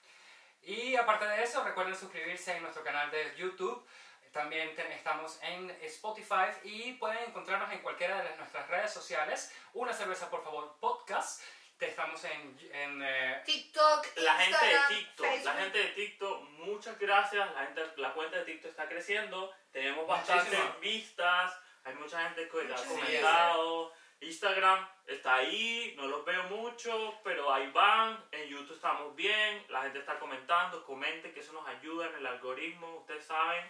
Y 0.61 0.95
aparte 0.95 1.25
de 1.27 1.43
eso, 1.43 1.63
recuerden 1.63 1.95
suscribirse 1.95 2.55
en 2.55 2.63
nuestro 2.63 2.83
canal 2.83 3.09
de 3.11 3.35
YouTube. 3.35 3.85
También 4.31 4.75
te- 4.75 4.93
estamos 4.93 5.39
en 5.41 5.69
Spotify 5.81 6.51
y 6.63 6.93
pueden 6.93 7.23
encontrarnos 7.29 7.71
en 7.71 7.79
cualquiera 7.79 8.21
de 8.23 8.35
nuestras 8.37 8.67
redes 8.67 8.91
sociales. 8.93 9.51
Una 9.73 9.93
cerveza, 9.93 10.29
por 10.29 10.43
favor, 10.43 10.75
podcast. 10.79 11.41
Te- 11.77 11.89
Estamos 11.89 12.23
en, 12.23 12.57
en, 12.73 13.01
eh, 13.03 13.41
TikTok, 13.45 14.07
La 14.17 14.33
gente 14.35 14.57
de 14.65 14.71
Instagram, 14.73 14.87
TikTok, 14.89 15.25
la 15.25 15.31
Facebook. 15.31 15.57
gente 15.59 15.77
de 15.77 15.87
TikTok, 15.89 16.49
muchas 16.49 16.99
gracias. 16.99 17.53
La, 17.53 17.65
gente, 17.65 17.81
la 17.97 18.13
cuenta 18.13 18.37
de 18.37 18.45
TikTok 18.45 18.71
está 18.71 18.87
creciendo. 18.89 19.53
Tenemos 19.71 20.07
bastantes 20.07 20.59
vistas. 20.81 21.53
Hay 21.83 21.93
mucha 21.95 22.21
gente 22.23 22.49
que 22.49 22.73
ha 22.73 22.83
comentado. 22.83 23.93
Instagram 24.19 24.87
está 25.05 25.35
ahí, 25.35 25.93
no 25.95 26.07
los 26.07 26.25
veo 26.25 26.41
mucho, 26.45 27.19
pero 27.23 27.53
ahí 27.53 27.69
van. 27.69 28.19
En 28.31 28.49
YouTube 28.49 28.73
estamos 28.75 29.15
bien, 29.15 29.63
la 29.69 29.83
gente 29.83 29.99
está 29.99 30.17
comentando, 30.17 30.83
comenten 30.83 31.31
que 31.35 31.39
eso 31.41 31.53
nos 31.53 31.67
ayuda 31.67 32.07
en 32.07 32.15
el 32.15 32.25
algoritmo, 32.25 32.95
ustedes 32.97 33.23
saben. 33.25 33.63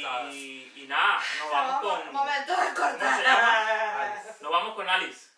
Saben. 0.00 0.30
Y, 0.32 0.72
y 0.76 0.86
nada, 0.86 1.20
nos 1.40 1.50
vamos 1.50 1.82
Vamos, 1.82 2.00
con. 2.04 2.12
Momento 2.12 2.52
de 2.52 2.56
¿Cómo 2.56 2.88
se 2.88 2.98
cortar. 2.98 3.22
llama? 3.24 4.02
Alice. 4.12 4.34
Nos 4.42 4.52
vamos 4.52 4.74
con 4.76 4.88
Alice. 4.88 5.33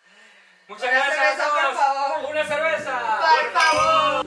Muchas 0.67 0.83
Una 0.83 0.91
gracias 0.91 1.15
cerveza, 1.17 1.45
a 1.45 1.49
por 1.49 1.61
todos. 1.61 1.77
favor. 1.77 2.31
Una 2.31 2.45
cerveza. 2.45 3.19
Por 3.19 3.51
favor. 3.53 4.25